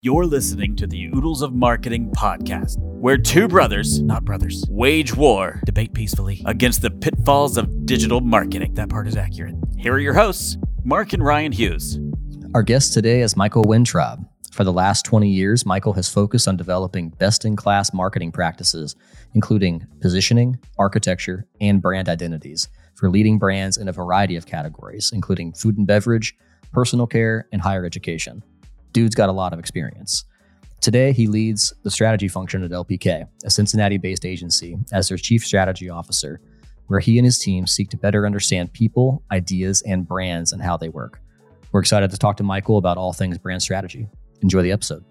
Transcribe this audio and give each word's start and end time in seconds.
You're 0.00 0.26
listening 0.26 0.76
to 0.76 0.86
the 0.86 1.06
Oodles 1.06 1.42
of 1.42 1.52
Marketing 1.54 2.12
podcast, 2.12 2.76
where 2.78 3.18
two 3.18 3.48
brothers, 3.48 4.00
not 4.00 4.24
brothers, 4.24 4.64
wage 4.68 5.12
war, 5.12 5.60
debate 5.66 5.92
peacefully 5.92 6.40
against 6.46 6.82
the 6.82 6.90
pitfalls 6.92 7.56
of 7.56 7.84
digital 7.84 8.20
marketing. 8.20 8.74
That 8.74 8.90
part 8.90 9.08
is 9.08 9.16
accurate. 9.16 9.56
Here 9.76 9.92
are 9.94 9.98
your 9.98 10.14
hosts, 10.14 10.56
Mark 10.84 11.14
and 11.14 11.24
Ryan 11.24 11.50
Hughes. 11.50 11.98
Our 12.54 12.62
guest 12.62 12.92
today 12.92 13.22
is 13.22 13.36
Michael 13.36 13.64
Wintrob. 13.64 14.24
For 14.52 14.62
the 14.62 14.72
last 14.72 15.04
20 15.04 15.28
years, 15.28 15.66
Michael 15.66 15.94
has 15.94 16.08
focused 16.08 16.46
on 16.46 16.56
developing 16.56 17.08
best 17.08 17.44
in 17.44 17.56
class 17.56 17.92
marketing 17.92 18.30
practices, 18.30 18.94
including 19.34 19.84
positioning, 20.00 20.60
architecture, 20.78 21.44
and 21.60 21.82
brand 21.82 22.08
identities 22.08 22.68
for 22.94 23.10
leading 23.10 23.36
brands 23.36 23.76
in 23.76 23.88
a 23.88 23.92
variety 23.92 24.36
of 24.36 24.46
categories, 24.46 25.10
including 25.12 25.54
food 25.54 25.76
and 25.76 25.88
beverage, 25.88 26.36
personal 26.70 27.08
care, 27.08 27.48
and 27.50 27.60
higher 27.60 27.84
education 27.84 28.44
dude's 28.92 29.14
got 29.14 29.28
a 29.28 29.32
lot 29.32 29.52
of 29.52 29.58
experience. 29.58 30.24
Today, 30.80 31.12
he 31.12 31.26
leads 31.26 31.72
the 31.82 31.90
strategy 31.90 32.28
function 32.28 32.62
at 32.62 32.70
LPK, 32.70 33.26
a 33.44 33.50
Cincinnati 33.50 33.98
based 33.98 34.24
agency, 34.24 34.76
as 34.92 35.08
their 35.08 35.18
chief 35.18 35.44
strategy 35.44 35.90
officer, 35.90 36.40
where 36.86 37.00
he 37.00 37.18
and 37.18 37.24
his 37.24 37.38
team 37.38 37.66
seek 37.66 37.90
to 37.90 37.96
better 37.96 38.24
understand 38.24 38.72
people, 38.72 39.22
ideas, 39.32 39.82
and 39.82 40.06
brands 40.06 40.52
and 40.52 40.62
how 40.62 40.76
they 40.76 40.88
work. 40.88 41.20
We're 41.72 41.80
excited 41.80 42.10
to 42.10 42.16
talk 42.16 42.36
to 42.38 42.44
Michael 42.44 42.78
about 42.78 42.96
all 42.96 43.12
things 43.12 43.38
brand 43.38 43.62
strategy. 43.62 44.08
Enjoy 44.40 44.62
the 44.62 44.72
episode. 44.72 45.04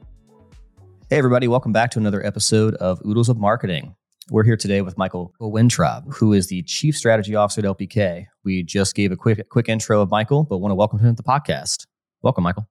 Hey, 1.10 1.18
everybody, 1.18 1.48
welcome 1.48 1.72
back 1.72 1.92
to 1.92 2.00
another 2.00 2.26
episode 2.26 2.76
of 2.76 3.02
Oodles 3.06 3.30
of 3.30 3.38
Marketing. 3.38 3.96
We're 4.30 4.44
here 4.44 4.58
today 4.58 4.82
with 4.82 4.98
Michael 4.98 5.34
Wintrob, 5.40 6.14
who 6.14 6.34
is 6.34 6.48
the 6.48 6.64
Chief 6.64 6.98
Strategy 6.98 7.36
Officer 7.36 7.62
at 7.62 7.66
LPK. 7.66 8.26
We 8.44 8.64
just 8.64 8.94
gave 8.94 9.12
a 9.12 9.16
quick 9.16 9.48
quick 9.50 9.70
intro 9.70 10.02
of 10.02 10.10
Michael, 10.10 10.44
but 10.44 10.58
want 10.58 10.72
to 10.72 10.76
welcome 10.76 11.00
him 11.00 11.16
to 11.16 11.22
the 11.22 11.28
podcast. 11.28 11.86
Welcome, 12.22 12.44
Michael. 12.44 12.68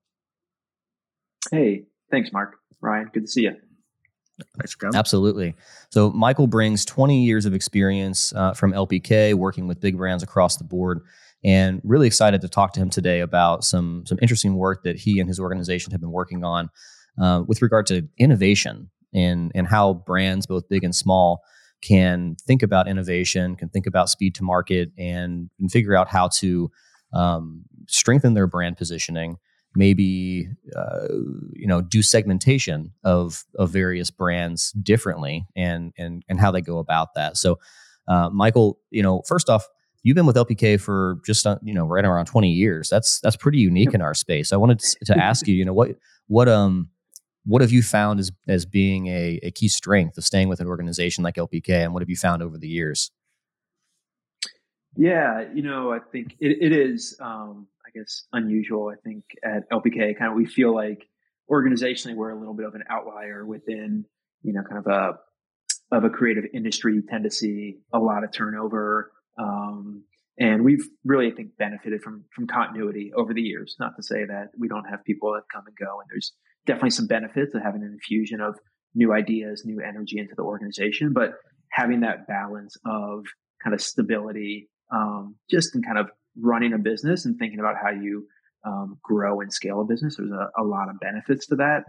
Hey, 1.51 1.83
thanks, 2.11 2.31
Mark. 2.31 2.57
Ryan, 2.81 3.09
good 3.13 3.21
to 3.21 3.27
see 3.27 3.41
you. 3.41 3.55
Thanks 4.57 4.73
for 4.73 4.79
coming. 4.79 4.95
Absolutely. 4.95 5.55
So, 5.89 6.11
Michael 6.11 6.47
brings 6.47 6.85
20 6.85 7.23
years 7.23 7.45
of 7.45 7.53
experience 7.53 8.33
uh, 8.35 8.53
from 8.53 8.71
LPK, 8.71 9.33
working 9.33 9.67
with 9.67 9.79
big 9.79 9.97
brands 9.97 10.23
across 10.23 10.57
the 10.57 10.63
board, 10.63 11.01
and 11.43 11.81
really 11.83 12.07
excited 12.07 12.41
to 12.41 12.47
talk 12.47 12.73
to 12.73 12.79
him 12.79 12.89
today 12.89 13.21
about 13.21 13.63
some 13.63 14.03
some 14.05 14.19
interesting 14.21 14.55
work 14.55 14.83
that 14.83 14.97
he 14.97 15.19
and 15.19 15.27
his 15.27 15.39
organization 15.39 15.91
have 15.91 16.01
been 16.01 16.11
working 16.11 16.43
on 16.43 16.69
uh, 17.19 17.43
with 17.47 17.61
regard 17.61 17.87
to 17.87 18.07
innovation 18.19 18.89
and 19.13 19.51
and 19.55 19.67
how 19.67 19.93
brands, 19.93 20.45
both 20.45 20.69
big 20.69 20.83
and 20.83 20.95
small, 20.95 21.41
can 21.81 22.35
think 22.45 22.61
about 22.61 22.87
innovation, 22.87 23.55
can 23.55 23.69
think 23.69 23.87
about 23.87 24.09
speed 24.09 24.35
to 24.35 24.43
market, 24.43 24.91
and, 24.97 25.49
and 25.59 25.71
figure 25.71 25.95
out 25.95 26.07
how 26.07 26.27
to 26.27 26.69
um, 27.13 27.63
strengthen 27.87 28.33
their 28.33 28.47
brand 28.47 28.77
positioning 28.77 29.37
maybe 29.77 30.49
uh, 30.75 31.07
you 31.53 31.67
know 31.67 31.81
do 31.81 32.01
segmentation 32.01 32.91
of 33.03 33.45
of 33.55 33.69
various 33.69 34.11
brands 34.11 34.71
differently 34.71 35.45
and 35.55 35.93
and 35.97 36.23
and 36.27 36.39
how 36.39 36.51
they 36.51 36.61
go 36.61 36.79
about 36.79 37.13
that. 37.15 37.37
So 37.37 37.59
uh, 38.07 38.29
michael 38.29 38.79
you 38.89 39.03
know 39.03 39.21
first 39.27 39.49
off 39.49 39.67
you've 40.03 40.15
been 40.15 40.25
with 40.25 40.35
lpk 40.35 40.79
for 40.79 41.17
just 41.25 41.45
uh, 41.45 41.57
you 41.61 41.73
know 41.73 41.85
right 41.85 42.05
around 42.05 42.25
20 42.25 42.49
years. 42.49 42.89
That's 42.89 43.19
that's 43.19 43.35
pretty 43.35 43.59
unique 43.59 43.93
in 43.93 44.01
our 44.01 44.13
space. 44.13 44.51
I 44.51 44.57
wanted 44.57 44.79
to 44.79 45.17
ask 45.23 45.47
you 45.47 45.55
you 45.55 45.65
know 45.65 45.73
what 45.73 45.91
what 46.27 46.49
um 46.49 46.89
what 47.45 47.61
have 47.61 47.71
you 47.71 47.81
found 47.81 48.19
as 48.19 48.31
as 48.47 48.65
being 48.65 49.07
a, 49.07 49.39
a 49.43 49.51
key 49.51 49.67
strength 49.67 50.17
of 50.17 50.25
staying 50.25 50.49
with 50.49 50.59
an 50.59 50.67
organization 50.67 51.23
like 51.23 51.35
lpk 51.35 51.69
and 51.69 51.93
what 51.93 52.01
have 52.01 52.09
you 52.09 52.15
found 52.15 52.43
over 52.43 52.57
the 52.57 52.67
years? 52.67 53.11
Yeah 54.95 55.45
you 55.53 55.61
know 55.61 55.91
i 55.91 55.99
think 55.99 56.35
it, 56.39 56.57
it 56.59 56.71
is 56.71 57.15
um 57.21 57.67
I 57.87 57.97
guess, 57.97 58.27
unusual. 58.33 58.91
I 58.91 58.99
think 59.03 59.23
at 59.43 59.69
LPK, 59.71 60.17
kind 60.17 60.31
of 60.31 60.35
we 60.35 60.45
feel 60.45 60.73
like 60.73 61.07
organizationally 61.49 62.15
we're 62.15 62.31
a 62.31 62.39
little 62.39 62.53
bit 62.53 62.65
of 62.65 62.75
an 62.75 62.83
outlier 62.89 63.45
within, 63.45 64.05
you 64.41 64.53
know, 64.53 64.61
kind 64.63 64.79
of 64.79 64.87
a 64.87 65.95
of 65.95 66.03
a 66.03 66.09
creative 66.09 66.43
industry. 66.53 66.93
You 66.95 67.03
tend 67.09 67.23
to 67.23 67.31
see 67.31 67.77
a 67.93 67.99
lot 67.99 68.23
of 68.23 68.31
turnover, 68.31 69.11
um, 69.39 70.03
and 70.39 70.63
we've 70.63 70.85
really, 71.05 71.31
I 71.31 71.35
think, 71.35 71.57
benefited 71.57 72.01
from 72.01 72.25
from 72.35 72.47
continuity 72.47 73.11
over 73.15 73.33
the 73.33 73.41
years. 73.41 73.75
Not 73.79 73.93
to 73.95 74.03
say 74.03 74.25
that 74.25 74.49
we 74.57 74.67
don't 74.67 74.85
have 74.85 75.03
people 75.05 75.33
that 75.33 75.43
come 75.53 75.63
and 75.65 75.75
go, 75.77 75.99
and 75.99 76.09
there's 76.09 76.33
definitely 76.65 76.91
some 76.91 77.07
benefits 77.07 77.55
of 77.55 77.63
having 77.63 77.81
an 77.81 77.91
infusion 77.93 78.41
of 78.41 78.59
new 78.93 79.13
ideas, 79.13 79.63
new 79.65 79.79
energy 79.79 80.19
into 80.19 80.33
the 80.35 80.43
organization, 80.43 81.13
but 81.13 81.35
having 81.71 82.01
that 82.01 82.27
balance 82.27 82.75
of 82.85 83.25
kind 83.63 83.73
of 83.73 83.81
stability, 83.81 84.69
um, 84.91 85.35
just 85.49 85.75
in 85.75 85.81
kind 85.81 85.97
of 85.97 86.09
running 86.39 86.73
a 86.73 86.77
business 86.77 87.25
and 87.25 87.37
thinking 87.37 87.59
about 87.59 87.75
how 87.81 87.89
you 87.89 88.27
um, 88.65 88.97
grow 89.03 89.41
and 89.41 89.51
scale 89.51 89.81
a 89.81 89.85
business. 89.85 90.17
There's 90.17 90.31
a, 90.31 90.49
a 90.61 90.63
lot 90.63 90.89
of 90.89 90.99
benefits 90.99 91.47
to 91.47 91.55
that. 91.57 91.83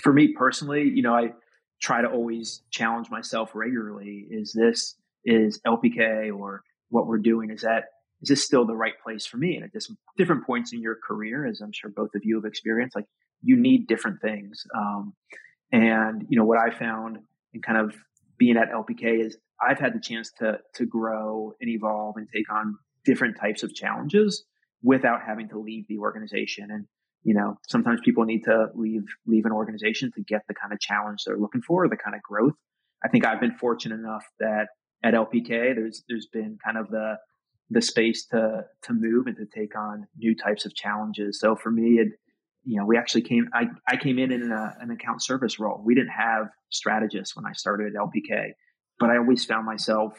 For 0.00 0.12
me 0.12 0.34
personally, 0.36 0.82
you 0.82 1.02
know, 1.02 1.14
I 1.14 1.32
try 1.80 2.02
to 2.02 2.08
always 2.08 2.62
challenge 2.70 3.10
myself 3.10 3.50
regularly. 3.54 4.26
Is 4.30 4.52
this 4.52 4.96
is 5.24 5.60
LPK 5.66 6.36
or 6.36 6.62
what 6.90 7.06
we're 7.06 7.18
doing? 7.18 7.50
Is 7.50 7.62
that 7.62 7.84
is 8.22 8.28
this 8.28 8.44
still 8.44 8.66
the 8.66 8.74
right 8.74 8.94
place 9.02 9.26
for 9.26 9.36
me? 9.36 9.54
And 9.54 9.64
at 9.64 9.72
this, 9.72 9.90
different 10.16 10.44
points 10.44 10.72
in 10.72 10.82
your 10.82 10.96
career, 11.06 11.46
as 11.46 11.60
I'm 11.60 11.72
sure 11.72 11.90
both 11.90 12.14
of 12.16 12.22
you 12.24 12.36
have 12.36 12.44
experienced, 12.44 12.96
like 12.96 13.06
you 13.42 13.56
need 13.56 13.86
different 13.86 14.20
things. 14.20 14.64
Um, 14.76 15.14
and 15.70 16.26
you 16.28 16.38
know 16.38 16.44
what 16.44 16.58
I 16.58 16.76
found 16.76 17.18
in 17.52 17.62
kind 17.62 17.78
of 17.78 17.94
being 18.38 18.56
at 18.56 18.70
LPK 18.72 19.24
is 19.24 19.36
I've 19.60 19.78
had 19.78 19.94
the 19.94 20.00
chance 20.00 20.32
to 20.38 20.58
to 20.74 20.86
grow 20.86 21.54
and 21.60 21.70
evolve 21.70 22.16
and 22.16 22.28
take 22.34 22.50
on 22.52 22.76
different 23.08 23.38
types 23.40 23.62
of 23.62 23.74
challenges 23.74 24.44
without 24.82 25.20
having 25.26 25.48
to 25.48 25.58
leave 25.58 25.86
the 25.88 25.98
organization. 25.98 26.68
And, 26.70 26.84
you 27.22 27.34
know, 27.34 27.56
sometimes 27.66 28.00
people 28.04 28.24
need 28.24 28.44
to 28.44 28.66
leave, 28.74 29.06
leave 29.26 29.46
an 29.46 29.52
organization 29.52 30.10
to 30.14 30.22
get 30.22 30.42
the 30.46 30.54
kind 30.54 30.74
of 30.74 30.78
challenge 30.78 31.22
they're 31.24 31.38
looking 31.38 31.62
for, 31.62 31.88
the 31.88 31.96
kind 31.96 32.14
of 32.14 32.20
growth. 32.22 32.52
I 33.02 33.08
think 33.08 33.24
I've 33.24 33.40
been 33.40 33.56
fortunate 33.56 33.98
enough 33.98 34.24
that 34.40 34.66
at 35.02 35.14
LPK, 35.14 35.74
there's, 35.74 36.04
there's 36.06 36.28
been 36.30 36.58
kind 36.62 36.76
of 36.76 36.90
the, 36.90 37.16
the 37.70 37.80
space 37.80 38.26
to, 38.26 38.64
to 38.82 38.92
move 38.92 39.26
and 39.26 39.36
to 39.36 39.46
take 39.46 39.74
on 39.74 40.06
new 40.18 40.36
types 40.36 40.66
of 40.66 40.74
challenges. 40.74 41.40
So 41.40 41.56
for 41.56 41.70
me, 41.70 41.98
it, 41.98 42.08
you 42.64 42.78
know, 42.78 42.84
we 42.84 42.98
actually 42.98 43.22
came, 43.22 43.48
I, 43.54 43.68
I 43.88 43.96
came 43.96 44.18
in 44.18 44.32
in 44.32 44.52
a, 44.52 44.74
an 44.80 44.90
account 44.90 45.22
service 45.22 45.58
role. 45.58 45.80
We 45.82 45.94
didn't 45.94 46.10
have 46.10 46.48
strategists 46.68 47.34
when 47.34 47.46
I 47.46 47.52
started 47.52 47.94
at 47.94 48.00
LPK, 48.00 48.50
but 49.00 49.08
I 49.08 49.16
always 49.16 49.46
found 49.46 49.64
myself, 49.64 50.12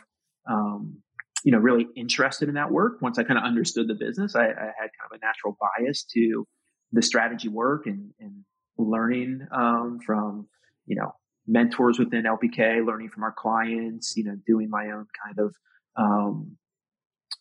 um, 0.50 1.04
you 1.44 1.52
know, 1.52 1.58
really 1.58 1.88
interested 1.96 2.50
in 2.50 2.56
that 2.56 2.72
work. 2.72 3.02
Once 3.02 3.18
I 3.18 3.24
kind 3.24 3.38
of 3.38 3.46
understood 3.46 3.88
the 3.88 3.96
business, 3.96 4.36
I, 4.36 4.46
I, 4.46 4.46
had 4.48 4.90
kind 4.98 5.12
of 5.12 5.20
a 5.22 5.26
natural 5.26 5.58
bias 5.60 6.04
to 6.14 6.46
the 6.92 7.02
strategy 7.02 7.48
work 7.48 7.86
and, 7.86 8.12
and 8.20 8.44
learning 8.78 9.48
um, 9.52 10.00
from, 10.06 10.48
you 10.86 10.96
know, 10.96 11.14
mentors 11.48 11.98
within 11.98 12.24
LPK, 12.24 12.86
learning 12.86 13.10
from 13.10 13.24
our 13.24 13.34
clients, 13.36 14.14
you 14.18 14.24
know, 14.24 14.36
doing 14.46 14.70
my 14.70 14.92
own 14.92 15.06
kind 15.26 15.40
of, 15.40 15.56
um, 15.96 16.58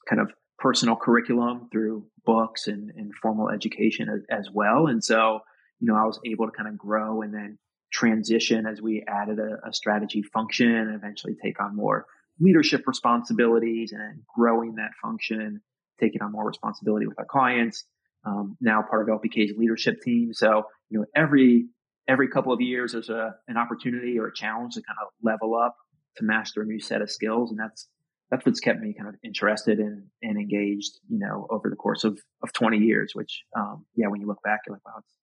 kind 0.08 0.20
of 0.20 0.32
personal 0.58 0.96
curriculum 0.96 1.68
through 1.70 2.04
books 2.24 2.66
and, 2.66 2.90
and 2.96 3.14
formal 3.14 3.48
education 3.48 4.08
as, 4.08 4.22
as 4.30 4.48
well. 4.52 4.86
And 4.86 5.02
so, 5.02 5.40
you 5.80 5.86
know, 5.86 5.96
I 5.96 6.04
was 6.04 6.20
able 6.24 6.46
to 6.46 6.52
kind 6.52 6.68
of 6.68 6.76
grow 6.76 7.22
and 7.22 7.32
then 7.32 7.58
transition 7.92 8.66
as 8.66 8.82
we 8.82 9.04
added 9.08 9.38
a, 9.38 9.68
a 9.68 9.72
strategy 9.72 10.22
function 10.22 10.74
and 10.74 10.94
eventually 10.94 11.36
take 11.42 11.60
on 11.60 11.76
more 11.76 12.06
leadership 12.40 12.84
responsibilities 12.86 13.92
and 13.92 14.22
growing 14.34 14.76
that 14.76 14.90
function, 15.02 15.60
taking 16.00 16.22
on 16.22 16.32
more 16.32 16.46
responsibility 16.46 17.06
with 17.06 17.18
our 17.18 17.24
clients. 17.24 17.84
Um, 18.24 18.56
now 18.60 18.82
part 18.82 19.08
of 19.08 19.20
LPK's 19.20 19.56
leadership 19.56 20.02
team. 20.02 20.32
So, 20.32 20.64
you 20.90 20.98
know, 20.98 21.06
every, 21.14 21.66
every 22.08 22.28
couple 22.28 22.52
of 22.52 22.60
years, 22.60 22.92
there's 22.92 23.08
a, 23.08 23.34
an 23.46 23.56
opportunity 23.56 24.18
or 24.18 24.26
a 24.28 24.34
challenge 24.34 24.74
to 24.74 24.82
kind 24.82 24.98
of 25.00 25.08
level 25.22 25.56
up 25.56 25.76
to 26.16 26.24
master 26.24 26.62
a 26.62 26.64
new 26.64 26.80
set 26.80 27.00
of 27.00 27.10
skills. 27.10 27.50
And 27.50 27.58
that's, 27.58 27.88
that's 28.30 28.44
what's 28.44 28.60
kept 28.60 28.80
me 28.80 28.92
kind 28.92 29.08
of 29.08 29.14
interested 29.24 29.78
and, 29.78 30.04
and 30.22 30.36
engaged, 30.36 30.98
you 31.08 31.18
know, 31.18 31.46
over 31.50 31.70
the 31.70 31.76
course 31.76 32.04
of, 32.04 32.18
of 32.42 32.52
20 32.52 32.78
years, 32.78 33.12
which, 33.14 33.44
um, 33.56 33.86
yeah, 33.94 34.08
when 34.08 34.20
you 34.20 34.26
look 34.26 34.42
back, 34.42 34.60
you're 34.66 34.74
like, 34.74 34.84
wow, 34.84 34.94
it's, 34.98 35.14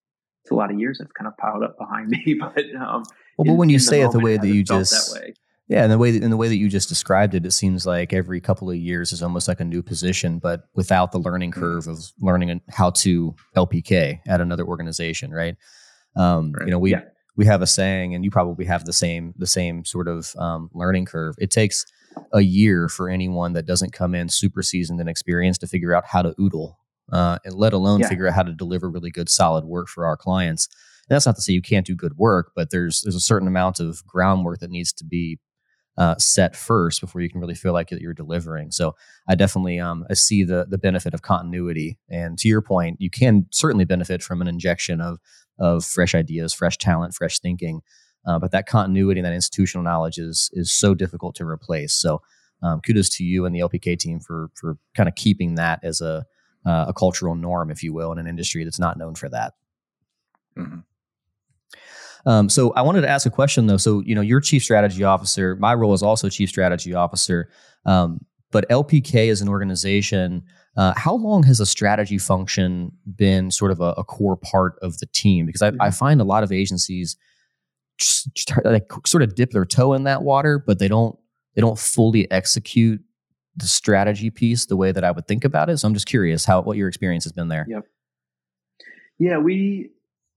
it's 0.43 0.51
a 0.51 0.55
lot 0.55 0.71
of 0.71 0.79
years 0.79 0.97
that's 0.99 1.11
kind 1.11 1.27
of 1.27 1.35
piled 1.37 1.63
up 1.63 1.77
behind 1.77 2.09
me. 2.09 2.39
But, 2.39 2.65
um, 2.75 3.03
well, 3.37 3.45
but 3.45 3.53
when 3.55 3.69
you 3.69 3.79
say 3.79 4.01
it 4.01 4.11
the 4.11 4.19
way 4.19 4.37
that 4.37 4.47
you 4.47 4.63
just, 4.63 5.13
that 5.13 5.33
yeah, 5.67 5.81
and 5.81 5.91
the 5.91 5.97
way 5.97 6.11
that, 6.11 6.21
in 6.21 6.29
the 6.29 6.37
way 6.37 6.47
that 6.47 6.57
you 6.57 6.69
just 6.69 6.89
described 6.89 7.33
it, 7.33 7.45
it 7.45 7.51
seems 7.51 7.87
like 7.87 8.13
every 8.13 8.39
couple 8.39 8.69
of 8.69 8.75
years 8.75 9.11
is 9.11 9.23
almost 9.23 9.47
like 9.47 9.59
a 9.59 9.65
new 9.65 9.81
position, 9.81 10.37
but 10.37 10.65
without 10.75 11.11
the 11.11 11.17
learning 11.17 11.51
mm-hmm. 11.51 11.59
curve 11.59 11.87
of 11.87 12.11
learning 12.19 12.61
how 12.69 12.91
to 12.91 13.35
LPK 13.55 14.19
at 14.27 14.41
another 14.41 14.63
organization, 14.63 15.31
right? 15.31 15.55
Um, 16.15 16.53
right. 16.53 16.67
You 16.67 16.71
know, 16.71 16.77
we 16.77 16.91
yeah. 16.91 17.01
we 17.35 17.45
have 17.45 17.63
a 17.63 17.67
saying, 17.67 18.13
and 18.13 18.23
you 18.23 18.29
probably 18.29 18.65
have 18.65 18.85
the 18.85 18.93
same 18.93 19.33
the 19.37 19.47
same 19.47 19.83
sort 19.85 20.07
of 20.07 20.35
um, 20.37 20.69
learning 20.73 21.05
curve. 21.05 21.35
It 21.39 21.49
takes 21.49 21.83
a 22.31 22.41
year 22.41 22.87
for 22.87 23.09
anyone 23.09 23.53
that 23.53 23.65
doesn't 23.65 23.91
come 23.91 24.13
in 24.13 24.29
super 24.29 24.61
seasoned 24.61 24.99
and 24.99 25.09
experienced 25.09 25.61
to 25.61 25.67
figure 25.67 25.95
out 25.95 26.05
how 26.05 26.21
to 26.21 26.35
oodle, 26.39 26.77
uh, 27.11 27.39
and 27.43 27.55
let 27.55 27.73
alone 27.73 28.01
yeah. 28.01 28.07
figure 28.07 28.27
out 28.27 28.35
how 28.35 28.43
to 28.43 28.53
deliver 28.53 28.87
really 28.87 29.09
good, 29.09 29.29
solid 29.29 29.65
work 29.65 29.87
for 29.87 30.05
our 30.05 30.15
clients. 30.15 30.67
And 31.09 31.15
that's 31.15 31.25
not 31.25 31.35
to 31.35 31.41
say 31.41 31.53
you 31.53 31.61
can't 31.61 31.85
do 31.85 31.95
good 31.95 32.17
work, 32.17 32.51
but 32.55 32.69
there's 32.69 33.01
there's 33.01 33.15
a 33.15 33.19
certain 33.19 33.47
amount 33.47 33.79
of 33.79 34.05
groundwork 34.05 34.59
that 34.59 34.69
needs 34.69 34.93
to 34.93 35.03
be 35.03 35.39
uh, 35.97 36.15
set 36.17 36.55
first 36.55 37.01
before 37.01 37.21
you 37.21 37.29
can 37.29 37.39
really 37.39 37.55
feel 37.55 37.73
like 37.73 37.91
you're 37.91 38.13
delivering. 38.13 38.71
So 38.71 38.95
I 39.27 39.35
definitely 39.35 39.79
um, 39.79 40.05
I 40.09 40.13
see 40.13 40.43
the 40.43 40.65
the 40.69 40.77
benefit 40.77 41.13
of 41.13 41.21
continuity. 41.21 41.97
And 42.09 42.37
to 42.39 42.47
your 42.47 42.61
point, 42.61 42.97
you 42.99 43.09
can 43.09 43.45
certainly 43.51 43.85
benefit 43.85 44.21
from 44.21 44.41
an 44.41 44.47
injection 44.47 45.01
of 45.01 45.19
of 45.57 45.85
fresh 45.85 46.13
ideas, 46.13 46.53
fresh 46.53 46.77
talent, 46.77 47.13
fresh 47.13 47.39
thinking. 47.39 47.81
Uh, 48.27 48.39
but 48.39 48.51
that 48.51 48.65
continuity 48.65 49.19
and 49.19 49.25
that 49.25 49.33
institutional 49.33 49.83
knowledge 49.83 50.17
is 50.17 50.49
is 50.53 50.71
so 50.71 50.93
difficult 50.93 51.35
to 51.35 51.45
replace. 51.45 51.93
So 51.93 52.21
um, 52.61 52.81
kudos 52.81 53.09
to 53.17 53.23
you 53.23 53.45
and 53.45 53.55
the 53.55 53.59
LPK 53.59 53.97
team 53.97 54.19
for 54.19 54.49
for 54.55 54.77
kind 54.95 55.07
of 55.07 55.15
keeping 55.15 55.55
that 55.55 55.79
as 55.83 56.01
a 56.01 56.25
uh, 56.65 56.85
a 56.87 56.93
cultural 56.93 57.35
norm, 57.35 57.69
if 57.69 57.83
you 57.83 57.93
will, 57.93 58.11
in 58.11 58.17
an 58.17 58.27
industry 58.27 58.63
that's 58.63 58.79
not 58.79 58.97
known 58.97 59.13
for 59.13 59.29
that. 59.29 59.53
Mm-hmm. 60.57 60.79
Um, 62.25 62.49
so 62.49 62.71
I 62.73 62.81
wanted 62.81 63.01
to 63.01 63.09
ask 63.09 63.25
a 63.25 63.29
question 63.29 63.67
though. 63.67 63.77
So 63.77 64.01
you 64.05 64.15
know, 64.15 64.21
you're 64.21 64.41
chief 64.41 64.63
strategy 64.63 65.03
officer. 65.03 65.55
My 65.57 65.73
role 65.73 65.93
is 65.93 66.03
also 66.03 66.29
chief 66.29 66.49
strategy 66.49 66.93
officer. 66.93 67.49
Um, 67.85 68.25
but 68.51 68.67
LPK 68.69 69.29
as 69.29 69.41
an 69.41 69.49
organization, 69.49 70.43
uh, 70.77 70.93
how 70.95 71.15
long 71.15 71.43
has 71.43 71.59
a 71.59 71.65
strategy 71.65 72.17
function 72.17 72.91
been 73.15 73.51
sort 73.51 73.71
of 73.71 73.81
a, 73.81 73.93
a 73.97 74.03
core 74.03 74.37
part 74.37 74.77
of 74.81 74.97
the 74.99 75.07
team? 75.07 75.45
Because 75.45 75.61
I, 75.61 75.71
mm-hmm. 75.71 75.81
I 75.81 75.91
find 75.91 76.21
a 76.21 76.23
lot 76.23 76.43
of 76.43 76.51
agencies 76.51 77.17
just, 77.97 78.51
like 78.63 78.89
sort 79.05 79.23
of 79.23 79.35
dip 79.35 79.51
their 79.51 79.65
toe 79.65 79.93
in 79.93 80.03
that 80.03 80.23
water, 80.23 80.63
but 80.65 80.79
they 80.79 80.87
don't 80.87 81.17
they 81.55 81.61
don't 81.61 81.79
fully 81.79 82.29
execute 82.31 83.01
the 83.55 83.67
strategy 83.67 84.29
piece 84.29 84.65
the 84.65 84.75
way 84.75 84.91
that 84.91 85.03
I 85.03 85.11
would 85.11 85.27
think 85.27 85.45
about 85.45 85.69
it. 85.69 85.77
So 85.77 85.87
I'm 85.87 85.93
just 85.93 86.07
curious 86.07 86.45
how 86.45 86.61
what 86.61 86.77
your 86.77 86.87
experience 86.87 87.23
has 87.23 87.31
been 87.31 87.47
there. 87.47 87.65
Yep. 87.69 87.83
Yeah, 89.17 89.37
we 89.37 89.91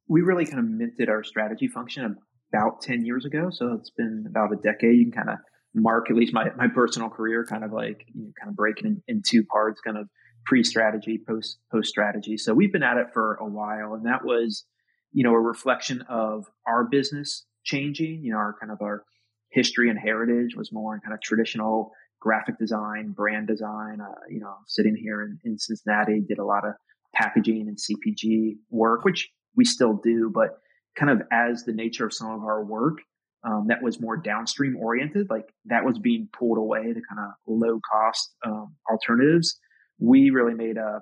we 0.09 0.23
really 0.23 0.47
kind 0.47 0.59
of 0.59 0.65
minted 0.65 1.09
our 1.09 1.23
strategy 1.23 1.69
function 1.69 2.17
about 2.53 2.81
10 2.81 3.05
years 3.05 3.25
ago. 3.25 3.51
So 3.51 3.75
it's 3.75 3.91
been 3.91 4.25
about 4.29 4.53
a 4.53 4.57
decade. 4.57 4.99
You 4.99 5.11
can 5.11 5.13
kind 5.13 5.31
of 5.31 5.39
mark 5.75 6.11
at 6.11 6.17
least 6.17 6.33
my, 6.33 6.51
my 6.57 6.69
personal 6.69 7.11
career 7.11 7.45
kind 7.49 7.63
of 7.63 7.73
like 7.73 8.05
you 8.15 8.23
know, 8.23 8.33
kind 8.41 8.51
of 8.51 8.57
breaking 8.57 8.87
in, 8.87 9.17
in 9.17 9.23
two 9.23 9.45
parts, 9.45 9.81
kind 9.81 9.99
of 9.99 10.09
pre-strategy, 10.47 11.21
post 11.27 11.59
post 11.71 11.89
strategy. 11.89 12.39
So 12.39 12.55
we've 12.55 12.73
been 12.73 12.83
at 12.83 12.97
it 12.97 13.09
for 13.13 13.35
a 13.35 13.45
while 13.45 13.95
and 13.95 14.07
that 14.07 14.25
was, 14.25 14.65
you 15.13 15.25
know, 15.25 15.33
a 15.33 15.41
reflection 15.41 16.03
of 16.09 16.47
our 16.67 16.85
business 16.85 17.45
changing, 17.65 18.23
you 18.23 18.33
know, 18.33 18.39
our 18.39 18.55
kind 18.59 18.73
of 18.73 18.79
our 18.81 19.05
history 19.51 19.91
and 19.91 19.99
heritage 19.99 20.57
was 20.57 20.73
more 20.73 20.95
in 20.95 21.01
kind 21.01 21.13
of 21.13 21.21
traditional 21.21 21.93
graphic 22.21 22.59
design, 22.59 23.13
brand 23.13 23.47
design. 23.47 24.01
Uh, 24.01 24.15
you 24.29 24.41
know, 24.41 24.55
sitting 24.67 24.97
here 24.97 25.23
in, 25.23 25.39
in 25.45 25.59
Cincinnati, 25.59 26.21
did 26.27 26.39
a 26.39 26.45
lot 26.45 26.67
of 26.67 26.73
packaging 27.15 27.69
and 27.69 27.77
CPG 27.77 28.57
work, 28.71 29.05
which 29.05 29.31
we 29.57 29.65
still 29.65 29.95
do, 30.03 30.31
but 30.33 30.59
kind 30.97 31.11
of 31.11 31.23
as 31.33 31.65
the 31.65 31.73
nature 31.73 32.07
of 32.07 32.13
some 32.13 32.31
of 32.31 32.43
our 32.43 32.65
work 32.65 32.99
um, 33.45 33.67
that 33.69 33.83
was 33.83 34.01
more 34.01 34.17
downstream 34.17 34.77
oriented, 34.77 35.29
like 35.31 35.49
that 35.67 35.85
was 35.85 35.99
being 35.99 36.29
pulled 36.37 36.59
away 36.59 36.83
to 36.83 37.01
kind 37.09 37.21
of 37.21 37.31
low 37.47 37.81
cost 37.93 38.35
um, 38.45 38.75
alternatives. 38.91 39.59
We 39.99 40.31
really 40.31 40.55
made 40.55 40.77
a 40.77 41.01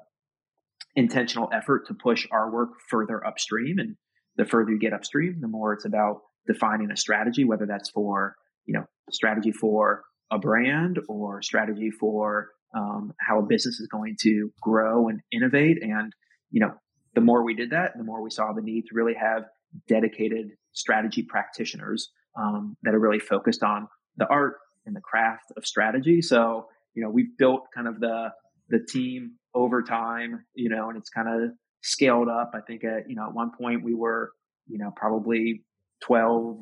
intentional 0.94 1.48
effort 1.52 1.86
to 1.86 1.94
push 1.94 2.26
our 2.30 2.50
work 2.50 2.70
further 2.90 3.24
upstream. 3.26 3.78
And 3.78 3.96
the 4.36 4.46
further 4.46 4.72
you 4.72 4.78
get 4.78 4.92
upstream, 4.92 5.38
the 5.40 5.48
more 5.48 5.74
it's 5.74 5.84
about 5.84 6.22
defining 6.46 6.90
a 6.90 6.96
strategy, 6.96 7.44
whether 7.44 7.66
that's 7.66 7.90
for, 7.90 8.34
you 8.64 8.74
know, 8.74 8.84
strategy 9.10 9.52
for 9.52 10.04
a 10.30 10.38
brand 10.38 10.98
or 11.08 11.42
strategy 11.42 11.90
for 11.90 12.48
um, 12.74 13.12
how 13.20 13.38
a 13.38 13.46
business 13.46 13.78
is 13.80 13.88
going 13.88 14.16
to 14.22 14.50
grow 14.60 15.08
and 15.08 15.20
innovate. 15.32 15.82
And, 15.82 16.12
you 16.50 16.60
know, 16.60 16.72
the 17.16 17.22
more 17.22 17.42
we 17.42 17.54
did 17.54 17.70
that, 17.70 17.92
the 17.96 18.04
more 18.04 18.22
we 18.22 18.30
saw 18.30 18.52
the 18.52 18.62
need 18.62 18.82
to 18.82 18.94
really 18.94 19.14
have 19.14 19.44
dedicated 19.88 20.50
strategy 20.72 21.22
practitioners 21.22 22.12
um, 22.38 22.76
that 22.82 22.94
are 22.94 23.00
really 23.00 23.18
focused 23.18 23.62
on 23.62 23.88
the 24.18 24.28
art 24.28 24.56
and 24.84 24.94
the 24.94 25.00
craft 25.00 25.50
of 25.56 25.66
strategy. 25.66 26.20
So, 26.20 26.66
you 26.94 27.02
know, 27.02 27.10
we've 27.10 27.36
built 27.36 27.62
kind 27.74 27.88
of 27.88 27.98
the 27.98 28.28
the 28.68 28.80
team 28.80 29.36
over 29.54 29.82
time, 29.82 30.44
you 30.54 30.68
know, 30.68 30.88
and 30.90 30.98
it's 30.98 31.08
kind 31.08 31.28
of 31.28 31.50
scaled 31.82 32.28
up. 32.28 32.52
I 32.54 32.60
think 32.60 32.84
at 32.84 33.08
you 33.08 33.16
know 33.16 33.26
at 33.26 33.34
one 33.34 33.50
point 33.58 33.82
we 33.82 33.94
were, 33.94 34.32
you 34.68 34.76
know, 34.76 34.92
probably 34.94 35.64
twelve, 36.02 36.58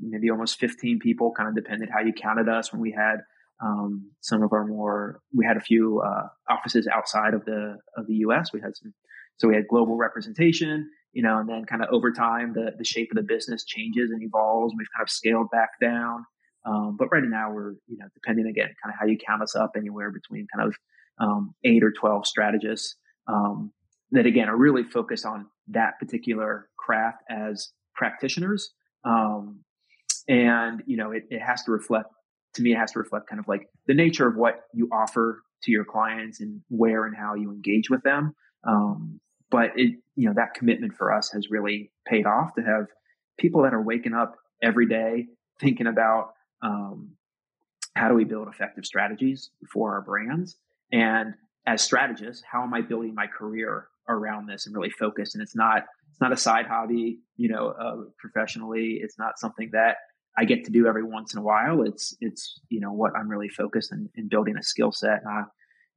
maybe 0.00 0.30
almost 0.30 0.58
fifteen 0.58 0.98
people, 0.98 1.32
kind 1.36 1.48
of 1.48 1.54
depended 1.54 1.90
how 1.92 2.00
you 2.00 2.14
counted 2.14 2.48
us. 2.48 2.72
When 2.72 2.80
we 2.80 2.92
had 2.92 3.16
um, 3.62 4.10
some 4.20 4.42
of 4.42 4.52
our 4.52 4.66
more, 4.66 5.20
we 5.36 5.44
had 5.44 5.58
a 5.58 5.60
few 5.60 6.00
uh, 6.00 6.28
offices 6.48 6.88
outside 6.88 7.34
of 7.34 7.44
the 7.44 7.76
of 7.98 8.06
the 8.06 8.14
U.S. 8.26 8.50
We 8.52 8.60
had 8.60 8.76
some 8.76 8.94
so 9.36 9.48
we 9.48 9.54
had 9.54 9.66
global 9.68 9.96
representation, 9.96 10.88
you 11.12 11.22
know, 11.22 11.38
and 11.38 11.48
then 11.48 11.64
kind 11.64 11.82
of 11.82 11.88
over 11.90 12.12
time, 12.12 12.52
the, 12.54 12.72
the 12.76 12.84
shape 12.84 13.10
of 13.10 13.16
the 13.16 13.22
business 13.22 13.64
changes 13.64 14.10
and 14.10 14.22
evolves. 14.22 14.72
And 14.72 14.78
we've 14.78 14.88
kind 14.96 15.04
of 15.04 15.10
scaled 15.10 15.50
back 15.50 15.70
down. 15.80 16.24
Um, 16.66 16.96
but 16.98 17.08
right 17.12 17.22
now 17.24 17.52
we're, 17.52 17.72
you 17.86 17.98
know, 17.98 18.06
depending 18.14 18.46
again, 18.46 18.70
kind 18.82 18.92
of 18.92 18.98
how 18.98 19.06
you 19.06 19.18
count 19.18 19.42
us 19.42 19.54
up 19.54 19.72
anywhere 19.76 20.10
between 20.10 20.46
kind 20.54 20.68
of 20.68 20.74
um, 21.18 21.54
eight 21.64 21.82
or 21.82 21.92
12 21.92 22.26
strategists 22.26 22.96
um, 23.28 23.72
that 24.12 24.26
again 24.26 24.48
are 24.48 24.56
really 24.56 24.82
focused 24.82 25.26
on 25.26 25.46
that 25.68 25.98
particular 25.98 26.68
craft 26.78 27.22
as 27.30 27.70
practitioners. 27.94 28.72
Um, 29.04 29.60
and, 30.28 30.82
you 30.86 30.96
know, 30.96 31.10
it, 31.10 31.24
it 31.30 31.40
has 31.40 31.62
to 31.64 31.72
reflect, 31.72 32.08
to 32.54 32.62
me, 32.62 32.72
it 32.72 32.76
has 32.76 32.92
to 32.92 32.98
reflect 32.98 33.28
kind 33.28 33.40
of 33.40 33.48
like 33.48 33.68
the 33.86 33.94
nature 33.94 34.26
of 34.26 34.36
what 34.36 34.60
you 34.72 34.88
offer 34.92 35.42
to 35.64 35.70
your 35.70 35.84
clients 35.84 36.40
and 36.40 36.60
where 36.68 37.04
and 37.04 37.16
how 37.16 37.34
you 37.34 37.50
engage 37.50 37.90
with 37.90 38.02
them. 38.02 38.34
Um, 38.66 39.20
but 39.54 39.70
it, 39.76 39.96
you 40.16 40.28
know, 40.28 40.34
that 40.34 40.54
commitment 40.54 40.94
for 40.94 41.12
us 41.12 41.30
has 41.32 41.50
really 41.50 41.90
paid 42.06 42.26
off 42.26 42.54
to 42.54 42.62
have 42.62 42.86
people 43.38 43.62
that 43.62 43.74
are 43.74 43.82
waking 43.82 44.14
up 44.14 44.36
every 44.62 44.86
day 44.86 45.26
thinking 45.60 45.86
about 45.86 46.32
um, 46.62 47.10
how 47.94 48.08
do 48.08 48.14
we 48.14 48.24
build 48.24 48.48
effective 48.48 48.84
strategies 48.84 49.50
for 49.72 49.92
our 49.92 50.00
brands? 50.00 50.56
And 50.92 51.34
as 51.66 51.82
strategists 51.82 52.42
how 52.50 52.62
am 52.62 52.74
i 52.74 52.80
building 52.80 53.14
my 53.14 53.26
career 53.26 53.88
around 54.08 54.46
this 54.46 54.66
and 54.66 54.74
really 54.74 54.90
focus 54.90 55.34
and 55.34 55.42
it's 55.42 55.56
not 55.56 55.84
it's 56.10 56.20
not 56.20 56.32
a 56.32 56.36
side 56.36 56.66
hobby 56.66 57.18
you 57.36 57.48
know 57.48 57.68
uh, 57.68 57.96
professionally. 58.18 58.98
It's 59.02 59.18
not 59.18 59.38
something 59.38 59.70
that 59.72 59.96
i 60.36 60.44
get 60.44 60.64
to 60.64 60.70
do 60.70 60.86
every 60.86 61.02
once 61.02 61.32
in 61.32 61.40
a 61.40 61.42
while. 61.42 61.82
It's 61.82 62.14
it's 62.20 62.60
you 62.68 62.80
know 62.80 62.92
what 62.92 63.12
i'm 63.16 63.28
really 63.28 63.48
focused 63.48 63.92
in, 63.92 64.08
in 64.14 64.28
building 64.28 64.56
a 64.56 64.62
skill 64.62 64.92
set. 64.92 65.20
And 65.24 65.28
I, 65.28 65.42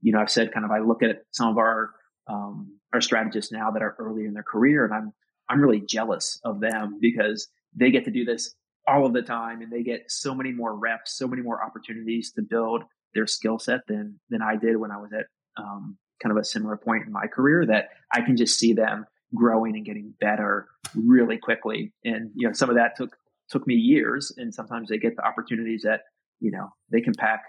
you 0.02 0.12
know 0.12 0.20
i've 0.20 0.32
said 0.32 0.54
kind 0.54 0.66
of 0.66 0.72
i 0.72 0.80
look 0.80 1.04
at 1.04 1.24
some 1.32 1.50
of 1.50 1.58
our 1.58 1.92
um, 2.28 2.78
our 2.94 3.02
strategists 3.02 3.52
now 3.52 3.72
that 3.72 3.82
are 3.82 3.96
earlier 4.00 4.28
in 4.28 4.34
their 4.34 4.44
career, 4.44 4.86
and 4.86 4.94
I'm 4.94 5.14
I'm 5.50 5.62
really 5.62 5.82
jealous 5.82 6.40
of 6.44 6.60
them 6.60 6.98
because 7.00 7.48
they 7.76 7.92
get 7.92 8.06
to 8.06 8.12
do 8.12 8.26
this 8.26 8.56
all 8.88 9.06
of 9.06 9.14
the 9.14 9.22
time, 9.22 9.62
and 9.62 9.72
they 9.72 9.84
get 9.84 10.10
so 10.10 10.34
many 10.34 10.52
more 10.52 10.76
reps, 10.76 11.18
so 11.18 11.28
many 11.28 11.42
more 11.42 11.64
opportunities 11.64 12.32
to 12.34 12.42
build 12.42 12.84
their 13.14 13.28
skill 13.28 13.60
set 13.60 13.82
than 13.88 14.20
than 14.30 14.42
I 14.42 14.56
did 14.56 14.78
when 14.78 14.92
I 14.92 14.98
was 14.98 15.12
at 15.14 15.26
um, 15.58 15.98
kind 16.22 16.32
of 16.32 16.38
a 16.38 16.46
similar 16.46 16.78
point 16.78 17.06
in 17.06 17.12
my 17.12 17.28
career. 17.28 17.66
That 17.66 17.90
I 18.14 18.22
can 18.22 18.38
just 18.38 18.60
see 18.60 18.74
them 18.74 19.06
growing 19.36 19.76
and 19.76 19.86
getting 19.86 20.14
better 20.20 20.68
really 20.96 21.38
quickly, 21.38 21.94
and 22.04 22.32
you 22.36 22.48
know 22.48 22.54
some 22.54 22.70
of 22.70 22.76
that 22.76 22.96
took 22.96 23.16
took 23.50 23.66
me 23.68 23.76
years, 23.76 24.34
and 24.38 24.54
sometimes 24.54 24.90
they 24.90 24.98
get 24.98 25.16
the 25.16 25.26
opportunities 25.26 25.84
that 25.84 26.02
you 26.40 26.52
know 26.52 26.70
they 26.92 27.02
can 27.02 27.14
pack 27.14 27.44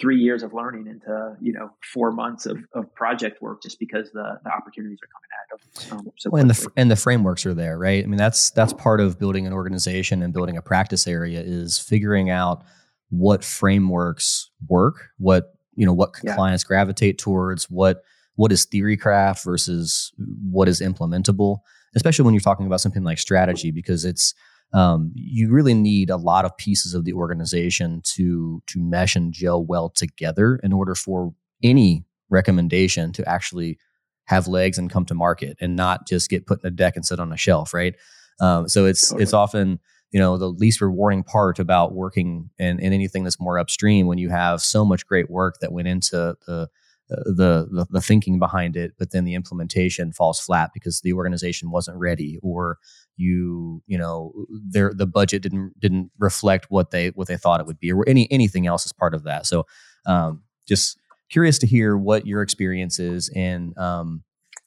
three 0.00 0.18
years 0.18 0.42
of 0.42 0.54
learning 0.54 0.86
into 0.86 1.36
you 1.40 1.52
know 1.52 1.70
four 1.92 2.10
months 2.10 2.46
of, 2.46 2.58
of 2.74 2.92
project 2.94 3.42
work 3.42 3.62
just 3.62 3.78
because 3.78 4.10
the, 4.12 4.40
the 4.42 4.50
opportunities 4.50 4.98
are 5.02 5.08
coming 5.12 5.30
at 5.38 5.90
them. 5.90 5.98
Um, 5.98 6.12
so 6.16 6.30
well, 6.30 6.40
and 6.40 6.50
the 6.50 6.68
and 6.76 6.90
the 6.90 6.96
frameworks 6.96 7.44
are 7.46 7.54
there, 7.54 7.78
right? 7.78 8.02
I 8.02 8.06
mean, 8.06 8.18
that's 8.18 8.50
that's 8.50 8.72
part 8.72 9.00
of 9.00 9.18
building 9.18 9.46
an 9.46 9.52
organization 9.52 10.22
and 10.22 10.32
building 10.32 10.56
a 10.56 10.62
practice 10.62 11.06
area 11.06 11.40
is 11.40 11.78
figuring 11.78 12.30
out 12.30 12.64
what 13.10 13.44
frameworks 13.44 14.50
work, 14.68 15.10
what 15.18 15.54
you 15.74 15.86
know, 15.86 15.92
what 15.92 16.10
yeah. 16.22 16.34
clients 16.34 16.64
gravitate 16.64 17.18
towards, 17.18 17.64
what 17.70 18.02
what 18.36 18.52
is 18.52 18.64
theory 18.64 18.96
craft 18.96 19.44
versus 19.44 20.12
what 20.50 20.68
is 20.68 20.80
implementable, 20.80 21.58
especially 21.94 22.24
when 22.24 22.32
you're 22.32 22.40
talking 22.40 22.66
about 22.66 22.80
something 22.80 23.04
like 23.04 23.18
strategy, 23.18 23.70
because 23.70 24.04
it's 24.04 24.34
um, 24.72 25.10
you 25.14 25.50
really 25.50 25.74
need 25.74 26.10
a 26.10 26.16
lot 26.16 26.44
of 26.44 26.56
pieces 26.56 26.94
of 26.94 27.04
the 27.04 27.12
organization 27.12 28.00
to 28.04 28.62
to 28.66 28.80
mesh 28.80 29.16
and 29.16 29.32
gel 29.32 29.64
well 29.64 29.88
together 29.90 30.60
in 30.62 30.72
order 30.72 30.94
for 30.94 31.34
any 31.62 32.04
recommendation 32.28 33.12
to 33.12 33.28
actually 33.28 33.78
have 34.24 34.46
legs 34.46 34.78
and 34.78 34.90
come 34.90 35.04
to 35.04 35.14
market 35.14 35.56
and 35.60 35.74
not 35.74 36.06
just 36.06 36.30
get 36.30 36.46
put 36.46 36.62
in 36.62 36.68
a 36.68 36.70
deck 36.70 36.94
and 36.94 37.04
sit 37.04 37.18
on 37.18 37.32
a 37.32 37.36
shelf 37.36 37.74
right 37.74 37.96
um, 38.40 38.68
so 38.68 38.86
it's 38.86 39.08
totally. 39.08 39.22
it's 39.22 39.32
often 39.32 39.80
you 40.12 40.20
know 40.20 40.36
the 40.36 40.48
least 40.48 40.80
rewarding 40.80 41.22
part 41.22 41.58
about 41.58 41.94
working 41.94 42.50
in, 42.58 42.78
in 42.78 42.92
anything 42.92 43.24
that's 43.24 43.40
more 43.40 43.58
upstream 43.58 44.06
when 44.06 44.18
you 44.18 44.28
have 44.28 44.60
so 44.60 44.84
much 44.84 45.06
great 45.06 45.30
work 45.30 45.58
that 45.60 45.72
went 45.72 45.88
into 45.88 46.36
the 46.46 46.68
the, 47.10 47.68
the, 47.70 47.86
the 47.90 48.00
thinking 48.00 48.38
behind 48.38 48.76
it, 48.76 48.92
but 48.98 49.10
then 49.10 49.24
the 49.24 49.34
implementation 49.34 50.12
falls 50.12 50.40
flat 50.40 50.70
because 50.72 51.00
the 51.00 51.12
organization 51.12 51.70
wasn't 51.70 51.96
ready, 51.96 52.38
or 52.42 52.78
you 53.16 53.82
you 53.86 53.98
know 53.98 54.32
their 54.50 54.92
the 54.94 55.06
budget 55.06 55.42
didn't 55.42 55.78
didn't 55.78 56.10
reflect 56.18 56.70
what 56.70 56.90
they 56.90 57.08
what 57.10 57.28
they 57.28 57.36
thought 57.36 57.60
it 57.60 57.66
would 57.66 57.80
be, 57.80 57.92
or 57.92 58.08
any 58.08 58.30
anything 58.30 58.66
else 58.66 58.86
as 58.86 58.92
part 58.92 59.14
of 59.14 59.24
that. 59.24 59.46
So, 59.46 59.66
um, 60.06 60.42
just 60.66 60.98
curious 61.30 61.58
to 61.58 61.66
hear 61.66 61.96
what 61.96 62.26
your 62.26 62.42
experience 62.42 62.98
is 62.98 63.28
in 63.28 63.74
um, 63.76 64.22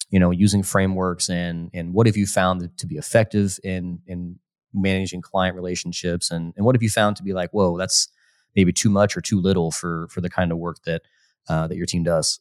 you 0.09 0.19
know 0.19 0.31
using 0.31 0.63
frameworks 0.63 1.29
and 1.29 1.69
and 1.73 1.93
what 1.93 2.05
have 2.07 2.17
you 2.17 2.25
found 2.27 2.69
to 2.77 2.87
be 2.87 2.95
effective 2.95 3.59
in 3.63 3.99
in 4.05 4.39
managing 4.73 5.21
client 5.21 5.55
relationships 5.55 6.31
and 6.31 6.53
and 6.55 6.65
what 6.65 6.75
have 6.75 6.83
you 6.83 6.89
found 6.89 7.15
to 7.15 7.23
be 7.23 7.33
like 7.33 7.51
whoa 7.51 7.77
that's 7.77 8.09
maybe 8.55 8.71
too 8.71 8.89
much 8.89 9.17
or 9.17 9.21
too 9.21 9.39
little 9.39 9.71
for 9.71 10.07
for 10.09 10.21
the 10.21 10.29
kind 10.29 10.51
of 10.51 10.57
work 10.57 10.77
that 10.85 11.01
uh, 11.49 11.67
that 11.67 11.77
your 11.77 11.85
team 11.85 12.03
does? 12.03 12.39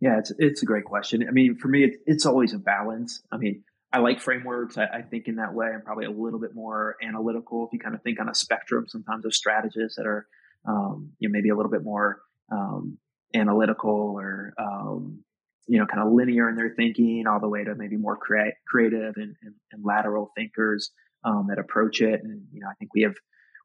Yeah, 0.00 0.18
it's 0.18 0.32
it's 0.38 0.62
a 0.62 0.66
great 0.66 0.84
question. 0.84 1.24
I 1.26 1.30
mean, 1.30 1.56
for 1.56 1.68
me, 1.68 1.84
it, 1.84 1.94
it's 2.06 2.26
always 2.26 2.52
a 2.52 2.58
balance. 2.58 3.22
I 3.32 3.38
mean, 3.38 3.64
I 3.92 4.00
like 4.00 4.20
frameworks. 4.20 4.76
I, 4.76 4.84
I, 4.84 5.02
think 5.02 5.26
in 5.26 5.36
that 5.36 5.54
way. 5.54 5.68
I'm 5.72 5.80
probably 5.80 6.04
a 6.04 6.10
little 6.10 6.38
bit 6.38 6.54
more 6.54 6.96
analytical. 7.02 7.66
If 7.66 7.72
you 7.72 7.78
kind 7.78 7.94
of 7.94 8.02
think 8.02 8.20
on 8.20 8.28
a 8.28 8.34
spectrum, 8.34 8.86
sometimes 8.88 9.24
of 9.24 9.34
strategists 9.34 9.96
that 9.96 10.06
are, 10.06 10.26
um, 10.68 11.12
you 11.18 11.28
know, 11.28 11.32
maybe 11.32 11.48
a 11.48 11.56
little 11.56 11.70
bit 11.70 11.82
more 11.82 12.20
um, 12.52 12.98
analytical 13.34 14.14
or, 14.18 14.52
um, 14.58 15.20
you 15.66 15.78
know, 15.78 15.86
kind 15.86 16.06
of 16.06 16.12
linear 16.12 16.48
in 16.48 16.56
their 16.56 16.74
thinking, 16.76 17.26
all 17.26 17.40
the 17.40 17.48
way 17.48 17.64
to 17.64 17.74
maybe 17.74 17.96
more 17.96 18.16
crea- 18.16 18.56
creative 18.68 19.14
and, 19.16 19.34
and, 19.42 19.54
and, 19.72 19.84
lateral 19.84 20.30
thinkers 20.36 20.90
um, 21.24 21.46
that 21.48 21.58
approach 21.58 22.00
it. 22.02 22.22
And 22.22 22.46
you 22.52 22.60
know, 22.60 22.68
I 22.68 22.74
think 22.74 22.92
we 22.94 23.02
have 23.02 23.14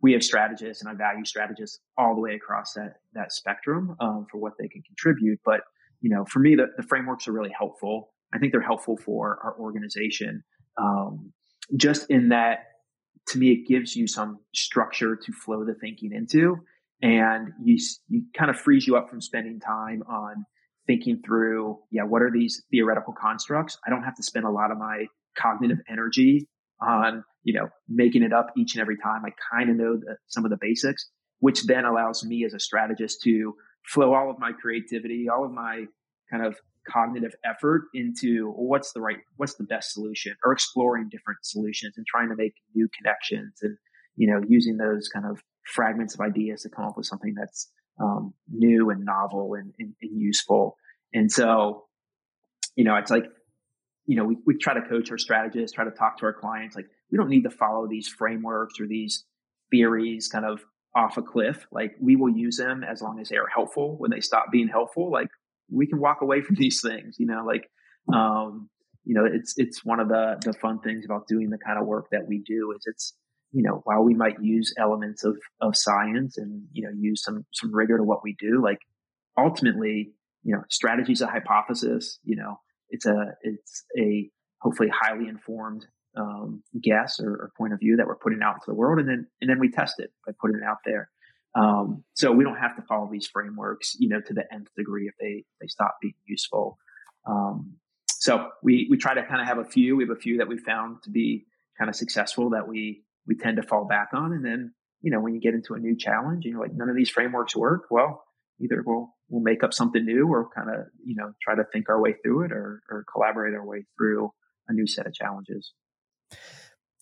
we 0.01 0.13
have 0.13 0.23
strategists 0.23 0.83
and 0.83 0.89
I 0.89 0.95
value 0.95 1.25
strategists 1.25 1.79
all 1.97 2.15
the 2.15 2.21
way 2.21 2.33
across 2.33 2.73
that 2.73 2.95
that 3.13 3.31
spectrum 3.31 3.95
um, 3.99 4.25
for 4.31 4.39
what 4.39 4.53
they 4.59 4.67
can 4.67 4.81
contribute. 4.83 5.39
But 5.45 5.61
you 6.01 6.09
know, 6.09 6.25
for 6.25 6.39
me, 6.39 6.55
the, 6.55 6.67
the 6.77 6.83
frameworks 6.83 7.27
are 7.27 7.31
really 7.31 7.53
helpful. 7.57 8.13
I 8.33 8.39
think 8.39 8.51
they're 8.51 8.61
helpful 8.61 8.97
for 8.97 9.39
our 9.43 9.55
organization. 9.59 10.43
Um, 10.81 11.33
just 11.77 12.09
in 12.09 12.29
that, 12.29 12.59
to 13.27 13.37
me, 13.37 13.51
it 13.51 13.67
gives 13.67 13.95
you 13.95 14.07
some 14.07 14.39
structure 14.55 15.15
to 15.15 15.31
flow 15.31 15.63
the 15.63 15.75
thinking 15.75 16.11
into, 16.13 16.57
and 17.01 17.49
you 17.63 17.77
you 18.07 18.23
kind 18.35 18.49
of 18.49 18.59
frees 18.59 18.87
you 18.87 18.95
up 18.97 19.09
from 19.09 19.21
spending 19.21 19.59
time 19.59 20.01
on 20.09 20.45
thinking 20.87 21.21
through, 21.23 21.77
yeah, 21.91 22.03
what 22.03 22.23
are 22.23 22.31
these 22.31 22.63
theoretical 22.71 23.13
constructs? 23.13 23.77
I 23.85 23.91
don't 23.91 24.03
have 24.03 24.15
to 24.15 24.23
spend 24.23 24.45
a 24.45 24.49
lot 24.49 24.71
of 24.71 24.77
my 24.77 25.05
cognitive 25.37 25.77
energy 25.87 26.47
on 26.81 27.23
you 27.43 27.53
know 27.53 27.69
making 27.87 28.23
it 28.23 28.33
up 28.33 28.47
each 28.57 28.75
and 28.75 28.81
every 28.81 28.97
time. 28.97 29.23
I 29.25 29.31
kind 29.55 29.69
of 29.69 29.75
know 29.75 29.97
the, 29.97 30.17
some 30.27 30.45
of 30.45 30.51
the 30.51 30.57
basics, 30.59 31.09
which 31.39 31.63
then 31.65 31.85
allows 31.85 32.23
me 32.23 32.45
as 32.45 32.53
a 32.53 32.59
strategist 32.59 33.21
to 33.23 33.53
flow 33.85 34.13
all 34.13 34.29
of 34.29 34.39
my 34.39 34.51
creativity, 34.51 35.27
all 35.29 35.45
of 35.45 35.51
my 35.51 35.85
kind 36.31 36.45
of 36.45 36.55
cognitive 36.87 37.33
effort 37.45 37.83
into 37.93 38.51
what's 38.55 38.93
the 38.93 39.01
right, 39.01 39.17
what's 39.37 39.55
the 39.55 39.63
best 39.63 39.93
solution 39.93 40.35
or 40.43 40.51
exploring 40.51 41.09
different 41.09 41.39
solutions 41.43 41.95
and 41.97 42.05
trying 42.07 42.29
to 42.29 42.35
make 42.35 42.53
new 42.73 42.87
connections 42.97 43.59
and, 43.61 43.77
you 44.15 44.31
know, 44.31 44.41
using 44.47 44.77
those 44.77 45.07
kind 45.07 45.25
of 45.25 45.41
fragments 45.65 46.13
of 46.13 46.21
ideas 46.21 46.63
to 46.63 46.69
come 46.69 46.85
up 46.85 46.97
with 46.97 47.05
something 47.05 47.35
that's 47.37 47.69
um, 48.01 48.33
new 48.49 48.89
and 48.89 49.05
novel 49.05 49.53
and, 49.53 49.73
and, 49.77 49.93
and, 50.01 50.19
useful. 50.19 50.75
And 51.13 51.31
so, 51.31 51.85
you 52.75 52.83
know, 52.83 52.95
it's 52.95 53.11
like, 53.11 53.25
you 54.05 54.15
know, 54.15 54.23
we, 54.23 54.37
we 54.45 54.57
try 54.57 54.73
to 54.73 54.81
coach 54.81 55.11
our 55.11 55.17
strategists, 55.17 55.75
try 55.75 55.85
to 55.85 55.91
talk 55.91 56.17
to 56.17 56.25
our 56.25 56.33
clients. 56.33 56.75
Like, 56.75 56.87
we 57.11 57.17
don't 57.17 57.29
need 57.29 57.43
to 57.43 57.49
follow 57.49 57.87
these 57.87 58.07
frameworks 58.07 58.79
or 58.79 58.87
these 58.87 59.25
theories 59.69 60.27
kind 60.27 60.45
of 60.45 60.63
off 60.95 61.17
a 61.17 61.21
cliff. 61.21 61.65
Like, 61.71 61.95
we 61.99 62.15
will 62.15 62.29
use 62.29 62.57
them 62.57 62.83
as 62.83 63.01
long 63.01 63.19
as 63.19 63.29
they 63.29 63.37
are 63.37 63.47
helpful. 63.47 63.97
When 63.97 64.11
they 64.11 64.19
stop 64.19 64.45
being 64.51 64.67
helpful, 64.67 65.11
like, 65.11 65.29
we 65.69 65.87
can 65.87 65.99
walk 65.99 66.21
away 66.21 66.41
from 66.41 66.55
these 66.59 66.81
things, 66.81 67.15
you 67.19 67.25
know, 67.25 67.43
like, 67.45 67.69
um, 68.13 68.69
you 69.03 69.15
know, 69.15 69.25
it's, 69.25 69.55
it's 69.57 69.83
one 69.83 69.99
of 69.99 70.09
the, 70.09 70.37
the 70.43 70.53
fun 70.53 70.79
things 70.79 71.05
about 71.05 71.27
doing 71.27 71.49
the 71.49 71.57
kind 71.57 71.79
of 71.79 71.87
work 71.87 72.07
that 72.11 72.27
we 72.27 72.39
do 72.39 72.71
is 72.75 72.83
it's, 72.85 73.13
you 73.51 73.63
know, 73.63 73.81
while 73.83 74.03
we 74.03 74.13
might 74.13 74.41
use 74.41 74.73
elements 74.77 75.23
of, 75.23 75.37
of 75.59 75.75
science 75.75 76.37
and, 76.37 76.63
you 76.71 76.83
know, 76.83 76.91
use 76.97 77.23
some, 77.23 77.45
some 77.51 77.73
rigor 77.73 77.97
to 77.97 78.03
what 78.03 78.23
we 78.23 78.35
do, 78.39 78.61
like 78.63 78.79
ultimately, 79.37 80.11
you 80.43 80.53
know, 80.53 80.61
strategy 80.69 81.13
is 81.13 81.21
a 81.21 81.27
hypothesis, 81.27 82.19
you 82.23 82.35
know, 82.35 82.59
it's 82.89 83.05
a, 83.05 83.33
it's 83.41 83.83
a 83.97 84.29
hopefully 84.61 84.89
highly 84.93 85.27
informed, 85.27 85.85
um, 86.17 86.63
guess 86.81 87.19
or, 87.19 87.31
or 87.31 87.51
point 87.57 87.73
of 87.73 87.79
view 87.79 87.97
that 87.97 88.07
we're 88.07 88.15
putting 88.15 88.41
out 88.43 88.55
into 88.55 88.65
the 88.67 88.75
world. 88.75 88.99
And 88.99 89.07
then, 89.07 89.27
and 89.39 89.49
then 89.49 89.59
we 89.59 89.69
test 89.69 89.95
it 89.99 90.11
by 90.25 90.33
putting 90.39 90.57
it 90.57 90.63
out 90.63 90.77
there. 90.85 91.09
Um, 91.55 92.03
so 92.13 92.31
we 92.31 92.43
don't 92.43 92.57
have 92.57 92.75
to 92.77 92.81
follow 92.83 93.09
these 93.11 93.27
frameworks, 93.27 93.95
you 93.99 94.07
know, 94.07 94.21
to 94.21 94.33
the 94.33 94.43
nth 94.53 94.69
degree 94.77 95.07
if 95.07 95.15
they 95.19 95.43
they 95.59 95.67
stop 95.67 95.97
being 96.01 96.13
useful. 96.25 96.77
Um, 97.29 97.75
so 98.07 98.49
we 98.63 98.87
we 98.89 98.97
try 98.97 99.13
to 99.13 99.25
kind 99.25 99.41
of 99.41 99.47
have 99.47 99.57
a 99.57 99.65
few. 99.65 99.97
We 99.97 100.03
have 100.05 100.15
a 100.15 100.19
few 100.19 100.37
that 100.37 100.47
we 100.47 100.57
found 100.57 101.03
to 101.03 101.09
be 101.09 101.45
kind 101.77 101.89
of 101.89 101.95
successful 101.95 102.51
that 102.51 102.67
we 102.67 103.03
we 103.27 103.35
tend 103.35 103.57
to 103.57 103.63
fall 103.63 103.85
back 103.85 104.09
on, 104.13 104.31
and 104.31 104.45
then 104.45 104.73
you 105.01 105.11
know 105.11 105.19
when 105.19 105.33
you 105.33 105.41
get 105.41 105.53
into 105.53 105.73
a 105.73 105.79
new 105.79 105.97
challenge 105.97 106.45
and 106.45 106.53
you're 106.53 106.61
like 106.61 106.73
none 106.73 106.89
of 106.89 106.95
these 106.95 107.09
frameworks 107.09 107.55
work, 107.55 107.83
well, 107.89 108.23
either 108.61 108.81
we'll 108.85 109.13
we'll 109.29 109.41
make 109.41 109.63
up 109.63 109.73
something 109.73 110.05
new 110.05 110.27
or 110.27 110.49
kind 110.55 110.69
of 110.69 110.85
you 111.03 111.15
know 111.15 111.33
try 111.41 111.55
to 111.55 111.63
think 111.73 111.89
our 111.89 111.99
way 111.99 112.15
through 112.23 112.45
it 112.45 112.51
or 112.53 112.81
or 112.89 113.05
collaborate 113.11 113.53
our 113.53 113.65
way 113.65 113.83
through 113.97 114.31
a 114.69 114.73
new 114.73 114.87
set 114.87 115.05
of 115.05 115.13
challenges. 115.13 115.73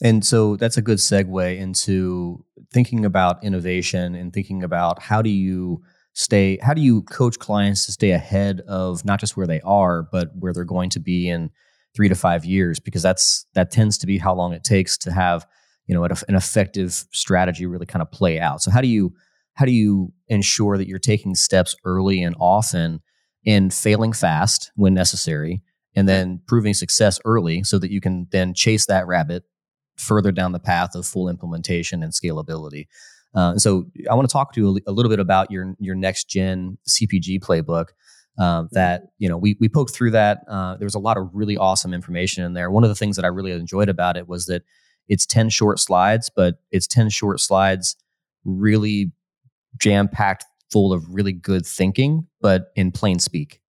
And 0.01 0.25
so 0.25 0.55
that's 0.55 0.77
a 0.77 0.81
good 0.81 0.99
segue 0.99 1.57
into 1.57 2.45
thinking 2.71 3.03
about 3.05 3.43
innovation 3.43 4.15
and 4.15 4.31
thinking 4.31 4.63
about 4.63 5.01
how 5.01 5.21
do 5.21 5.29
you 5.29 5.81
stay, 6.13 6.57
how 6.61 6.73
do 6.73 6.81
you 6.81 7.01
coach 7.03 7.37
clients 7.39 7.85
to 7.85 7.91
stay 7.91 8.11
ahead 8.11 8.61
of 8.67 9.03
not 9.03 9.19
just 9.19 9.35
where 9.35 9.47
they 9.47 9.61
are, 9.61 10.03
but 10.03 10.29
where 10.35 10.53
they're 10.53 10.63
going 10.63 10.89
to 10.91 10.99
be 10.99 11.27
in 11.27 11.49
three 11.95 12.07
to 12.07 12.15
five 12.15 12.45
years? 12.45 12.79
Because 12.79 13.01
that's 13.01 13.45
that 13.55 13.71
tends 13.71 13.97
to 13.97 14.07
be 14.07 14.17
how 14.17 14.33
long 14.33 14.53
it 14.53 14.63
takes 14.63 14.97
to 14.99 15.11
have 15.11 15.45
you 15.87 15.95
know 15.95 16.03
an 16.03 16.35
effective 16.35 16.93
strategy 17.11 17.65
really 17.65 17.85
kind 17.85 18.01
of 18.01 18.11
play 18.11 18.39
out. 18.39 18.61
So 18.61 18.71
how 18.71 18.79
do 18.79 18.87
you 18.87 19.13
how 19.55 19.65
do 19.65 19.71
you 19.71 20.13
ensure 20.27 20.77
that 20.77 20.87
you're 20.87 20.99
taking 20.99 21.35
steps 21.35 21.75
early 21.83 22.21
and 22.21 22.35
often 22.39 23.01
and 23.45 23.73
failing 23.73 24.13
fast 24.13 24.71
when 24.75 24.93
necessary 24.93 25.61
and 25.95 26.07
then 26.07 26.41
proving 26.47 26.73
success 26.73 27.19
early 27.25 27.63
so 27.63 27.79
that 27.79 27.91
you 27.91 28.01
can 28.01 28.27
then 28.31 28.53
chase 28.53 28.85
that 28.85 29.07
rabbit 29.07 29.43
further 29.97 30.31
down 30.31 30.51
the 30.51 30.59
path 30.59 30.95
of 30.95 31.05
full 31.05 31.27
implementation 31.27 32.01
and 32.03 32.13
scalability. 32.13 32.87
Uh, 33.35 33.57
so 33.57 33.85
I 34.09 34.15
want 34.15 34.27
to 34.27 34.31
talk 34.31 34.53
to 34.53 34.61
you 34.61 34.79
a, 34.85 34.89
a, 34.89 34.93
little 34.93 35.09
bit 35.09 35.19
about 35.19 35.51
your 35.51 35.75
your 35.79 35.95
next 35.95 36.29
gen 36.29 36.77
CPG 36.87 37.39
playbook. 37.39 37.87
Uh, 38.39 38.63
that 38.71 39.03
you 39.17 39.27
know 39.27 39.37
we 39.37 39.57
we 39.59 39.67
poked 39.69 39.93
through 39.93 40.11
that. 40.11 40.39
Uh, 40.47 40.77
there 40.77 40.85
was 40.85 40.95
a 40.95 40.99
lot 40.99 41.17
of 41.17 41.29
really 41.33 41.57
awesome 41.57 41.93
information 41.93 42.43
in 42.43 42.53
there. 42.53 42.71
One 42.71 42.83
of 42.83 42.89
the 42.89 42.95
things 42.95 43.17
that 43.17 43.25
I 43.25 43.27
really 43.27 43.51
enjoyed 43.51 43.89
about 43.89 44.17
it 44.17 44.27
was 44.27 44.45
that 44.45 44.63
it's 45.07 45.25
ten 45.25 45.49
short 45.49 45.79
slides, 45.79 46.31
but 46.33 46.55
it's 46.71 46.87
ten 46.87 47.09
short 47.09 47.39
slides, 47.39 47.95
really 48.45 49.11
jam 49.77 50.07
packed 50.07 50.45
full 50.71 50.93
of 50.93 51.03
really 51.13 51.33
good 51.33 51.65
thinking, 51.65 52.27
but 52.41 52.71
in 52.75 52.91
plain 52.91 53.19
speak, 53.19 53.61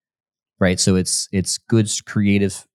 right? 0.61 0.79
So 0.79 0.95
it's 0.95 1.29
it's 1.33 1.59
good 1.59 1.89
creative 2.07 2.67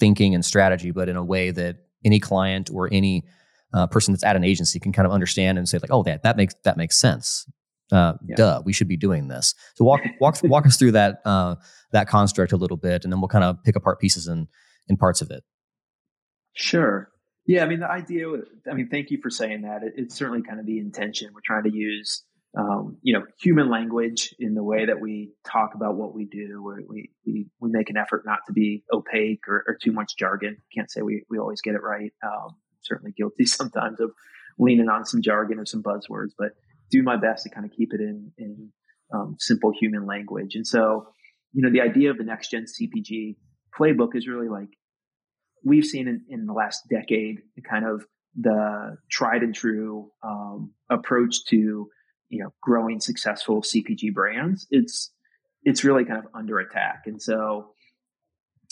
thinking 0.00 0.34
and 0.34 0.44
strategy, 0.44 0.90
but 0.90 1.08
in 1.08 1.16
a 1.16 1.24
way 1.24 1.50
that 1.50 1.76
any 2.04 2.20
client 2.20 2.70
or 2.72 2.88
any 2.90 3.24
uh, 3.72 3.86
person 3.88 4.14
that's 4.14 4.24
at 4.24 4.36
an 4.36 4.44
agency 4.44 4.78
can 4.78 4.92
kind 4.92 5.06
of 5.06 5.12
understand 5.12 5.58
and 5.58 5.68
say 5.68 5.78
like, 5.78 5.90
oh, 5.92 6.02
that 6.04 6.22
that 6.22 6.36
makes 6.36 6.54
that 6.64 6.76
makes 6.76 6.96
sense. 6.96 7.46
Uh, 7.92 8.14
yeah. 8.26 8.36
Duh, 8.36 8.62
we 8.64 8.72
should 8.72 8.88
be 8.88 8.96
doing 8.96 9.28
this. 9.28 9.54
So 9.74 9.84
walk 9.84 10.00
walk 10.20 10.38
walk 10.44 10.66
us 10.66 10.76
through 10.76 10.92
that 10.92 11.20
uh, 11.24 11.56
that 11.92 12.08
construct 12.08 12.52
a 12.52 12.56
little 12.56 12.76
bit, 12.76 13.04
and 13.04 13.12
then 13.12 13.20
we'll 13.20 13.28
kind 13.28 13.44
of 13.44 13.62
pick 13.64 13.76
apart 13.76 14.00
pieces 14.00 14.26
and 14.26 14.46
in 14.88 14.96
parts 14.96 15.20
of 15.20 15.30
it. 15.30 15.42
Sure. 16.54 17.10
Yeah, 17.46 17.64
I 17.64 17.68
mean 17.68 17.80
the 17.80 17.90
idea. 17.90 18.26
I 18.70 18.74
mean, 18.74 18.88
thank 18.88 19.10
you 19.10 19.18
for 19.20 19.28
saying 19.28 19.62
that. 19.62 19.82
It, 19.82 19.94
it's 19.96 20.14
certainly 20.14 20.42
kind 20.42 20.60
of 20.60 20.66
the 20.66 20.78
intention. 20.78 21.30
We're 21.34 21.40
trying 21.44 21.64
to 21.64 21.76
use 21.76 22.22
um, 22.56 22.98
you 23.02 23.12
know, 23.14 23.24
human 23.40 23.68
language 23.68 24.34
in 24.38 24.54
the 24.54 24.62
way 24.62 24.86
that 24.86 25.00
we 25.00 25.32
talk 25.44 25.74
about 25.74 25.96
what 25.96 26.14
we 26.14 26.24
do. 26.24 26.62
We, 26.88 27.10
we, 27.26 27.46
we 27.60 27.70
make 27.70 27.90
an 27.90 27.96
effort 27.96 28.22
not 28.24 28.40
to 28.46 28.52
be 28.52 28.84
opaque 28.92 29.48
or, 29.48 29.64
or 29.66 29.76
too 29.82 29.92
much 29.92 30.16
jargon. 30.16 30.58
Can't 30.72 30.90
say 30.90 31.02
we, 31.02 31.24
we 31.28 31.38
always 31.38 31.60
get 31.60 31.74
it 31.74 31.82
right. 31.82 32.12
Um, 32.22 32.54
certainly 32.82 33.12
guilty 33.12 33.44
sometimes 33.46 34.00
of 34.00 34.12
leaning 34.58 34.88
on 34.88 35.04
some 35.04 35.20
jargon 35.20 35.58
or 35.58 35.66
some 35.66 35.82
buzzwords, 35.82 36.30
but 36.38 36.52
do 36.90 37.02
my 37.02 37.16
best 37.16 37.42
to 37.42 37.50
kind 37.50 37.66
of 37.66 37.72
keep 37.72 37.92
it 37.92 38.00
in, 38.00 38.30
in 38.38 38.70
um, 39.12 39.36
simple 39.40 39.72
human 39.78 40.06
language. 40.06 40.54
And 40.54 40.66
so, 40.66 41.08
you 41.52 41.62
know, 41.62 41.70
the 41.70 41.80
idea 41.80 42.10
of 42.10 42.18
the 42.18 42.24
next 42.24 42.50
gen 42.50 42.66
CPG 42.66 43.36
playbook 43.76 44.14
is 44.14 44.28
really 44.28 44.48
like 44.48 44.68
we've 45.64 45.84
seen 45.84 46.06
in, 46.06 46.24
in 46.28 46.46
the 46.46 46.52
last 46.52 46.88
decade, 46.88 47.40
kind 47.68 47.84
of 47.84 48.06
the 48.38 48.96
tried 49.10 49.42
and 49.42 49.54
true 49.54 50.10
um, 50.22 50.72
approach 50.90 51.44
to 51.46 51.88
you 52.28 52.42
know 52.42 52.52
growing 52.62 53.00
successful 53.00 53.62
CPG 53.62 54.12
brands, 54.12 54.66
it's 54.70 55.10
it's 55.64 55.84
really 55.84 56.04
kind 56.04 56.18
of 56.18 56.26
under 56.34 56.58
attack. 56.58 57.04
And 57.06 57.20
so, 57.20 57.70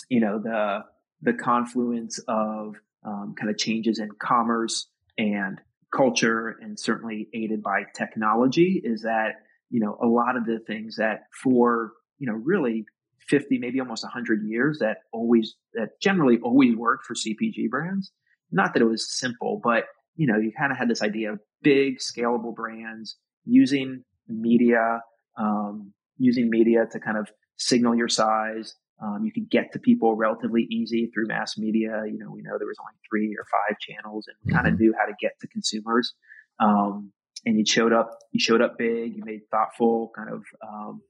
you 0.08 0.20
know, 0.20 0.38
the 0.38 0.84
the 1.22 1.32
confluence 1.32 2.18
of 2.28 2.76
um, 3.04 3.34
kind 3.38 3.50
of 3.50 3.56
changes 3.56 3.98
in 3.98 4.10
commerce 4.18 4.88
and 5.18 5.60
culture, 5.94 6.56
and 6.60 6.78
certainly 6.78 7.28
aided 7.34 7.62
by 7.62 7.84
technology, 7.94 8.80
is 8.82 9.02
that 9.02 9.42
you 9.70 9.80
know 9.80 9.98
a 10.00 10.06
lot 10.06 10.36
of 10.36 10.46
the 10.46 10.58
things 10.60 10.96
that 10.96 11.24
for 11.42 11.92
you 12.18 12.26
know 12.26 12.34
really 12.34 12.84
50 13.28 13.58
maybe 13.58 13.80
almost 13.80 14.04
100 14.04 14.42
years 14.46 14.78
that 14.80 14.98
always 15.12 15.54
that 15.74 16.00
generally 16.00 16.38
always 16.40 16.76
worked 16.76 17.06
for 17.06 17.14
cpg 17.14 17.70
brands 17.70 18.10
not 18.50 18.74
that 18.74 18.82
it 18.82 18.86
was 18.86 19.16
simple 19.16 19.60
but 19.62 19.84
you 20.16 20.26
know 20.26 20.38
you 20.38 20.52
kind 20.56 20.72
of 20.72 20.78
had 20.78 20.88
this 20.88 21.02
idea 21.02 21.32
of 21.32 21.40
big 21.62 21.98
scalable 21.98 22.54
brands 22.54 23.16
using 23.44 24.04
media, 24.28 25.00
um, 25.38 25.92
using 26.18 26.48
media 26.50 26.86
to 26.92 27.00
kind 27.00 27.18
of 27.18 27.30
signal 27.56 27.94
your 27.94 28.08
size. 28.08 28.74
Um, 29.02 29.24
you 29.24 29.32
could 29.32 29.50
get 29.50 29.72
to 29.72 29.80
people 29.80 30.14
relatively 30.14 30.62
easy 30.70 31.10
through 31.12 31.26
mass 31.26 31.58
media. 31.58 32.02
You 32.06 32.18
know, 32.18 32.30
we 32.30 32.42
know 32.42 32.56
there 32.58 32.68
was 32.68 32.78
only 32.80 32.94
three 33.08 33.34
or 33.36 33.44
five 33.50 33.78
channels 33.80 34.26
and 34.28 34.54
kind 34.54 34.66
of 34.66 34.74
mm-hmm. 34.74 34.82
knew 34.82 34.94
how 34.98 35.06
to 35.06 35.14
get 35.20 35.32
to 35.40 35.48
consumers. 35.48 36.14
Um, 36.60 37.12
and 37.44 37.58
you 37.58 37.64
showed 37.66 37.92
up, 37.92 38.18
you 38.30 38.38
showed 38.38 38.62
up 38.62 38.78
big, 38.78 39.16
you 39.16 39.24
made 39.24 39.40
thoughtful 39.50 40.12
kind 40.14 40.30
of, 40.30 40.44
um, 40.66 41.02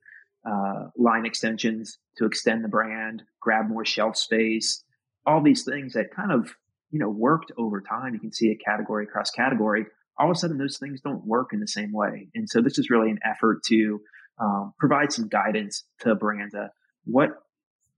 uh, 0.45 0.87
line 0.97 1.25
extensions 1.25 1.99
to 2.17 2.25
extend 2.25 2.63
the 2.63 2.69
brand, 2.69 3.23
grab 3.39 3.69
more 3.69 3.85
shelf 3.85 4.17
space, 4.17 4.83
all 5.25 5.41
these 5.41 5.63
things 5.63 5.93
that 5.93 6.13
kind 6.13 6.31
of, 6.31 6.51
you 6.91 6.99
know, 6.99 7.09
worked 7.09 7.51
over 7.57 7.81
time. 7.81 8.13
You 8.13 8.19
can 8.19 8.33
see 8.33 8.49
a 8.51 8.55
category 8.55 9.05
across 9.05 9.29
category. 9.29 9.85
All 10.17 10.29
of 10.29 10.35
a 10.35 10.39
sudden, 10.39 10.57
those 10.57 10.77
things 10.77 11.01
don't 11.01 11.25
work 11.25 11.49
in 11.53 11.59
the 11.59 11.67
same 11.67 11.91
way. 11.91 12.29
And 12.35 12.49
so 12.49 12.61
this 12.61 12.77
is 12.77 12.89
really 12.89 13.09
an 13.09 13.19
effort 13.25 13.63
to 13.69 14.01
um, 14.39 14.73
provide 14.79 15.11
some 15.11 15.27
guidance 15.27 15.83
to 15.99 16.15
brands. 16.15 16.55
Uh, 16.55 16.67
what 17.05 17.29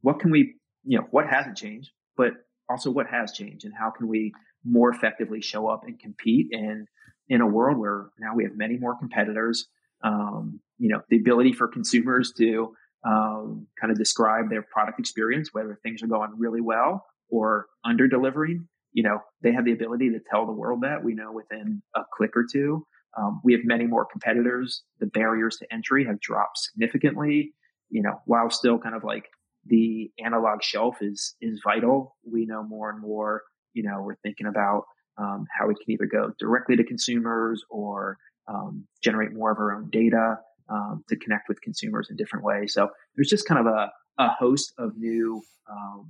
what 0.02 0.20
can 0.20 0.32
we, 0.32 0.56
you 0.84 0.98
know, 0.98 1.08
what 1.12 1.28
hasn't 1.28 1.58
changed, 1.58 1.92
but 2.16 2.34
also 2.70 2.92
what 2.92 3.08
has 3.08 3.32
changed, 3.32 3.66
and 3.66 3.74
how 3.78 3.92
can 3.92 4.08
we 4.08 4.34
more 4.64 4.90
effectively 4.90 5.42
show 5.42 5.68
up 5.68 5.84
and 5.86 6.00
compete 6.00 6.48
in 6.52 6.88
in 7.28 7.42
a 7.42 7.48
world 7.48 7.78
where 7.78 8.10
now 8.20 8.36
we 8.36 8.44
have 8.44 8.56
many 8.56 8.78
more 8.78 8.98
competitors. 8.98 9.68
Um, 10.04 10.60
you 10.78 10.90
know, 10.90 11.02
the 11.10 11.18
ability 11.18 11.54
for 11.54 11.68
consumers 11.68 12.34
to 12.38 12.76
um, 13.06 13.68
kind 13.80 13.92
of 13.92 13.98
describe 13.98 14.50
their 14.50 14.62
product 14.62 15.00
experience, 15.00 15.50
whether 15.54 15.80
things 15.82 16.04
are 16.04 16.08
going 16.08 16.32
really 16.38 16.62
well 16.62 17.06
or 17.30 17.68
under 17.84 18.08
delivering. 18.08 18.68
You 18.96 19.04
know, 19.04 19.20
they 19.44 19.52
have 19.52 19.66
the 19.66 19.74
ability 19.74 20.10
to 20.10 20.20
tell 20.32 20.46
the 20.46 20.54
world 20.54 20.80
that 20.82 21.04
we 21.04 21.14
know 21.14 21.32
within 21.34 21.84
a 21.96 22.02
click 22.16 22.32
or 22.36 22.46
two. 22.50 22.86
Um, 23.18 23.42
we 23.44 23.52
have 23.52 23.62
many 23.66 23.86
more 23.86 24.06
competitors. 24.06 24.84
The 25.02 25.08
barriers 25.08 25.58
to 25.58 25.68
entry 25.72 26.06
have 26.06 26.20
dropped 26.22 26.58
significantly. 26.58 27.54
You 27.90 28.02
know, 28.02 28.22
while 28.26 28.50
still 28.50 28.80
kind 28.80 28.96
of 28.96 29.04
like 29.04 29.26
the 29.66 30.12
analog 30.24 30.64
shelf 30.64 30.96
is 31.02 31.36
is 31.42 31.62
vital, 31.64 32.16
we 32.26 32.46
know 32.46 32.64
more 32.64 32.90
and 32.90 33.02
more. 33.02 33.44
You 33.74 33.84
know, 33.84 34.02
we're 34.02 34.16
thinking 34.24 34.48
about 34.48 34.84
um, 35.18 35.46
how 35.58 35.68
we 35.68 35.76
can 35.76 35.92
either 35.92 36.06
go 36.06 36.32
directly 36.40 36.78
to 36.78 36.84
consumers 36.84 37.64
or 37.70 38.18
um, 38.48 38.88
generate 39.04 39.34
more 39.34 39.52
of 39.52 39.58
our 39.58 39.76
own 39.76 39.90
data 39.90 40.38
um, 40.70 41.04
to 41.10 41.18
connect 41.18 41.50
with 41.50 41.62
consumers 41.62 42.08
in 42.10 42.16
different 42.16 42.46
ways. 42.46 42.74
So 42.74 42.90
there's 43.16 43.30
just 43.30 43.48
kind 43.48 43.60
of 43.60 43.68
a, 43.68 43.92
a 44.18 44.30
host 44.30 44.74
of 44.78 44.98
new 44.98 45.42
um, 45.70 46.10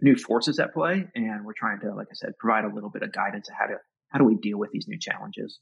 new 0.00 0.16
forces 0.16 0.58
at 0.58 0.72
play, 0.72 1.06
and 1.14 1.44
we're 1.44 1.54
trying 1.54 1.80
to, 1.80 1.94
like 1.94 2.08
I 2.10 2.14
said, 2.14 2.32
provide 2.38 2.64
a 2.64 2.74
little 2.74 2.90
bit 2.90 3.02
of 3.02 3.12
guidance 3.12 3.48
on 3.48 3.56
how 3.58 3.66
to 3.66 3.78
how 4.08 4.18
do 4.18 4.24
we 4.24 4.36
deal 4.36 4.58
with 4.58 4.70
these 4.72 4.86
new 4.88 4.98
challenges. 4.98 5.58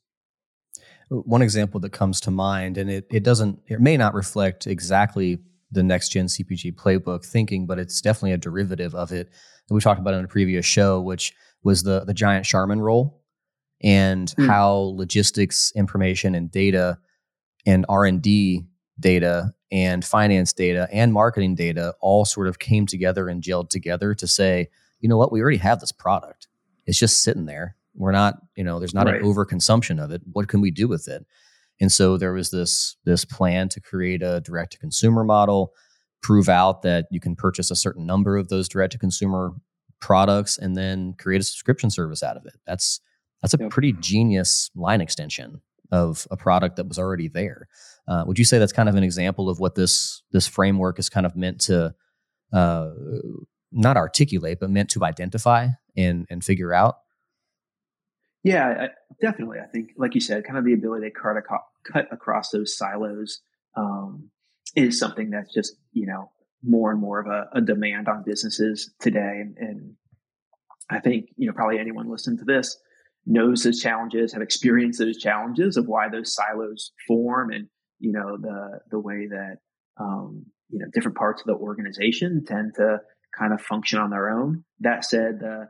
One 1.08 1.42
example 1.42 1.80
that 1.80 1.92
comes 1.92 2.20
to 2.22 2.30
mind, 2.30 2.78
and 2.78 2.90
it, 2.90 3.06
it 3.10 3.24
doesn't, 3.24 3.60
it 3.66 3.80
may 3.80 3.96
not 3.96 4.14
reflect 4.14 4.66
exactly 4.66 5.38
the 5.72 5.82
next 5.82 6.10
gen 6.10 6.26
CPG 6.26 6.74
playbook 6.74 7.24
thinking, 7.24 7.66
but 7.66 7.78
it's 7.78 8.00
definitely 8.00 8.32
a 8.32 8.38
derivative 8.38 8.94
of 8.94 9.10
it 9.12 9.30
that 9.68 9.74
we 9.74 9.80
talked 9.80 10.00
about 10.00 10.14
in 10.14 10.24
a 10.24 10.28
previous 10.28 10.64
show, 10.64 11.00
which 11.00 11.32
was 11.62 11.82
the 11.82 12.04
the 12.04 12.14
giant 12.14 12.44
Charmin 12.44 12.80
roll 12.80 13.22
and 13.82 14.28
mm. 14.38 14.46
how 14.46 14.94
logistics 14.96 15.72
information 15.74 16.34
and 16.34 16.50
data 16.50 16.98
and 17.66 17.84
R&D 17.88 18.64
data 18.98 19.52
and 19.70 20.04
finance 20.04 20.52
data 20.52 20.88
and 20.92 21.12
marketing 21.12 21.54
data 21.54 21.94
all 22.00 22.24
sort 22.24 22.46
of 22.46 22.58
came 22.58 22.86
together 22.86 23.28
and 23.28 23.42
gelled 23.42 23.68
together 23.68 24.14
to 24.14 24.26
say, 24.26 24.68
you 25.00 25.08
know 25.08 25.16
what, 25.16 25.32
we 25.32 25.40
already 25.40 25.56
have 25.56 25.80
this 25.80 25.92
product. 25.92 26.48
It's 26.86 26.98
just 26.98 27.22
sitting 27.22 27.46
there. 27.46 27.76
We're 27.94 28.12
not, 28.12 28.36
you 28.56 28.64
know, 28.64 28.78
there's 28.78 28.94
not 28.94 29.06
right. 29.06 29.20
an 29.20 29.22
overconsumption 29.22 30.02
of 30.02 30.10
it. 30.10 30.22
What 30.32 30.48
can 30.48 30.60
we 30.60 30.70
do 30.70 30.86
with 30.86 31.08
it? 31.08 31.26
And 31.80 31.90
so 31.90 32.16
there 32.16 32.32
was 32.32 32.50
this 32.50 32.96
this 33.04 33.24
plan 33.24 33.68
to 33.70 33.80
create 33.80 34.22
a 34.22 34.40
direct 34.40 34.72
to 34.72 34.78
consumer 34.78 35.24
model, 35.24 35.72
prove 36.22 36.48
out 36.48 36.82
that 36.82 37.06
you 37.10 37.20
can 37.20 37.36
purchase 37.36 37.70
a 37.70 37.76
certain 37.76 38.06
number 38.06 38.36
of 38.36 38.48
those 38.48 38.68
direct 38.68 38.92
to 38.92 38.98
consumer 38.98 39.52
products 40.00 40.58
and 40.58 40.76
then 40.76 41.14
create 41.14 41.40
a 41.40 41.44
subscription 41.44 41.90
service 41.90 42.22
out 42.22 42.36
of 42.36 42.46
it. 42.46 42.54
That's 42.66 43.00
that's 43.42 43.54
a 43.54 43.58
yep. 43.60 43.70
pretty 43.70 43.92
genius 43.92 44.70
line 44.74 45.00
extension 45.00 45.60
of 45.90 46.26
a 46.30 46.36
product 46.36 46.76
that 46.76 46.88
was 46.88 46.98
already 46.98 47.28
there. 47.28 47.68
Uh, 48.08 48.24
would 48.26 48.38
you 48.38 48.44
say 48.44 48.58
that's 48.58 48.72
kind 48.72 48.88
of 48.88 48.94
an 48.94 49.02
example 49.02 49.48
of 49.48 49.58
what 49.58 49.74
this 49.74 50.22
this 50.32 50.46
framework 50.46 50.98
is 50.98 51.08
kind 51.08 51.26
of 51.26 51.36
meant 51.36 51.60
to 51.62 51.94
uh, 52.52 52.90
not 53.72 53.96
articulate, 53.96 54.58
but 54.60 54.70
meant 54.70 54.90
to 54.90 55.04
identify 55.04 55.68
and 55.96 56.26
and 56.30 56.44
figure 56.44 56.72
out? 56.72 56.96
Yeah, 58.44 58.88
definitely. 59.20 59.58
I 59.58 59.66
think, 59.66 59.90
like 59.96 60.14
you 60.14 60.20
said, 60.20 60.44
kind 60.44 60.56
of 60.56 60.64
the 60.64 60.72
ability 60.72 61.10
to 61.10 61.12
cut, 61.12 61.36
cut 61.84 62.06
across 62.12 62.50
those 62.50 62.78
silos 62.78 63.40
um, 63.76 64.30
is 64.76 65.00
something 65.00 65.30
that's 65.30 65.52
just 65.52 65.74
you 65.92 66.06
know 66.06 66.30
more 66.62 66.92
and 66.92 67.00
more 67.00 67.18
of 67.18 67.26
a, 67.26 67.48
a 67.58 67.60
demand 67.60 68.08
on 68.08 68.22
businesses 68.24 68.92
today, 69.00 69.40
and, 69.40 69.56
and 69.58 69.94
I 70.88 71.00
think 71.00 71.30
you 71.36 71.48
know 71.48 71.52
probably 71.52 71.80
anyone 71.80 72.08
listening 72.08 72.38
to 72.38 72.44
this 72.44 72.78
knows 73.26 73.64
those 73.64 73.80
challenges, 73.80 74.32
have 74.32 74.42
experienced 74.42 74.98
those 74.98 75.18
challenges 75.18 75.76
of 75.76 75.86
why 75.86 76.08
those 76.08 76.34
silos 76.34 76.92
form, 77.06 77.50
and 77.50 77.68
you 77.98 78.12
know 78.12 78.36
the 78.40 78.80
the 78.90 79.00
way 79.00 79.26
that 79.28 79.56
um, 80.00 80.46
you 80.68 80.78
know 80.78 80.86
different 80.94 81.16
parts 81.16 81.42
of 81.42 81.46
the 81.46 81.54
organization 81.54 82.44
tend 82.46 82.74
to 82.76 82.98
kind 83.36 83.52
of 83.52 83.60
function 83.60 83.98
on 83.98 84.10
their 84.10 84.30
own. 84.30 84.64
That 84.80 85.04
said, 85.04 85.40
the 85.40 85.68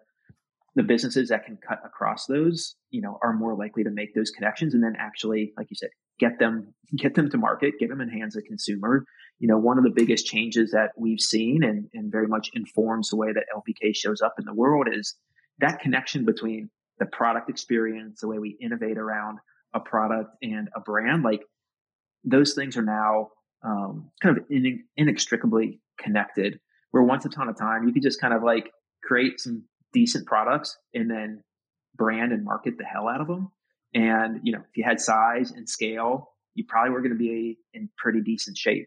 the 0.76 0.82
businesses 0.82 1.30
that 1.30 1.46
can 1.46 1.56
cut 1.66 1.80
across 1.84 2.26
those, 2.26 2.76
you 2.90 3.00
know, 3.00 3.18
are 3.22 3.32
more 3.32 3.56
likely 3.56 3.82
to 3.82 3.90
make 3.90 4.14
those 4.14 4.30
connections 4.30 4.74
and 4.74 4.84
then 4.84 4.94
actually, 4.98 5.54
like 5.56 5.68
you 5.70 5.76
said, 5.76 5.88
get 6.20 6.38
them 6.38 6.74
get 6.96 7.14
them 7.14 7.30
to 7.30 7.38
market, 7.38 7.74
get 7.80 7.88
them 7.88 8.00
in 8.00 8.10
hands 8.10 8.36
of 8.36 8.44
consumer. 8.44 9.04
You 9.38 9.48
know, 9.48 9.58
one 9.58 9.78
of 9.78 9.84
the 9.84 9.92
biggest 9.94 10.26
changes 10.26 10.70
that 10.72 10.90
we've 10.96 11.20
seen 11.20 11.64
and, 11.64 11.88
and 11.94 12.12
very 12.12 12.28
much 12.28 12.50
informs 12.52 13.08
the 13.08 13.16
way 13.16 13.28
that 13.32 13.44
LPK 13.54 13.96
shows 13.96 14.20
up 14.20 14.34
in 14.38 14.44
the 14.44 14.54
world 14.54 14.88
is 14.92 15.14
that 15.58 15.80
connection 15.80 16.24
between 16.24 16.70
the 16.98 17.06
product 17.06 17.50
experience, 17.50 18.20
the 18.20 18.28
way 18.28 18.38
we 18.38 18.56
innovate 18.60 18.98
around 18.98 19.38
a 19.74 19.80
product 19.80 20.30
and 20.42 20.68
a 20.74 20.80
brand, 20.80 21.22
like 21.22 21.42
those 22.24 22.54
things 22.54 22.76
are 22.76 22.82
now 22.82 23.30
um, 23.64 24.10
kind 24.22 24.38
of 24.38 24.44
in, 24.50 24.84
inextricably 24.96 25.80
connected. 25.98 26.60
Where 26.90 27.02
once 27.02 27.24
upon 27.24 27.48
a 27.48 27.52
time, 27.52 27.86
you 27.86 27.92
could 27.92 28.02
just 28.02 28.20
kind 28.20 28.32
of 28.32 28.42
like 28.42 28.70
create 29.02 29.40
some 29.40 29.64
decent 29.92 30.26
products 30.26 30.78
and 30.94 31.10
then 31.10 31.42
brand 31.94 32.32
and 32.32 32.44
market 32.44 32.78
the 32.78 32.84
hell 32.84 33.08
out 33.08 33.20
of 33.20 33.26
them. 33.26 33.50
And, 33.94 34.40
you 34.44 34.52
know, 34.52 34.60
if 34.60 34.76
you 34.76 34.84
had 34.84 35.00
size 35.00 35.50
and 35.50 35.68
scale, 35.68 36.30
you 36.54 36.64
probably 36.66 36.90
were 36.90 37.00
going 37.00 37.12
to 37.12 37.18
be 37.18 37.58
in 37.74 37.90
pretty 37.96 38.20
decent 38.20 38.56
shape. 38.56 38.86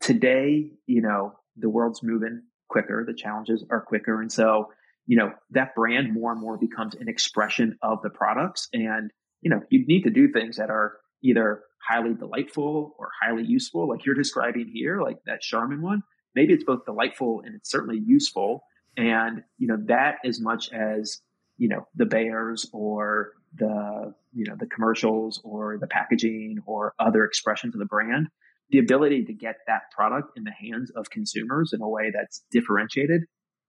Today, 0.00 0.70
you 0.86 1.02
know, 1.02 1.34
the 1.56 1.68
world's 1.68 2.02
moving 2.02 2.42
quicker, 2.68 3.04
the 3.04 3.14
challenges 3.14 3.64
are 3.70 3.80
quicker. 3.80 4.20
And 4.20 4.30
so 4.30 4.70
you 5.10 5.16
know, 5.16 5.32
that 5.50 5.74
brand 5.74 6.14
more 6.14 6.30
and 6.30 6.40
more 6.40 6.56
becomes 6.56 6.94
an 6.94 7.08
expression 7.08 7.76
of 7.82 8.00
the 8.00 8.10
products. 8.10 8.68
And, 8.72 9.10
you 9.40 9.50
know, 9.50 9.60
you 9.68 9.84
need 9.84 10.02
to 10.02 10.10
do 10.10 10.30
things 10.30 10.58
that 10.58 10.70
are 10.70 10.98
either 11.20 11.64
highly 11.84 12.14
delightful 12.14 12.94
or 12.96 13.10
highly 13.20 13.42
useful, 13.44 13.88
like 13.88 14.06
you're 14.06 14.14
describing 14.14 14.70
here, 14.72 15.02
like 15.02 15.16
that 15.26 15.40
Charmin 15.40 15.82
one. 15.82 16.04
Maybe 16.36 16.52
it's 16.52 16.62
both 16.62 16.84
delightful 16.84 17.42
and 17.44 17.56
it's 17.56 17.68
certainly 17.68 18.00
useful. 18.06 18.62
And, 18.96 19.42
you 19.58 19.66
know, 19.66 19.78
that 19.88 20.18
as 20.24 20.40
much 20.40 20.70
as, 20.72 21.20
you 21.56 21.68
know, 21.68 21.88
the 21.96 22.06
bears 22.06 22.70
or 22.72 23.32
the, 23.56 24.14
you 24.32 24.44
know, 24.46 24.54
the 24.60 24.66
commercials 24.66 25.40
or 25.42 25.76
the 25.80 25.88
packaging 25.88 26.58
or 26.66 26.94
other 27.00 27.24
expressions 27.24 27.74
of 27.74 27.80
the 27.80 27.84
brand, 27.84 28.28
the 28.68 28.78
ability 28.78 29.24
to 29.24 29.32
get 29.32 29.56
that 29.66 29.90
product 29.92 30.28
in 30.36 30.44
the 30.44 30.52
hands 30.52 30.92
of 30.94 31.10
consumers 31.10 31.72
in 31.72 31.82
a 31.82 31.88
way 31.88 32.12
that's 32.14 32.44
differentiated, 32.52 33.22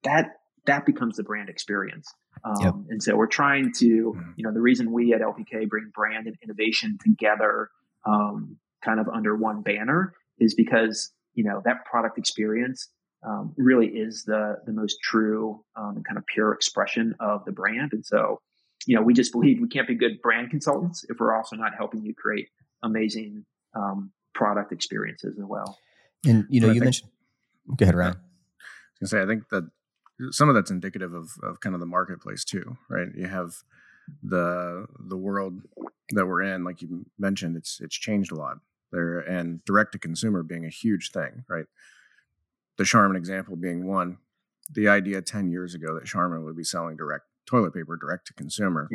that 0.03 0.27
that 0.65 0.85
becomes 0.85 1.17
the 1.17 1.23
brand 1.23 1.49
experience. 1.49 2.07
Um, 2.43 2.55
yep. 2.61 2.73
And 2.89 3.03
so 3.03 3.15
we're 3.15 3.27
trying 3.27 3.71
to, 3.77 4.13
mm-hmm. 4.15 4.31
you 4.35 4.43
know, 4.45 4.53
the 4.53 4.61
reason 4.61 4.91
we 4.91 5.13
at 5.13 5.21
LPK 5.21 5.67
bring 5.67 5.91
brand 5.93 6.27
and 6.27 6.35
innovation 6.43 6.97
together, 7.03 7.69
um, 8.05 8.57
kind 8.83 8.99
of 8.99 9.07
under 9.07 9.35
one 9.35 9.61
banner 9.61 10.13
is 10.39 10.55
because, 10.55 11.11
you 11.33 11.43
know, 11.43 11.61
that 11.65 11.85
product 11.85 12.17
experience, 12.17 12.89
um, 13.23 13.53
really 13.57 13.87
is 13.87 14.23
the, 14.25 14.55
the 14.65 14.73
most 14.73 14.97
true, 15.03 15.63
um, 15.75 15.97
and 15.97 16.05
kind 16.05 16.17
of 16.17 16.25
pure 16.25 16.53
expression 16.53 17.13
of 17.19 17.45
the 17.45 17.51
brand. 17.51 17.93
And 17.93 18.03
so, 18.03 18.41
you 18.87 18.95
know, 18.95 19.03
we 19.03 19.13
just 19.13 19.31
believe 19.31 19.59
we 19.61 19.67
can't 19.67 19.87
be 19.87 19.93
good 19.93 20.21
brand 20.23 20.49
consultants 20.49 21.05
if 21.07 21.19
we're 21.19 21.35
also 21.35 21.55
not 21.55 21.73
helping 21.77 22.03
you 22.03 22.15
create 22.15 22.47
amazing, 22.81 23.45
um, 23.75 24.11
product 24.33 24.71
experiences 24.71 25.37
as 25.37 25.45
well. 25.45 25.77
And, 26.25 26.45
you 26.49 26.61
know, 26.61 26.67
you 26.67 26.73
think, 26.73 26.85
mentioned, 26.85 27.11
go 27.75 27.83
ahead, 27.83 27.95
Ryan. 27.95 28.13
I 28.13 28.17
was 29.01 29.11
going 29.11 29.21
to 29.23 29.27
say, 29.27 29.31
I 29.31 29.35
think 29.35 29.49
that 29.49 29.69
some 30.29 30.49
of 30.49 30.55
that's 30.55 30.71
indicative 30.71 31.13
of, 31.13 31.31
of 31.41 31.59
kind 31.59 31.73
of 31.73 31.79
the 31.79 31.87
marketplace 31.87 32.43
too, 32.43 32.77
right? 32.89 33.07
You 33.15 33.27
have 33.27 33.55
the 34.23 34.85
the 34.99 35.17
world 35.17 35.61
that 36.09 36.25
we're 36.25 36.41
in, 36.41 36.63
like 36.63 36.81
you 36.81 37.05
mentioned, 37.17 37.55
it's 37.55 37.79
it's 37.81 37.95
changed 37.95 38.31
a 38.31 38.35
lot 38.35 38.57
there, 38.91 39.19
and 39.19 39.63
direct 39.65 39.93
to 39.93 39.99
consumer 39.99 40.43
being 40.43 40.65
a 40.65 40.69
huge 40.69 41.11
thing, 41.11 41.43
right? 41.47 41.65
The 42.77 42.85
Charmin 42.85 43.17
example 43.17 43.55
being 43.55 43.87
one. 43.87 44.17
The 44.69 44.87
idea 44.87 45.21
ten 45.21 45.49
years 45.49 45.73
ago 45.73 45.95
that 45.95 46.05
Charmin 46.05 46.43
would 46.43 46.55
be 46.55 46.63
selling 46.63 46.97
direct 46.97 47.25
toilet 47.45 47.73
paper 47.73 47.97
direct 47.97 48.27
to 48.27 48.33
consumer, 48.33 48.89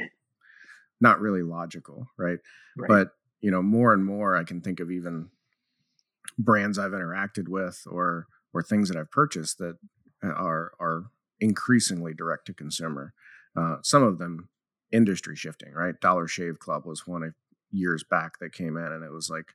not 1.00 1.20
really 1.20 1.42
logical, 1.42 2.08
right? 2.16 2.38
right? 2.76 2.88
But 2.88 3.08
you 3.40 3.50
know, 3.50 3.62
more 3.62 3.92
and 3.92 4.04
more, 4.04 4.36
I 4.36 4.44
can 4.44 4.60
think 4.60 4.80
of 4.80 4.90
even 4.90 5.30
brands 6.38 6.78
I've 6.78 6.92
interacted 6.92 7.48
with 7.48 7.82
or 7.86 8.26
or 8.52 8.62
things 8.62 8.88
that 8.88 8.98
I've 8.98 9.10
purchased 9.10 9.58
that 9.58 9.76
uh, 10.24 10.28
are 10.28 10.72
are 10.80 11.04
increasingly 11.40 12.14
direct 12.14 12.46
to 12.46 12.54
consumer. 12.54 13.12
Uh, 13.56 13.76
some 13.82 14.02
of 14.02 14.18
them 14.18 14.48
industry 14.92 15.36
shifting, 15.36 15.72
right? 15.72 15.98
Dollar 16.00 16.28
Shave 16.28 16.58
Club 16.58 16.86
was 16.86 17.06
one 17.06 17.22
a 17.22 17.30
years 17.70 18.04
back 18.08 18.38
that 18.40 18.52
came 18.52 18.76
in, 18.76 18.92
and 18.92 19.04
it 19.04 19.12
was 19.12 19.30
like 19.30 19.54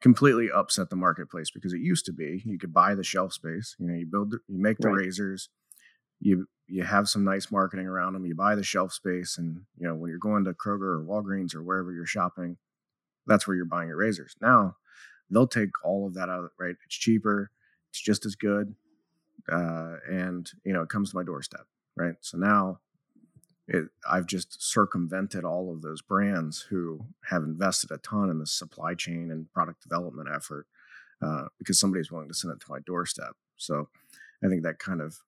completely 0.00 0.50
upset 0.50 0.90
the 0.90 0.96
marketplace 0.96 1.50
because 1.50 1.72
it 1.72 1.80
used 1.80 2.04
to 2.06 2.12
be 2.12 2.42
you 2.44 2.58
could 2.58 2.72
buy 2.72 2.94
the 2.94 3.04
shelf 3.04 3.32
space. 3.32 3.76
You 3.78 3.86
know, 3.86 3.94
you 3.94 4.06
build, 4.06 4.34
you 4.48 4.60
make 4.60 4.78
the 4.78 4.88
right. 4.88 5.04
razors, 5.04 5.48
you 6.20 6.46
you 6.66 6.84
have 6.84 7.08
some 7.08 7.24
nice 7.24 7.50
marketing 7.50 7.86
around 7.86 8.14
them. 8.14 8.24
You 8.24 8.34
buy 8.34 8.54
the 8.54 8.62
shelf 8.62 8.92
space, 8.92 9.38
and 9.38 9.62
you 9.76 9.86
know 9.86 9.94
when 9.94 10.10
you're 10.10 10.18
going 10.18 10.44
to 10.44 10.52
Kroger 10.52 11.00
or 11.00 11.06
Walgreens 11.06 11.54
or 11.54 11.62
wherever 11.62 11.92
you're 11.92 12.06
shopping, 12.06 12.56
that's 13.26 13.46
where 13.46 13.56
you're 13.56 13.64
buying 13.64 13.88
your 13.88 13.98
razors. 13.98 14.36
Now 14.40 14.76
they'll 15.30 15.46
take 15.46 15.70
all 15.84 16.06
of 16.06 16.14
that 16.14 16.28
out. 16.28 16.50
Right, 16.58 16.76
it's 16.84 16.96
cheaper, 16.96 17.50
it's 17.90 18.00
just 18.00 18.26
as 18.26 18.34
good, 18.34 18.74
uh, 19.50 19.96
and 20.08 20.50
you 20.64 20.72
know 20.72 20.82
it 20.82 20.88
comes 20.88 21.10
to 21.10 21.16
my 21.16 21.24
doorstep. 21.24 21.66
Right, 21.96 22.14
so 22.20 22.38
now 22.38 22.80
it, 23.68 23.86
I've 24.10 24.26
just 24.26 24.62
circumvented 24.62 25.44
all 25.44 25.72
of 25.72 25.82
those 25.82 26.02
brands 26.02 26.62
who 26.62 27.06
have 27.28 27.42
invested 27.42 27.90
a 27.90 27.98
ton 27.98 28.30
in 28.30 28.38
the 28.38 28.46
supply 28.46 28.94
chain 28.94 29.30
and 29.30 29.52
product 29.52 29.82
development 29.82 30.28
effort 30.34 30.66
uh, 31.22 31.46
because 31.58 31.78
somebody's 31.78 32.10
willing 32.10 32.28
to 32.28 32.34
send 32.34 32.52
it 32.52 32.60
to 32.60 32.70
my 32.70 32.80
doorstep. 32.84 33.34
So 33.56 33.88
I 34.44 34.48
think 34.48 34.62
that 34.62 34.78
kind 34.78 35.00
of 35.00 35.18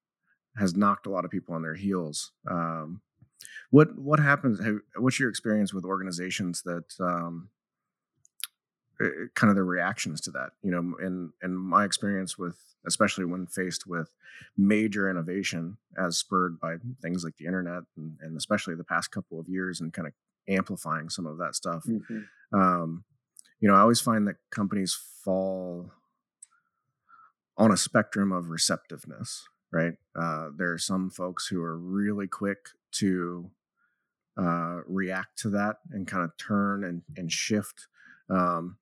has 0.56 0.74
knocked 0.74 1.06
a 1.06 1.10
lot 1.10 1.24
of 1.24 1.30
people 1.30 1.54
on 1.54 1.62
their 1.62 1.74
heels. 1.74 2.32
Um, 2.48 3.00
what 3.70 3.98
what 3.98 4.20
happens? 4.20 4.60
what's 4.96 5.18
your 5.18 5.28
experience 5.28 5.72
with 5.74 5.84
organizations 5.84 6.62
that 6.62 6.94
um, 7.00 7.50
kind 9.35 9.50
of 9.50 9.57
the 9.57 9.62
reactions 9.62 10.20
to 10.22 10.30
that? 10.33 10.50
You 10.62 10.70
know, 10.70 10.94
and 11.00 11.33
in 11.42 11.54
my 11.57 11.85
experience 11.85 12.38
with 12.38 12.57
especially 12.87 13.24
when 13.24 13.46
faced 13.46 13.87
with 13.87 14.14
major 14.57 15.09
innovation 15.09 15.76
as 15.98 16.18
spurred 16.18 16.61
by 16.61 16.76
things 17.00 17.24
like 17.24 17.37
the 17.38 17.46
internet 17.46 17.83
and, 17.96 18.16
and 18.20 18.37
especially 18.37 18.74
the 18.74 18.85
past 18.85 19.11
couple 19.11 19.40
of 19.40 19.48
years 19.48 19.80
and 19.80 19.92
kind 19.92 20.07
of 20.07 20.14
amplifying 20.48 21.09
some 21.09 21.26
of 21.26 21.38
that 21.38 21.54
stuff. 21.54 21.85
Mm-hmm. 21.88 22.59
Um, 22.59 23.04
you 23.61 23.68
know, 23.68 23.74
I 23.74 23.80
always 23.80 24.00
find 24.00 24.26
that 24.28 24.37
companies 24.50 24.98
fall 25.24 25.90
on 27.57 27.70
a 27.70 27.76
spectrum 27.76 28.33
of 28.33 28.50
receptiveness, 28.50 29.48
right? 29.72 29.94
Uh, 30.14 30.48
there 30.57 30.72
are 30.72 30.78
some 30.78 31.09
folks 31.09 31.46
who 31.46 31.62
are 31.62 31.78
really 31.78 32.26
quick 32.26 32.59
to 32.92 33.50
uh, 34.37 34.80
react 34.87 35.38
to 35.38 35.50
that 35.50 35.76
and 35.92 36.07
kind 36.07 36.24
of 36.24 36.37
turn 36.37 36.85
and, 36.85 37.02
and 37.16 37.33
shift. 37.33 37.87
Um, 38.28 38.76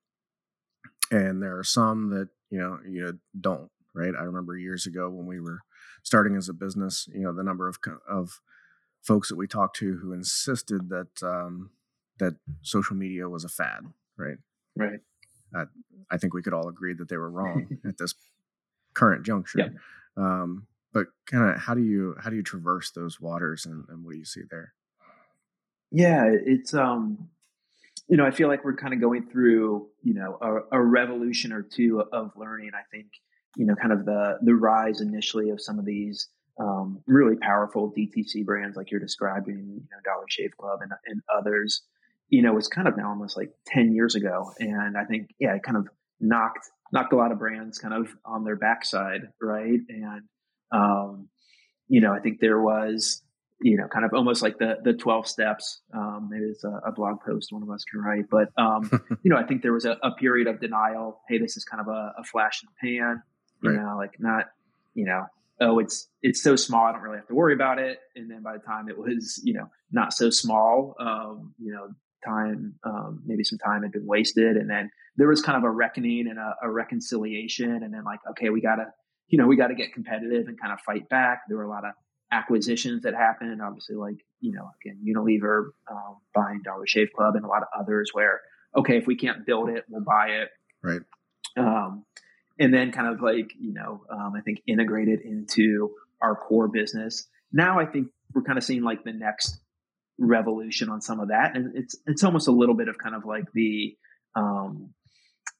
and 1.13 1.41
there 1.41 1.57
are 1.57 1.63
some 1.63 2.09
that, 2.09 2.29
you 2.49 2.59
know, 2.59 2.79
you 2.87 3.19
don't 3.39 3.69
right? 3.93 4.13
I 4.19 4.23
remember 4.23 4.57
years 4.57 4.85
ago 4.85 5.09
when 5.09 5.25
we 5.25 5.39
were 5.39 5.59
starting 6.01 6.35
as 6.35 6.49
a 6.49 6.53
business, 6.53 7.07
you 7.13 7.21
know, 7.21 7.33
the 7.33 7.43
number 7.43 7.67
of 7.67 7.77
of 8.09 8.41
folks 9.01 9.29
that 9.29 9.35
we 9.35 9.47
talked 9.47 9.77
to 9.77 9.97
who 9.97 10.13
insisted 10.13 10.89
that 10.89 11.23
um, 11.23 11.71
that 12.19 12.35
social 12.61 12.95
media 12.95 13.29
was 13.29 13.43
a 13.43 13.49
fad, 13.49 13.85
right? 14.17 14.37
Right. 14.75 14.99
Uh, 15.55 15.65
I 16.09 16.17
think 16.17 16.33
we 16.33 16.41
could 16.41 16.53
all 16.53 16.67
agree 16.67 16.93
that 16.95 17.09
they 17.09 17.17
were 17.17 17.29
wrong 17.29 17.77
at 17.87 17.97
this 17.97 18.15
current 18.93 19.25
juncture. 19.25 19.59
Yeah. 19.59 19.69
Um, 20.17 20.67
but 20.91 21.07
kind 21.25 21.51
of 21.51 21.61
how 21.61 21.73
do 21.73 21.81
you 21.81 22.15
how 22.19 22.29
do 22.29 22.35
you 22.35 22.43
traverse 22.43 22.91
those 22.91 23.19
waters 23.19 23.65
and, 23.65 23.85
and 23.89 24.03
what 24.03 24.13
do 24.13 24.17
you 24.17 24.25
see 24.25 24.41
there? 24.49 24.73
Yeah, 25.91 26.25
it's 26.27 26.73
um 26.73 27.29
you 28.07 28.17
know, 28.17 28.25
I 28.25 28.31
feel 28.31 28.47
like 28.47 28.63
we're 28.63 28.75
kind 28.75 28.93
of 28.93 29.01
going 29.01 29.29
through, 29.29 29.87
you 30.01 30.13
know, 30.13 30.37
a, 30.41 30.77
a 30.77 30.81
revolution 30.81 31.53
or 31.53 31.61
two 31.61 32.01
of 32.11 32.31
learning. 32.35 32.71
I 32.73 32.83
think 32.95 33.07
you 33.55 33.65
know, 33.65 33.75
kind 33.75 33.93
of 33.93 34.05
the 34.05 34.37
the 34.41 34.55
rise 34.55 35.01
initially 35.01 35.49
of 35.49 35.61
some 35.61 35.79
of 35.79 35.85
these 35.85 36.27
um, 36.59 37.01
really 37.07 37.35
powerful 37.35 37.91
DTC 37.97 38.45
brands 38.45 38.77
like 38.77 38.91
you're 38.91 38.99
describing, 38.99 39.55
you 39.55 39.87
know, 39.91 39.97
Dollar 40.03 40.25
Shave 40.29 40.55
Club 40.57 40.79
and, 40.81 40.91
and 41.07 41.21
others, 41.35 41.81
you 42.29 42.41
know, 42.43 42.53
was 42.53 42.67
kind 42.67 42.87
of 42.87 42.95
now 42.95 43.09
almost 43.09 43.35
like 43.35 43.51
10 43.67 43.93
years 43.93 44.13
ago. 44.13 44.51
And 44.59 44.95
I 44.95 45.03
think, 45.05 45.31
yeah, 45.39 45.55
it 45.55 45.63
kind 45.63 45.77
of 45.77 45.87
knocked, 46.19 46.69
knocked 46.91 47.11
a 47.11 47.15
lot 47.15 47.31
of 47.31 47.39
brands 47.39 47.79
kind 47.79 47.95
of 47.95 48.15
on 48.23 48.43
their 48.43 48.55
backside. 48.55 49.21
Right. 49.41 49.79
And, 49.89 50.21
um, 50.71 51.27
you 51.87 52.01
know, 52.01 52.13
I 52.13 52.19
think 52.19 52.39
there 52.39 52.61
was, 52.61 53.22
you 53.63 53.77
know, 53.77 53.87
kind 53.87 54.05
of 54.05 54.13
almost 54.13 54.41
like 54.41 54.59
the, 54.59 54.77
the 54.83 54.93
12 54.93 55.27
steps. 55.27 55.81
Um, 55.93 56.27
maybe 56.29 56.45
it's 56.45 56.63
a, 56.63 56.81
a 56.85 56.91
blog 56.91 57.21
post 57.25 57.51
one 57.51 57.63
of 57.63 57.69
us 57.69 57.83
can 57.85 58.01
write, 58.01 58.25
but, 58.29 58.49
um, 58.61 58.89
you 59.23 59.31
know, 59.31 59.37
I 59.37 59.43
think 59.43 59.61
there 59.61 59.73
was 59.73 59.85
a, 59.85 59.97
a, 60.03 60.11
period 60.11 60.47
of 60.47 60.59
denial. 60.59 61.21
Hey, 61.29 61.37
this 61.37 61.55
is 61.57 61.63
kind 61.63 61.81
of 61.81 61.87
a, 61.87 62.13
a 62.19 62.23
flash 62.23 62.61
in 62.61 62.69
the 62.69 62.95
pan 62.95 63.23
you 63.63 63.71
right. 63.71 63.81
know, 63.81 63.97
like 63.97 64.19
not, 64.19 64.45
you 64.93 65.05
know, 65.05 65.25
oh, 65.61 65.79
it's 65.79 66.09
it's 66.21 66.43
so 66.43 66.55
small, 66.55 66.85
I 66.85 66.91
don't 66.91 67.01
really 67.01 67.17
have 67.17 67.27
to 67.27 67.35
worry 67.35 67.53
about 67.53 67.79
it. 67.79 67.99
And 68.15 68.29
then 68.29 68.43
by 68.43 68.53
the 68.53 68.63
time 68.63 68.89
it 68.89 68.97
was, 68.97 69.41
you 69.43 69.53
know, 69.53 69.69
not 69.91 70.13
so 70.13 70.29
small, 70.29 70.95
um, 70.99 71.53
you 71.57 71.71
know, 71.71 71.89
time, 72.25 72.75
um, 72.83 73.21
maybe 73.25 73.43
some 73.43 73.59
time 73.59 73.83
had 73.83 73.91
been 73.91 74.05
wasted, 74.05 74.57
and 74.57 74.69
then 74.69 74.91
there 75.15 75.27
was 75.27 75.41
kind 75.41 75.57
of 75.57 75.63
a 75.63 75.69
reckoning 75.69 76.27
and 76.27 76.37
a, 76.37 76.55
a 76.63 76.69
reconciliation, 76.69 77.83
and 77.83 77.93
then 77.93 78.03
like, 78.03 78.19
okay, 78.31 78.49
we 78.49 78.61
gotta, 78.61 78.87
you 79.27 79.37
know, 79.37 79.47
we 79.47 79.55
got 79.55 79.67
to 79.67 79.75
get 79.75 79.93
competitive 79.93 80.47
and 80.47 80.59
kind 80.59 80.73
of 80.73 80.79
fight 80.81 81.07
back. 81.09 81.43
There 81.47 81.57
were 81.57 81.63
a 81.63 81.69
lot 81.69 81.85
of 81.85 81.93
acquisitions 82.33 83.03
that 83.03 83.13
happened, 83.13 83.61
obviously, 83.61 83.95
like 83.95 84.17
you 84.41 84.51
know, 84.51 84.69
again, 84.81 84.99
Unilever 85.05 85.69
um, 85.89 86.17
buying 86.33 86.61
Dollar 86.63 86.87
Shave 86.87 87.09
Club, 87.15 87.35
and 87.35 87.45
a 87.45 87.47
lot 87.47 87.61
of 87.61 87.67
others 87.77 88.09
where, 88.13 88.41
okay, 88.75 88.97
if 88.97 89.07
we 89.07 89.15
can't 89.15 89.45
build 89.45 89.69
it, 89.69 89.85
we'll 89.89 90.03
buy 90.03 90.27
it. 90.27 90.49
Right. 90.81 91.01
Um, 91.55 92.05
and 92.59 92.73
then 92.73 92.91
kind 92.91 93.07
of 93.07 93.21
like 93.21 93.51
you 93.59 93.73
know 93.73 94.01
um, 94.09 94.33
i 94.35 94.41
think 94.41 94.61
integrated 94.67 95.21
into 95.21 95.91
our 96.21 96.35
core 96.35 96.67
business 96.67 97.27
now 97.51 97.79
i 97.79 97.85
think 97.85 98.07
we're 98.33 98.43
kind 98.43 98.57
of 98.57 98.63
seeing 98.63 98.83
like 98.83 99.03
the 99.03 99.13
next 99.13 99.59
revolution 100.19 100.89
on 100.89 101.01
some 101.01 101.19
of 101.19 101.29
that 101.29 101.55
and 101.55 101.75
it's 101.75 101.95
it's 102.05 102.23
almost 102.23 102.47
a 102.47 102.51
little 102.51 102.75
bit 102.75 102.87
of 102.87 102.97
kind 102.97 103.15
of 103.15 103.25
like 103.25 103.45
the 103.53 103.95
um 104.35 104.93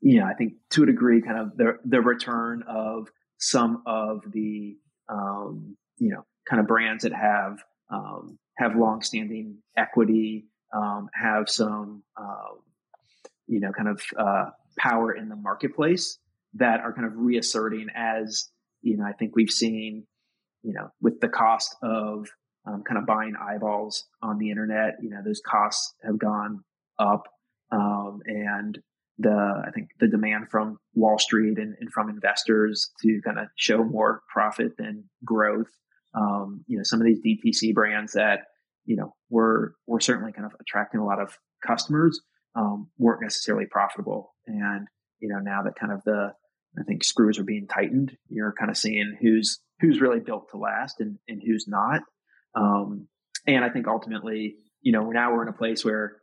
you 0.01 0.19
know 0.19 0.25
i 0.25 0.33
think 0.33 0.53
to 0.69 0.83
a 0.83 0.85
degree 0.85 1.21
kind 1.21 1.39
of 1.39 1.57
the 1.57 1.77
the 1.85 2.01
return 2.01 2.63
of 2.67 3.07
some 3.39 3.81
of 3.85 4.21
the 4.31 4.77
um 5.09 5.75
you 5.97 6.09
know 6.09 6.25
kind 6.49 6.59
of 6.59 6.67
brands 6.67 7.03
that 7.03 7.13
have 7.13 7.63
um 7.91 8.37
have 8.57 8.75
long-standing 8.75 9.57
equity 9.75 10.45
um 10.73 11.09
have 11.13 11.49
some 11.49 12.03
um 12.17 12.59
you 13.47 13.59
know 13.59 13.71
kind 13.71 13.89
of 13.89 14.01
uh 14.17 14.49
power 14.77 15.13
in 15.13 15.29
the 15.29 15.35
marketplace 15.35 16.17
that 16.55 16.81
are 16.81 16.93
kind 16.93 17.07
of 17.07 17.13
reasserting 17.15 17.87
as, 17.95 18.49
you 18.81 18.97
know, 18.97 19.05
I 19.05 19.13
think 19.13 19.35
we've 19.35 19.51
seen, 19.51 20.05
you 20.61 20.73
know, 20.73 20.89
with 21.01 21.19
the 21.19 21.29
cost 21.29 21.75
of 21.81 22.27
um, 22.65 22.83
kind 22.83 22.97
of 22.97 23.05
buying 23.05 23.35
eyeballs 23.35 24.05
on 24.21 24.37
the 24.37 24.49
internet, 24.49 24.95
you 25.01 25.09
know, 25.09 25.21
those 25.23 25.41
costs 25.45 25.93
have 26.03 26.17
gone 26.17 26.63
up. 26.99 27.27
Um, 27.71 28.21
and 28.25 28.79
the, 29.17 29.63
I 29.67 29.71
think 29.71 29.89
the 29.99 30.07
demand 30.07 30.49
from 30.49 30.77
Wall 30.93 31.17
Street 31.17 31.57
and, 31.57 31.75
and 31.79 31.91
from 31.91 32.09
investors 32.09 32.91
to 33.01 33.21
kind 33.25 33.39
of 33.39 33.47
show 33.55 33.83
more 33.83 34.21
profit 34.31 34.77
than 34.77 35.05
growth. 35.25 35.71
Um, 36.15 36.63
you 36.67 36.77
know, 36.77 36.83
some 36.83 37.01
of 37.01 37.07
these 37.07 37.19
DTC 37.21 37.73
brands 37.73 38.13
that, 38.13 38.41
you 38.85 38.95
know, 38.95 39.13
were, 39.29 39.75
were 39.87 39.99
certainly 39.99 40.31
kind 40.31 40.45
of 40.45 40.51
attracting 40.59 40.99
a 40.99 41.05
lot 41.05 41.21
of 41.21 41.37
customers, 41.65 42.21
um, 42.55 42.89
weren't 42.97 43.21
necessarily 43.21 43.65
profitable. 43.69 44.33
And, 44.45 44.87
you 45.19 45.29
know, 45.29 45.39
now 45.39 45.63
that 45.63 45.75
kind 45.79 45.91
of 45.91 46.03
the, 46.03 46.33
I 46.77 46.83
think 46.83 47.03
screws 47.03 47.39
are 47.39 47.43
being 47.43 47.67
tightened. 47.67 48.17
You're 48.29 48.53
kind 48.57 48.71
of 48.71 48.77
seeing 48.77 49.17
who's 49.21 49.59
who's 49.79 50.01
really 50.01 50.19
built 50.19 50.49
to 50.51 50.57
last 50.57 50.95
and, 50.99 51.17
and 51.27 51.41
who's 51.45 51.65
not. 51.67 52.01
Um, 52.55 53.07
and 53.45 53.65
I 53.65 53.69
think 53.69 53.87
ultimately, 53.87 54.55
you 54.81 54.91
know, 54.91 55.09
now 55.11 55.33
we're 55.33 55.43
in 55.43 55.49
a 55.49 55.53
place 55.53 55.83
where 55.83 56.17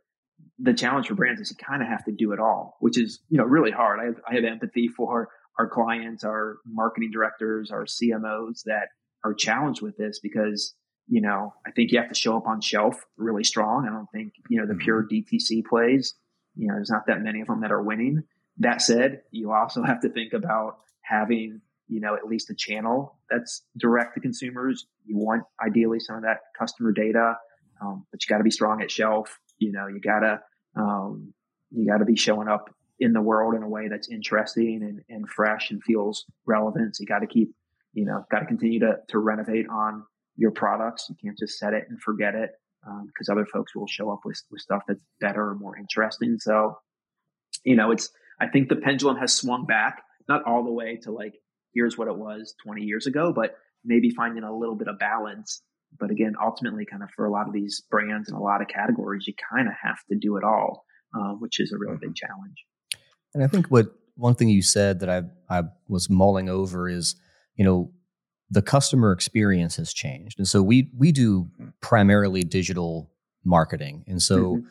the 0.57 0.73
challenge 0.73 1.07
for 1.07 1.15
brands 1.15 1.41
is 1.41 1.51
you 1.51 1.57
kind 1.63 1.81
of 1.81 1.87
have 1.87 2.03
to 2.05 2.11
do 2.11 2.31
it 2.31 2.39
all, 2.39 2.77
which 2.79 2.97
is, 2.97 3.19
you 3.29 3.37
know, 3.37 3.43
really 3.43 3.71
hard. 3.71 3.99
I 3.99 4.05
have, 4.05 4.15
I 4.29 4.35
have 4.35 4.43
empathy 4.43 4.87
for 4.87 5.29
our 5.59 5.69
clients, 5.69 6.23
our 6.23 6.57
marketing 6.65 7.11
directors, 7.11 7.71
our 7.71 7.85
CMOs 7.85 8.63
that 8.65 8.87
are 9.23 9.33
challenged 9.33 9.81
with 9.81 9.97
this 9.97 10.19
because, 10.19 10.73
you 11.07 11.21
know, 11.21 11.53
I 11.65 11.71
think 11.71 11.91
you 11.91 11.99
have 11.99 12.09
to 12.09 12.15
show 12.15 12.37
up 12.37 12.47
on 12.47 12.61
shelf 12.61 13.05
really 13.17 13.43
strong. 13.43 13.87
I 13.87 13.91
don't 13.91 14.07
think, 14.13 14.33
you 14.49 14.59
know, 14.59 14.67
the 14.67 14.75
pure 14.75 15.03
mm-hmm. 15.03 15.35
DTC 15.35 15.65
plays, 15.65 16.15
you 16.55 16.67
know, 16.67 16.75
there's 16.75 16.89
not 16.89 17.07
that 17.07 17.21
many 17.21 17.41
of 17.41 17.47
them 17.47 17.61
that 17.61 17.71
are 17.71 17.81
winning. 17.81 18.23
That 18.57 18.81
said, 18.81 19.21
you 19.31 19.51
also 19.51 19.83
have 19.85 20.01
to 20.01 20.09
think 20.09 20.33
about 20.33 20.77
having, 21.01 21.61
you 21.87 21.99
know, 21.99 22.15
at 22.15 22.25
least 22.25 22.49
a 22.49 22.55
channel 22.55 23.17
that's 23.29 23.63
direct 23.77 24.15
to 24.15 24.21
consumers. 24.21 24.85
You 25.05 25.17
want 25.17 25.43
ideally 25.65 25.99
some 25.99 26.17
of 26.17 26.23
that 26.23 26.39
customer 26.57 26.91
data, 26.91 27.35
um, 27.81 28.05
but 28.11 28.23
you 28.23 28.29
got 28.29 28.37
to 28.37 28.43
be 28.43 28.51
strong 28.51 28.81
at 28.81 28.91
shelf. 28.91 29.39
You 29.57 29.71
know, 29.71 29.87
you 29.87 29.99
gotta, 29.99 30.41
um, 30.75 31.33
you 31.71 31.87
got 31.87 31.97
to 31.97 32.05
be 32.05 32.15
showing 32.15 32.47
up 32.47 32.69
in 32.99 33.13
the 33.13 33.21
world 33.21 33.55
in 33.55 33.63
a 33.63 33.67
way 33.67 33.87
that's 33.87 34.09
interesting 34.09 34.81
and, 34.83 35.01
and 35.09 35.27
fresh 35.27 35.71
and 35.71 35.83
feels 35.83 36.25
relevant. 36.45 36.95
So 36.95 37.01
you 37.01 37.07
got 37.07 37.19
to 37.19 37.27
keep, 37.27 37.53
you 37.93 38.05
know, 38.05 38.23
got 38.31 38.39
to 38.39 38.45
continue 38.45 38.79
to, 38.79 38.97
to 39.09 39.19
renovate 39.19 39.67
on 39.69 40.03
your 40.35 40.51
products. 40.51 41.07
You 41.09 41.15
can't 41.21 41.37
just 41.37 41.57
set 41.57 41.73
it 41.73 41.85
and 41.89 42.01
forget 42.01 42.35
it 42.35 42.51
because 43.07 43.29
um, 43.29 43.37
other 43.37 43.45
folks 43.45 43.75
will 43.75 43.87
show 43.87 44.11
up 44.11 44.21
with, 44.25 44.41
with 44.49 44.61
stuff 44.61 44.83
that's 44.87 45.03
better 45.19 45.49
or 45.49 45.55
more 45.55 45.77
interesting. 45.77 46.37
So, 46.39 46.77
you 47.63 47.75
know, 47.75 47.91
it's, 47.91 48.09
I 48.39 48.47
think 48.47 48.69
the 48.69 48.75
pendulum 48.75 49.17
has 49.17 49.33
swung 49.33 49.65
back, 49.65 50.01
not 50.27 50.43
all 50.45 50.63
the 50.63 50.71
way 50.71 50.97
to 51.03 51.11
like, 51.11 51.33
here's 51.73 51.97
what 51.97 52.07
it 52.07 52.17
was 52.17 52.55
20 52.65 52.81
years 52.83 53.07
ago, 53.07 53.31
but 53.35 53.55
maybe 53.85 54.09
finding 54.09 54.43
a 54.43 54.57
little 54.57 54.75
bit 54.75 54.87
of 54.87 54.97
balance. 54.97 55.61
But 55.99 56.09
again, 56.09 56.33
ultimately, 56.41 56.85
kind 56.85 57.03
of 57.03 57.09
for 57.15 57.25
a 57.25 57.31
lot 57.31 57.47
of 57.47 57.53
these 57.53 57.83
brands 57.91 58.29
and 58.29 58.37
a 58.37 58.41
lot 58.41 58.61
of 58.61 58.67
categories, 58.67 59.25
you 59.27 59.33
kind 59.53 59.67
of 59.67 59.73
have 59.83 59.99
to 60.09 60.17
do 60.17 60.37
it 60.37 60.43
all. 60.43 60.85
um, 61.15 61.37
which 61.39 61.59
is 61.59 61.71
a 61.71 61.77
really 61.77 61.97
big 61.99 62.11
mm-hmm. 62.11 62.25
challenge. 62.27 62.65
And 63.33 63.43
I 63.43 63.47
think 63.47 63.67
what 63.67 63.87
one 64.15 64.35
thing 64.35 64.49
you 64.49 64.61
said 64.61 64.99
that 64.99 65.09
I 65.09 65.23
I 65.49 65.63
was 65.87 66.09
mulling 66.09 66.49
over 66.49 66.89
is, 66.89 67.15
you 67.55 67.65
know, 67.65 67.91
the 68.49 68.61
customer 68.61 69.11
experience 69.11 69.77
has 69.77 69.93
changed, 69.93 70.39
and 70.39 70.47
so 70.47 70.61
we 70.61 70.89
we 70.97 71.11
do 71.11 71.43
mm-hmm. 71.43 71.69
primarily 71.81 72.43
digital 72.43 73.11
marketing, 73.43 74.03
and 74.07 74.21
so. 74.21 74.55
Mm-hmm. 74.55 74.67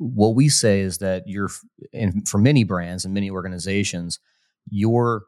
What 0.00 0.36
we 0.36 0.48
say 0.48 0.78
is 0.82 0.98
that 0.98 1.24
you're, 1.26 1.50
and 1.92 2.28
for 2.28 2.38
many 2.38 2.62
brands 2.62 3.04
and 3.04 3.12
many 3.12 3.32
organizations, 3.32 4.20
your 4.70 5.24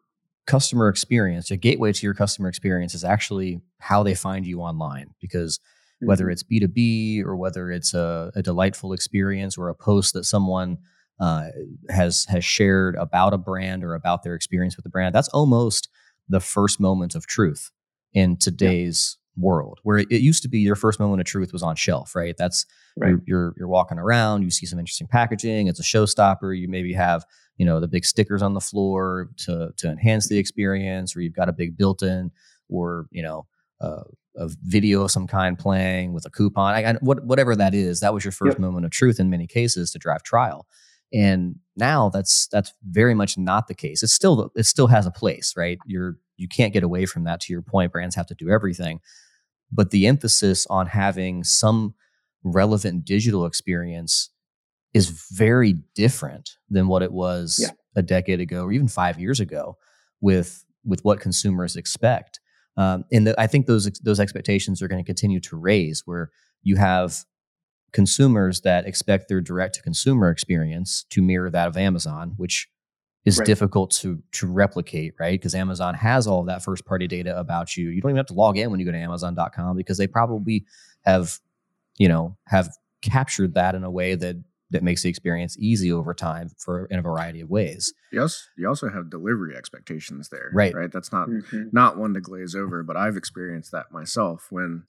customer 0.51 0.89
experience, 0.89 1.51
a 1.51 1.57
gateway 1.57 1.93
to 1.93 2.07
your 2.07 2.15
customer 2.15 2.49
experience 2.49 2.95
is 2.95 3.05
actually 3.05 3.61
how 3.79 4.03
they 4.03 4.15
find 4.15 4.47
you 4.47 4.61
online. 4.61 5.15
Because 5.21 5.59
mm-hmm. 5.59 6.09
whether 6.09 6.29
it's 6.29 6.43
B2B 6.43 7.25
or 7.25 7.37
whether 7.37 7.71
it's 7.71 7.95
a, 7.95 8.33
a, 8.35 8.43
delightful 8.43 8.93
experience 8.93 9.57
or 9.57 9.69
a 9.69 9.75
post 9.75 10.15
that 10.15 10.25
someone 10.25 10.79
uh, 11.21 11.49
has 11.89 12.25
has 12.29 12.45
shared 12.45 12.97
about 12.97 13.35
a 13.35 13.39
brand 13.39 13.85
or 13.85 13.95
about 13.95 14.23
their 14.23 14.35
experience 14.35 14.77
with 14.77 14.85
the 14.85 14.91
brand, 14.91 15.15
that's 15.15 15.29
almost 15.29 15.89
the 16.31 16.41
first 16.41 16.81
moment 16.81 17.15
of 17.15 17.27
truth 17.27 17.71
in 18.15 18.37
today's 18.37 19.19
yeah. 19.37 19.45
world. 19.45 19.81
Where 19.83 19.99
it, 19.99 20.11
used 20.11 20.43
to 20.43 20.49
be 20.49 20.61
your 20.61 20.77
first 20.77 20.99
moment 20.99 21.21
of 21.21 21.27
truth 21.27 21.53
was 21.53 21.63
on 21.63 21.77
shelf, 21.77 22.15
right? 22.15 22.35
That's 22.39 22.65
right. 22.97 23.11
You're, 23.11 23.23
you're, 23.27 23.55
you're 23.59 23.69
walking 23.69 23.99
around, 23.99 24.43
you 24.43 24.51
see 24.51 24.67
some 24.67 24.79
interesting 24.79 25.09
packaging, 25.09 25.67
it's 25.67 25.81
a 25.81 25.83
showstopper. 25.83 26.59
You 26.59 26.69
maybe 26.69 26.93
have 26.95 27.25
you 27.57 27.67
know 27.67 27.81
the 27.81 27.89
big 27.89 28.07
stickers 28.07 28.41
on 28.41 28.55
the 28.55 28.61
floor 28.61 29.29
to 29.45 29.71
to 29.77 29.91
enhance 29.91 30.29
the 30.29 30.39
experience, 30.39 31.15
or 31.15 31.21
you've 31.21 31.35
got 31.35 31.51
a 31.51 31.53
big 31.53 31.77
built-in, 31.77 32.31
or 32.69 33.07
you 33.11 33.23
know. 33.23 33.47
Uh, 33.81 34.03
a 34.37 34.49
video 34.63 35.03
of 35.03 35.11
some 35.11 35.27
kind 35.27 35.59
playing 35.59 36.13
with 36.13 36.25
a 36.25 36.31
coupon, 36.31 36.73
I, 36.75 36.85
I, 36.85 36.95
what, 37.01 37.25
whatever 37.25 37.57
that 37.57 37.75
is, 37.75 37.99
that 38.01 38.15
was 38.15 38.25
your 38.25 38.31
first 38.31 38.55
yep. 38.55 38.61
moment 38.61 38.85
of 38.85 38.93
truth 38.93 39.19
in 39.19 39.29
many 39.29 39.47
cases 39.47 39.91
to 39.91 39.99
drive 39.99 40.23
trial. 40.23 40.67
And 41.13 41.57
now 41.77 42.09
that's 42.09 42.47
that's 42.53 42.73
very 42.89 43.15
much 43.15 43.37
not 43.37 43.67
the 43.67 43.75
case. 43.75 44.03
It's 44.03 44.13
still 44.13 44.53
it 44.55 44.65
still 44.65 44.87
has 44.89 45.07
a 45.07 45.11
place, 45.11 45.55
right? 45.57 45.79
You're 45.87 46.17
you 46.37 46.49
can't 46.49 46.73
get 46.73 46.83
away 46.83 47.07
from 47.07 47.25
that. 47.25 47.41
To 47.41 47.53
your 47.53 47.63
point, 47.63 47.93
brands 47.93 48.15
have 48.15 48.27
to 48.29 48.35
do 48.35 48.49
everything, 48.49 49.01
but 49.73 49.91
the 49.91 50.07
emphasis 50.07 50.67
on 50.69 50.87
having 50.87 51.45
some 51.45 51.95
relevant 52.43 53.05
digital 53.05 53.45
experience 53.45 54.31
is 54.95 55.29
very 55.31 55.75
different 55.95 56.51
than 56.69 56.89
what 56.89 57.03
it 57.03 57.13
was 57.13 57.59
yeah. 57.61 57.71
a 57.95 58.03
decade 58.03 58.41
ago 58.41 58.65
or 58.65 58.73
even 58.73 58.89
five 58.89 59.21
years 59.21 59.41
ago 59.41 59.77
with 60.21 60.65
with 60.85 61.05
what 61.05 61.21
consumers 61.21 61.77
expect. 61.77 62.41
Um, 62.77 63.05
and 63.13 63.27
the, 63.27 63.41
I 63.41 63.47
think 63.47 63.67
those 63.67 63.91
those 64.03 64.21
expectations 64.21 64.81
are 64.81 64.89
going 64.89 65.03
to 65.03 65.07
continue 65.07 65.41
to 65.41 65.57
raise, 65.57 66.03
where 66.07 66.31
you 66.63 66.77
have 66.77 67.25
consumers 67.93 68.61
that 68.63 68.87
expect 68.87 69.29
their 69.29 69.41
direct 69.41 69.75
to 69.77 69.83
consumer 69.83 70.31
experience 70.31 71.05
to 71.11 71.23
mirror 71.23 71.51
that 71.51 71.69
of 71.69 71.77
Amazon, 71.77 72.35
which 72.37 72.69
is 73.25 73.39
right. 73.39 73.47
difficult 73.47 73.91
to 73.91 74.23
to 74.33 74.47
replicate, 74.47 75.15
right? 75.19 75.39
Because 75.39 75.55
Amazon 75.55 75.95
has 75.95 76.27
all 76.27 76.41
of 76.41 76.47
that 76.47 76.63
first 76.63 76.87
party 76.87 77.07
data 77.07 77.39
about 77.39 77.77
you. 77.77 77.91
You 77.91 78.01
don't 78.01 78.11
even 78.11 78.17
have 78.17 78.27
to 78.27 78.35
log 78.35 78.57
in 78.57 78.71
when 78.71 78.81
you 78.81 78.87
go 78.87 78.93
to 78.93 78.99
amazon.com 78.99 79.77
because 79.77 79.99
they 79.99 80.07
probably 80.07 80.65
have, 81.05 81.39
you 81.99 82.09
know, 82.09 82.37
have 82.47 82.71
captured 83.03 83.55
that 83.55 83.75
in 83.75 83.85
a 83.85 83.91
way 83.91 84.15
that 84.15 84.37
that 84.71 84.83
makes 84.85 85.03
the 85.03 85.09
experience 85.09 85.57
easy 85.59 85.91
over 85.93 86.15
time 86.15 86.49
for 86.57 86.87
in 86.87 86.99
a 86.99 87.03
variety 87.03 87.41
of 87.41 87.51
ways. 87.51 87.93
You 88.13 88.23
also, 88.23 88.39
you 88.57 88.69
also 88.69 88.89
have 88.89 89.11
delivery 89.11 89.57
expectations 89.57 90.29
there, 90.29 90.51
right? 90.55 90.75
Right. 90.75 90.93
That's 90.93 91.13
not 91.13 91.29
mm-hmm. 91.29 91.65
not 91.73 91.99
one 91.99 92.15
to 92.15 92.21
glaze 92.21 92.55
over, 92.55 92.83
but 92.83 92.97
I've 92.97 93.17
experienced 93.17 93.73
that 93.73 93.87
myself 93.91 94.47
when, 94.51 94.85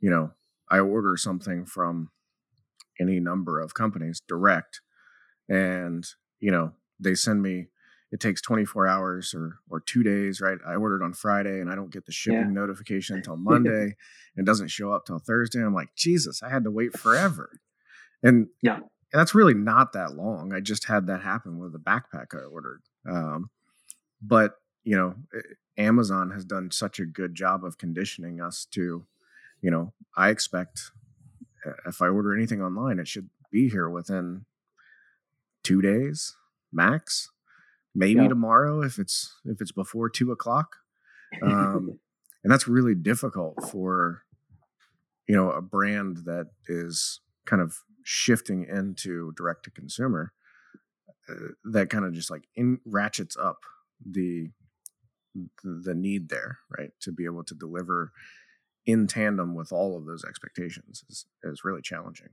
you 0.00 0.10
know, 0.10 0.32
I 0.70 0.80
order 0.80 1.16
something 1.16 1.66
from 1.66 2.10
any 3.00 3.20
number 3.20 3.60
of 3.60 3.74
companies 3.74 4.22
direct. 4.26 4.80
And 5.48 6.06
you 6.40 6.50
know 6.50 6.72
they 7.00 7.14
send 7.14 7.42
me 7.42 7.66
it 8.10 8.20
takes 8.20 8.40
24 8.40 8.86
hours 8.86 9.34
or 9.34 9.58
or 9.70 9.80
two 9.80 10.02
days 10.02 10.40
right? 10.40 10.58
I 10.66 10.74
ordered 10.74 11.02
on 11.02 11.14
friday 11.14 11.60
and 11.60 11.70
i 11.70 11.74
don't 11.74 11.92
get 11.92 12.06
the 12.06 12.12
shipping 12.12 12.38
yeah. 12.38 12.60
notification 12.60 13.16
until 13.18 13.36
monday 13.36 13.82
and 13.82 14.36
it 14.36 14.44
doesn't 14.44 14.68
show 14.68 14.92
up 14.92 15.06
till 15.06 15.18
thursday. 15.18 15.60
I'm 15.60 15.74
like 15.74 15.94
jesus 15.94 16.42
i 16.42 16.50
had 16.50 16.64
to 16.64 16.70
wait 16.70 16.96
forever. 16.98 17.60
And 18.22 18.48
yeah. 18.62 18.76
and 18.76 18.86
that's 19.12 19.34
really 19.34 19.54
not 19.54 19.92
that 19.92 20.14
long. 20.14 20.52
I 20.52 20.60
just 20.60 20.86
had 20.86 21.06
that 21.06 21.22
happen 21.22 21.58
with 21.58 21.72
the 21.72 21.78
backpack 21.78 22.34
i 22.34 22.44
ordered. 22.44 22.82
Um, 23.08 23.50
but 24.20 24.56
you 24.84 24.96
know 24.96 25.14
amazon 25.76 26.30
has 26.30 26.44
done 26.44 26.70
such 26.70 26.98
a 26.98 27.04
good 27.06 27.34
job 27.34 27.64
of 27.64 27.78
conditioning 27.78 28.40
us 28.40 28.66
to 28.72 29.04
you 29.60 29.70
know 29.70 29.92
i 30.16 30.30
expect 30.30 30.90
if 31.86 32.00
I 32.02 32.08
order 32.08 32.34
anything 32.34 32.62
online, 32.62 32.98
it 32.98 33.08
should 33.08 33.30
be 33.50 33.68
here 33.68 33.88
within 33.88 34.44
two 35.62 35.82
days 35.82 36.34
max. 36.72 37.30
Maybe 37.94 38.22
yeah. 38.22 38.28
tomorrow 38.28 38.82
if 38.82 38.98
it's 38.98 39.34
if 39.44 39.60
it's 39.60 39.72
before 39.72 40.08
two 40.08 40.30
o'clock. 40.30 40.76
Um, 41.42 41.98
and 42.44 42.52
that's 42.52 42.68
really 42.68 42.94
difficult 42.94 43.56
for 43.70 44.22
you 45.26 45.34
know 45.34 45.50
a 45.50 45.62
brand 45.62 46.18
that 46.24 46.48
is 46.68 47.20
kind 47.46 47.62
of 47.62 47.78
shifting 48.04 48.64
into 48.64 49.32
direct 49.36 49.64
to 49.64 49.70
consumer. 49.70 50.32
Uh, 51.28 51.52
that 51.64 51.90
kind 51.90 52.04
of 52.04 52.14
just 52.14 52.30
like 52.30 52.44
in 52.56 52.80
ratchets 52.86 53.36
up 53.36 53.58
the 54.04 54.50
the 55.62 55.94
need 55.94 56.28
there, 56.28 56.58
right, 56.76 56.90
to 57.00 57.12
be 57.12 57.24
able 57.24 57.44
to 57.44 57.54
deliver 57.54 58.12
in 58.88 59.06
tandem 59.06 59.54
with 59.54 59.70
all 59.70 59.98
of 59.98 60.06
those 60.06 60.24
expectations 60.24 61.04
is, 61.10 61.26
is 61.44 61.62
really 61.62 61.82
challenging. 61.82 62.30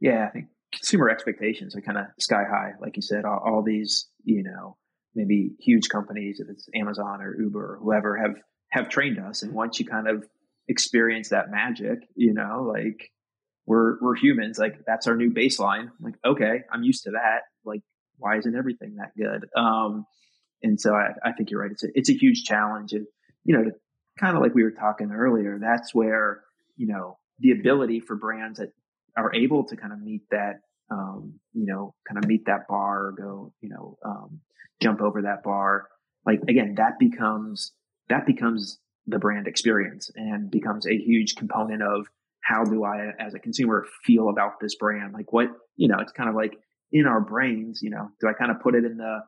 Yeah, 0.00 0.24
I 0.28 0.30
think 0.30 0.46
consumer 0.72 1.10
expectations 1.10 1.74
are 1.74 1.80
kind 1.80 1.98
of 1.98 2.04
sky 2.20 2.44
high. 2.48 2.74
Like 2.80 2.94
you 2.94 3.02
said, 3.02 3.24
all, 3.24 3.42
all, 3.44 3.62
these, 3.62 4.06
you 4.24 4.44
know, 4.44 4.76
maybe 5.16 5.50
huge 5.58 5.88
companies, 5.88 6.38
if 6.38 6.48
it's 6.48 6.68
Amazon 6.76 7.20
or 7.20 7.36
Uber 7.36 7.74
or 7.74 7.78
whoever, 7.82 8.16
have 8.16 8.36
have 8.70 8.88
trained 8.88 9.18
us. 9.18 9.42
And 9.42 9.52
once 9.52 9.80
you 9.80 9.84
kind 9.84 10.06
of 10.06 10.24
experience 10.68 11.30
that 11.30 11.50
magic, 11.50 11.98
you 12.14 12.34
know, 12.34 12.72
like 12.72 13.10
we're 13.66 13.98
we're 14.00 14.16
humans, 14.16 14.58
like 14.58 14.84
that's 14.86 15.08
our 15.08 15.16
new 15.16 15.32
baseline. 15.32 15.90
Like, 16.00 16.14
okay, 16.24 16.60
I'm 16.70 16.84
used 16.84 17.02
to 17.04 17.10
that. 17.10 17.40
Like, 17.64 17.82
why 18.16 18.38
isn't 18.38 18.54
everything 18.54 18.96
that 18.96 19.10
good? 19.16 19.48
Um, 19.60 20.06
and 20.62 20.80
so 20.80 20.94
I, 20.94 21.08
I 21.24 21.32
think 21.32 21.50
you're 21.50 21.60
right. 21.60 21.72
It's 21.72 21.82
a 21.82 21.88
it's 21.94 22.10
a 22.10 22.14
huge 22.14 22.44
challenge, 22.44 22.92
and 22.92 23.06
you 23.44 23.56
know, 23.56 23.64
to 23.64 23.72
kind 24.18 24.36
of 24.36 24.42
like 24.42 24.54
we 24.54 24.62
were 24.62 24.70
talking 24.70 25.10
earlier, 25.10 25.58
that's 25.60 25.94
where, 25.94 26.42
you 26.76 26.86
know, 26.86 27.18
the 27.38 27.52
ability 27.52 28.00
for 28.00 28.16
brands 28.16 28.58
that 28.58 28.72
are 29.16 29.34
able 29.34 29.64
to 29.64 29.76
kind 29.76 29.92
of 29.92 30.00
meet 30.00 30.22
that, 30.30 30.60
um, 30.90 31.34
you 31.52 31.66
know, 31.66 31.94
kind 32.06 32.18
of 32.18 32.28
meet 32.28 32.46
that 32.46 32.68
bar 32.68 33.06
or 33.06 33.12
go, 33.12 33.52
you 33.60 33.68
know, 33.68 33.98
um, 34.04 34.40
jump 34.80 35.00
over 35.00 35.22
that 35.22 35.42
bar. 35.42 35.88
Like 36.24 36.40
again, 36.48 36.74
that 36.76 36.98
becomes, 36.98 37.72
that 38.08 38.26
becomes 38.26 38.78
the 39.06 39.18
brand 39.18 39.46
experience 39.48 40.10
and 40.14 40.50
becomes 40.50 40.86
a 40.86 40.96
huge 40.96 41.34
component 41.34 41.82
of 41.82 42.06
how 42.40 42.64
do 42.64 42.84
I, 42.84 43.12
as 43.18 43.34
a 43.34 43.38
consumer, 43.38 43.86
feel 44.04 44.28
about 44.28 44.60
this 44.60 44.74
brand? 44.74 45.12
Like 45.14 45.32
what, 45.32 45.48
you 45.76 45.88
know, 45.88 45.98
it's 46.00 46.12
kind 46.12 46.28
of 46.28 46.34
like 46.34 46.58
in 46.90 47.06
our 47.06 47.20
brains, 47.20 47.80
you 47.82 47.90
know, 47.90 48.10
do 48.20 48.28
I 48.28 48.32
kind 48.32 48.50
of 48.50 48.60
put 48.60 48.74
it 48.74 48.84
in 48.84 48.96
the, 48.96 49.20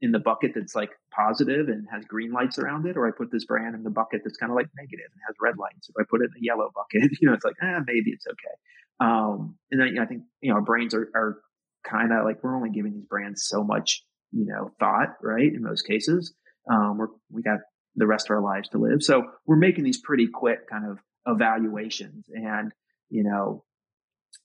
in 0.00 0.12
the 0.12 0.18
bucket 0.18 0.52
that's 0.54 0.74
like 0.74 0.90
positive 1.14 1.68
and 1.68 1.86
has 1.90 2.04
green 2.04 2.32
lights 2.32 2.58
around 2.58 2.86
it, 2.86 2.96
or 2.96 3.06
I 3.06 3.10
put 3.16 3.30
this 3.30 3.44
brand 3.44 3.74
in 3.74 3.82
the 3.82 3.90
bucket 3.90 4.22
that's 4.24 4.36
kind 4.36 4.50
of 4.50 4.56
like 4.56 4.68
negative 4.76 5.06
and 5.12 5.20
has 5.26 5.36
red 5.40 5.56
lights. 5.58 5.88
If 5.88 5.94
I 5.98 6.04
put 6.08 6.20
it 6.20 6.24
in 6.24 6.40
the 6.40 6.44
yellow 6.44 6.70
bucket, 6.74 7.10
you 7.20 7.28
know, 7.28 7.34
it's 7.34 7.44
like, 7.44 7.56
ah, 7.62 7.80
maybe 7.86 8.10
it's 8.10 8.26
okay. 8.26 8.54
Um, 9.00 9.56
and 9.70 9.80
then 9.80 9.88
you 9.88 9.94
know, 9.94 10.02
I 10.02 10.06
think, 10.06 10.22
you 10.40 10.50
know, 10.50 10.56
our 10.56 10.62
brains 10.62 10.94
are, 10.94 11.08
are 11.14 11.38
kind 11.84 12.12
of 12.12 12.24
like, 12.24 12.42
we're 12.42 12.56
only 12.56 12.70
giving 12.70 12.94
these 12.94 13.06
brands 13.06 13.44
so 13.46 13.64
much, 13.64 14.04
you 14.32 14.46
know, 14.46 14.70
thought, 14.78 15.16
right? 15.22 15.52
In 15.52 15.62
most 15.62 15.82
cases, 15.86 16.34
um, 16.70 16.98
we're, 16.98 17.08
we 17.30 17.42
got 17.42 17.60
the 17.96 18.06
rest 18.06 18.26
of 18.26 18.36
our 18.36 18.42
lives 18.42 18.68
to 18.70 18.78
live. 18.78 19.02
So 19.02 19.24
we're 19.46 19.56
making 19.56 19.84
these 19.84 20.00
pretty 20.00 20.28
quick 20.32 20.68
kind 20.68 20.84
of 20.86 20.98
evaluations 21.26 22.26
and, 22.28 22.72
you 23.08 23.24
know, 23.24 23.64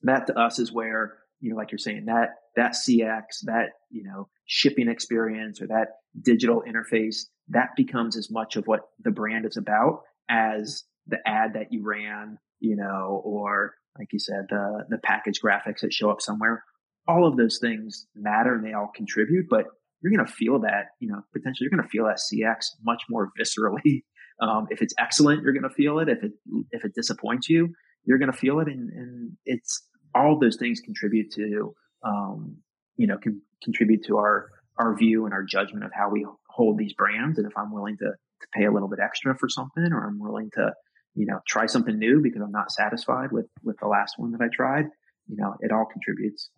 that 0.03 0.27
to 0.27 0.37
us 0.37 0.59
is 0.59 0.71
where, 0.71 1.17
you 1.39 1.51
know, 1.51 1.55
like 1.55 1.71
you're 1.71 1.79
saying 1.79 2.05
that, 2.05 2.35
that 2.59 2.73
CX, 2.73 3.23
that, 3.43 3.69
you 3.89 4.03
know, 4.03 4.27
shipping 4.45 4.89
experience 4.89 5.61
or 5.61 5.67
that 5.67 5.87
digital 6.21 6.61
interface, 6.67 7.21
that 7.47 7.69
becomes 7.77 8.17
as 8.17 8.29
much 8.29 8.57
of 8.57 8.67
what 8.67 8.81
the 9.01 9.11
brand 9.11 9.45
is 9.45 9.55
about 9.55 10.01
as 10.29 10.83
the 11.07 11.17
ad 11.25 11.53
that 11.53 11.71
you 11.71 11.81
ran, 11.85 12.37
you 12.59 12.75
know, 12.75 13.21
or 13.23 13.75
like 13.97 14.09
you 14.11 14.19
said, 14.19 14.45
the, 14.49 14.83
the 14.89 14.97
package 14.97 15.39
graphics 15.43 15.79
that 15.81 15.93
show 15.93 16.09
up 16.09 16.21
somewhere. 16.21 16.63
All 17.07 17.25
of 17.25 17.37
those 17.37 17.59
things 17.59 18.07
matter 18.13 18.53
and 18.53 18.65
they 18.65 18.73
all 18.73 18.91
contribute, 18.93 19.45
but 19.49 19.65
you're 20.01 20.13
going 20.13 20.25
to 20.25 20.31
feel 20.31 20.59
that, 20.59 20.87
you 20.99 21.07
know, 21.07 21.21
potentially 21.31 21.65
you're 21.65 21.77
going 21.77 21.87
to 21.87 21.89
feel 21.89 22.05
that 22.05 22.19
CX 22.19 22.65
much 22.83 23.03
more 23.09 23.31
viscerally. 23.39 24.03
Um, 24.41 24.67
if 24.69 24.81
it's 24.81 24.93
excellent, 24.99 25.43
you're 25.43 25.53
going 25.53 25.63
to 25.63 25.69
feel 25.69 25.99
it. 25.99 26.09
If 26.09 26.23
it, 26.23 26.31
if 26.71 26.83
it 26.83 26.93
disappoints 26.93 27.49
you, 27.49 27.69
you're 28.03 28.19
going 28.19 28.31
to 28.31 28.37
feel 28.37 28.59
it. 28.59 28.67
And, 28.67 28.89
and 28.89 29.31
it's 29.45 29.81
all 30.13 30.37
those 30.37 30.57
things 30.57 30.81
contribute 30.81 31.31
to, 31.35 31.73
um, 32.03 32.57
you 32.97 33.07
know, 33.07 33.17
can 33.17 33.41
contribute 33.63 34.05
to 34.05 34.17
our 34.17 34.49
our 34.77 34.95
view 34.95 35.25
and 35.25 35.33
our 35.33 35.43
judgment 35.43 35.83
of 35.83 35.91
how 35.93 36.09
we 36.09 36.25
hold 36.47 36.77
these 36.77 36.93
brands. 36.93 37.37
And 37.37 37.45
if 37.45 37.57
I'm 37.57 37.73
willing 37.73 37.97
to 37.97 38.05
to 38.05 38.47
pay 38.53 38.65
a 38.65 38.71
little 38.71 38.87
bit 38.87 38.99
extra 39.03 39.37
for 39.37 39.49
something, 39.49 39.91
or 39.91 40.07
I'm 40.07 40.19
willing 40.19 40.49
to, 40.53 40.71
you 41.15 41.25
know, 41.25 41.39
try 41.47 41.65
something 41.65 41.97
new 41.97 42.21
because 42.21 42.41
I'm 42.41 42.51
not 42.51 42.71
satisfied 42.71 43.31
with 43.31 43.47
with 43.63 43.77
the 43.81 43.87
last 43.87 44.15
one 44.17 44.31
that 44.31 44.41
I 44.41 44.47
tried, 44.53 44.85
you 45.27 45.37
know, 45.37 45.55
it 45.59 45.71
all 45.71 45.85
contributes. 45.85 46.49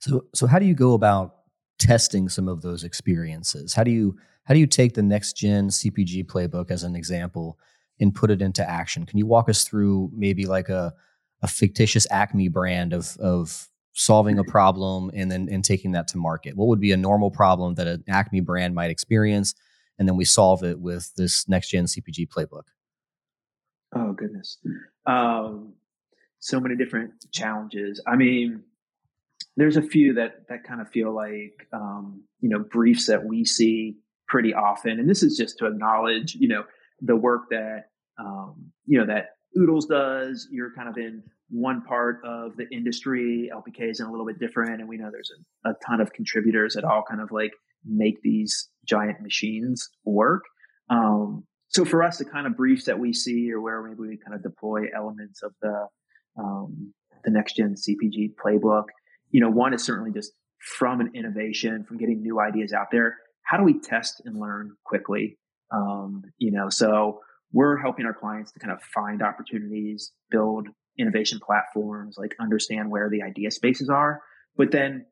So, 0.00 0.26
so 0.34 0.46
how 0.46 0.58
do 0.58 0.66
you 0.66 0.74
go 0.74 0.94
about 0.94 1.34
testing 1.78 2.28
some 2.28 2.48
of 2.48 2.62
those 2.62 2.84
experiences? 2.84 3.74
How 3.74 3.84
do 3.84 3.90
you 3.90 4.16
how 4.44 4.54
do 4.54 4.60
you 4.60 4.66
take 4.66 4.94
the 4.94 5.02
next 5.02 5.34
gen 5.34 5.68
CPG 5.68 6.24
playbook 6.26 6.70
as 6.70 6.82
an 6.82 6.96
example 6.96 7.58
and 8.00 8.14
put 8.14 8.30
it 8.30 8.40
into 8.40 8.68
action? 8.68 9.06
Can 9.06 9.18
you 9.18 9.26
walk 9.26 9.48
us 9.48 9.64
through 9.64 10.10
maybe 10.14 10.46
like 10.46 10.68
a 10.68 10.92
a 11.42 11.48
fictitious 11.48 12.06
Acme 12.10 12.48
brand 12.48 12.92
of 12.92 13.16
of 13.18 13.68
solving 13.98 14.38
a 14.38 14.44
problem 14.44 15.10
and 15.12 15.30
then 15.30 15.48
and 15.50 15.64
taking 15.64 15.92
that 15.92 16.08
to 16.08 16.18
market? 16.18 16.56
What 16.56 16.68
would 16.68 16.80
be 16.80 16.92
a 16.92 16.96
normal 16.96 17.30
problem 17.30 17.74
that 17.74 17.86
an 17.86 18.04
Acme 18.08 18.40
brand 18.40 18.74
might 18.74 18.90
experience, 18.90 19.54
and 19.98 20.08
then 20.08 20.16
we 20.16 20.24
solve 20.24 20.62
it 20.62 20.80
with 20.80 21.12
this 21.16 21.48
next 21.48 21.70
gen 21.70 21.84
CPG 21.84 22.28
playbook? 22.28 22.64
Oh 23.94 24.12
goodness, 24.12 24.58
um, 25.06 25.74
so 26.38 26.60
many 26.60 26.76
different 26.76 27.12
challenges. 27.32 28.00
I 28.06 28.16
mean, 28.16 28.62
there's 29.56 29.76
a 29.76 29.82
few 29.82 30.14
that 30.14 30.48
that 30.48 30.64
kind 30.64 30.80
of 30.80 30.88
feel 30.90 31.12
like 31.12 31.66
um, 31.72 32.22
you 32.40 32.48
know 32.48 32.60
briefs 32.60 33.06
that 33.06 33.24
we 33.24 33.44
see 33.44 33.96
pretty 34.28 34.54
often, 34.54 35.00
and 35.00 35.10
this 35.10 35.22
is 35.22 35.36
just 35.36 35.58
to 35.58 35.66
acknowledge 35.66 36.36
you 36.36 36.48
know 36.48 36.64
the 37.00 37.16
work 37.16 37.50
that 37.50 37.90
um, 38.18 38.70
you 38.86 38.98
know 38.98 39.06
that 39.06 39.30
Oodles 39.58 39.86
does. 39.86 40.46
You're 40.50 40.72
kind 40.74 40.88
of 40.88 40.96
in 40.96 41.24
one 41.50 41.82
part 41.82 42.20
of 42.24 42.56
the 42.56 42.66
industry. 42.72 43.50
LPK 43.54 43.90
is 43.90 44.00
in 44.00 44.06
a 44.06 44.10
little 44.10 44.26
bit 44.26 44.38
different, 44.38 44.80
and 44.80 44.88
we 44.88 44.96
know 44.96 45.10
there's 45.10 45.30
a, 45.64 45.70
a 45.70 45.74
ton 45.86 46.00
of 46.00 46.12
contributors 46.12 46.74
that 46.74 46.84
all 46.84 47.02
kind 47.08 47.20
of 47.20 47.30
like 47.32 47.52
make 47.84 48.20
these 48.22 48.68
giant 48.86 49.20
machines 49.20 49.88
work. 50.04 50.42
Um, 50.90 51.44
so 51.68 51.84
for 51.84 52.02
us, 52.02 52.18
the 52.18 52.24
kind 52.24 52.46
of 52.46 52.56
briefs 52.56 52.84
that 52.84 52.98
we 52.98 53.12
see, 53.12 53.52
or 53.52 53.60
where 53.60 53.82
maybe 53.82 54.00
we 54.00 54.18
kind 54.18 54.34
of 54.34 54.42
deploy 54.42 54.84
elements 54.94 55.42
of 55.42 55.52
the 55.62 55.86
um, 56.38 56.92
the 57.24 57.30
next 57.30 57.56
gen 57.56 57.74
CPG 57.74 58.34
playbook, 58.42 58.84
you 59.30 59.40
know, 59.40 59.50
one 59.50 59.74
is 59.74 59.82
certainly 59.82 60.12
just 60.12 60.32
from 60.78 61.00
an 61.00 61.10
innovation, 61.14 61.84
from 61.84 61.98
getting 61.98 62.22
new 62.22 62.40
ideas 62.40 62.72
out 62.72 62.86
there. 62.90 63.16
How 63.42 63.56
do 63.56 63.64
we 63.64 63.78
test 63.80 64.22
and 64.24 64.38
learn 64.38 64.72
quickly? 64.84 65.38
Um, 65.72 66.22
you 66.38 66.52
know, 66.52 66.68
so 66.68 67.20
we're 67.52 67.78
helping 67.78 68.06
our 68.06 68.14
clients 68.14 68.52
to 68.52 68.60
kind 68.60 68.72
of 68.72 68.82
find 68.82 69.22
opportunities, 69.22 70.12
build 70.30 70.68
innovation 70.98 71.40
platforms, 71.44 72.16
like 72.18 72.34
understand 72.40 72.90
where 72.90 73.08
the 73.10 73.22
idea 73.22 73.50
spaces 73.50 73.88
are. 73.88 74.20
But 74.56 74.70
then 74.72 75.06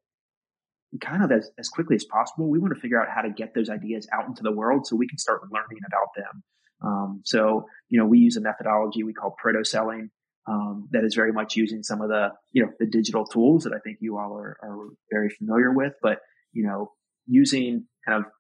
kind 1.01 1.23
of 1.23 1.31
as, 1.33 1.51
as 1.59 1.69
quickly 1.69 1.97
as 1.97 2.05
possible, 2.05 2.49
we 2.49 2.59
want 2.59 2.75
to 2.75 2.81
figure 2.81 3.01
out 3.01 3.09
how 3.15 3.23
to 3.23 3.31
get 3.31 3.55
those 3.55 3.69
ideas 3.69 4.09
out 4.13 4.27
into 4.27 4.43
the 4.43 4.53
world 4.53 4.87
so 4.87 4.97
we 4.97 5.09
can 5.09 5.19
start 5.19 5.43
learning 5.51 5.81
about 5.87 6.09
them. 6.17 6.43
Um, 6.85 7.21
so, 7.25 7.67
you 7.89 7.99
know, 7.99 8.07
we 8.07 8.19
use 8.19 8.37
a 8.37 8.41
methodology 8.41 9.03
we 9.03 9.15
call 9.15 9.35
proto 9.39 9.65
selling 9.65 10.11
um, 10.49 10.89
that 10.93 11.05
is 11.05 11.15
very 11.15 11.33
much 11.33 11.57
using 11.57 11.83
some 11.83 12.01
of 12.01 12.09
the, 12.09 12.29
you 12.53 12.63
know, 12.63 12.71
the 12.79 12.87
digital 12.87 13.27
tools 13.27 13.65
that 13.65 13.73
I 13.73 13.79
think 13.79 13.99
you 14.01 14.19
all 14.19 14.37
are, 14.37 14.57
are 14.63 14.89
very 15.11 15.29
familiar 15.29 15.73
with, 15.73 15.95
but, 16.03 16.19
you 16.53 16.65
know, 16.65 16.93
using 17.27 17.87
kind 18.07 18.25
of, 18.25 18.31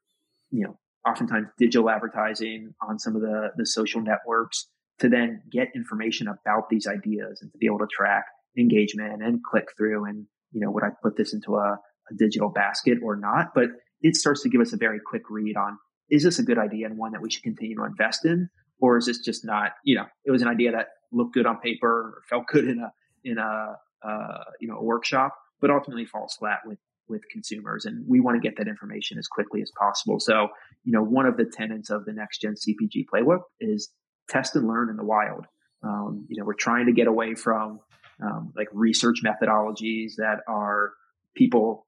you 0.51 0.65
know, 0.65 0.79
oftentimes 1.09 1.49
digital 1.59 1.91
advertising 1.91 2.75
on 2.87 2.99
some 2.99 3.17
of 3.17 3.23
the, 3.23 3.49
the 3.57 3.67
social 3.67 4.01
networks 4.01 4.69
to 5.01 5.09
then 5.09 5.43
get 5.51 5.69
information 5.75 6.29
about 6.29 6.69
these 6.71 6.87
ideas 6.87 7.41
and 7.43 7.53
to 7.53 7.59
be 7.59 7.67
able 7.67 7.79
to 7.79 7.87
track 7.87 8.25
engagement 8.59 9.23
and 9.23 9.43
click 9.43 9.67
through 9.77 10.07
and, 10.07 10.27
you 10.53 10.61
know, 10.61 10.71
would 10.71 10.85
I 10.85 10.89
put 11.03 11.17
this 11.17 11.35
into 11.35 11.57
a, 11.57 11.79
a 12.11 12.15
digital 12.17 12.49
basket 12.49 12.99
or 13.03 13.17
not? 13.17 13.53
But 13.55 13.69
it 14.01 14.17
starts 14.17 14.43
to 14.43 14.49
give 14.49 14.61
us 14.61 14.73
a 14.73 14.77
very 14.77 15.01
quick 15.05 15.23
read 15.29 15.57
on 15.57 15.79
is 16.09 16.23
this 16.23 16.39
a 16.39 16.43
good 16.43 16.59
idea 16.59 16.87
and 16.87 16.97
one 16.97 17.13
that 17.13 17.21
we 17.21 17.31
should 17.31 17.43
continue 17.43 17.77
to 17.77 17.85
invest 17.85 18.25
in? 18.25 18.49
Or 18.81 18.97
is 18.97 19.07
this 19.07 19.19
just 19.19 19.45
not, 19.45 19.73
you 19.85 19.97
know, 19.97 20.05
it 20.25 20.31
was 20.31 20.43
an 20.43 20.49
idea 20.49 20.73
that 20.73 20.89
looked 21.13 21.35
good 21.35 21.47
on 21.47 21.59
paper 21.59 21.89
or 21.89 22.23
felt 22.29 22.47
good 22.47 22.69
in 22.69 22.79
a, 22.79 22.93
in 23.25 23.39
a, 23.39 23.77
uh, 24.07 24.45
you 24.61 24.69
know, 24.69 24.77
a 24.77 24.85
workshop, 24.85 25.35
but 25.61 25.71
ultimately 25.71 26.05
falls 26.05 26.37
flat 26.39 26.61
with 26.65 26.79
with 27.09 27.23
consumers. 27.31 27.85
And 27.85 28.05
we 28.09 28.21
want 28.21 28.41
to 28.41 28.47
get 28.47 28.59
that 28.59 28.69
information 28.69 29.19
as 29.19 29.29
quickly 29.29 29.63
as 29.63 29.71
possible. 29.79 30.19
So, 30.19 30.49
you 30.85 30.93
know, 30.93 31.03
one 31.03 31.27
of 31.27 31.37
the 31.37 31.45
tenets 31.45 31.91
of 31.91 32.05
the 32.05 32.13
next 32.13 32.41
gen 32.41 32.55
CPG 32.55 33.05
playbook 33.13 33.43
is 33.61 33.91
test 34.29 34.57
and 34.57 34.67
learn 34.67 34.91
in 34.91 34.97
the 34.97 35.05
wild. 35.05 35.47
Um, 35.83 36.27
you 36.29 36.39
know, 36.39 36.45
we're 36.45 36.55
trying 36.55 36.87
to 36.87 36.93
get 36.93 37.07
away 37.07 37.35
from 37.35 37.81
um, 38.23 38.53
like 38.57 38.69
research 38.73 39.19
methodologies 39.25 40.17
that 40.17 40.41
are 40.49 40.93
people 41.35 41.87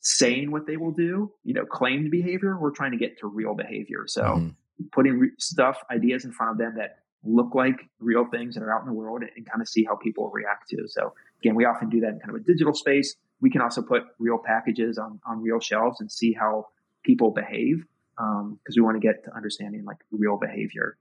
saying 0.00 0.50
what 0.50 0.66
they 0.66 0.76
will 0.76 0.92
do, 0.92 1.32
you 1.42 1.54
know, 1.54 1.64
claimed 1.64 2.10
behavior. 2.10 2.56
We're 2.58 2.70
trying 2.70 2.92
to 2.92 2.98
get 2.98 3.18
to 3.18 3.26
real 3.26 3.54
behavior. 3.54 4.04
So 4.06 4.22
mm-hmm. 4.22 4.48
putting 4.92 5.18
re- 5.18 5.30
stuff, 5.38 5.82
ideas 5.90 6.24
in 6.24 6.32
front 6.32 6.52
of 6.52 6.58
them 6.58 6.74
that 6.76 6.98
look 7.24 7.54
like 7.54 7.88
real 7.98 8.26
things 8.26 8.54
that 8.54 8.62
are 8.62 8.72
out 8.72 8.82
in 8.82 8.86
the 8.86 8.92
world 8.92 9.22
and, 9.22 9.30
and 9.36 9.48
kind 9.48 9.62
of 9.62 9.68
see 9.68 9.84
how 9.84 9.96
people 9.96 10.30
react 10.30 10.68
to. 10.70 10.86
So 10.86 11.14
again, 11.40 11.54
we 11.54 11.64
often 11.64 11.88
do 11.88 12.00
that 12.00 12.10
in 12.10 12.20
kind 12.20 12.30
of 12.30 12.36
a 12.36 12.44
digital 12.44 12.74
space 12.74 13.16
we 13.44 13.50
can 13.50 13.60
also 13.60 13.82
put 13.82 14.04
real 14.18 14.38
packages 14.38 14.96
on, 14.96 15.20
on 15.26 15.42
real 15.42 15.60
shelves 15.60 16.00
and 16.00 16.10
see 16.10 16.32
how 16.32 16.68
people 17.04 17.30
behave 17.30 17.84
because 18.16 18.40
um, 18.40 18.74
we 18.74 18.80
want 18.80 18.96
to 18.96 19.06
get 19.06 19.22
to 19.24 19.34
understanding 19.36 19.84
like 19.84 19.98
real 20.10 20.38
behavior. 20.38 20.96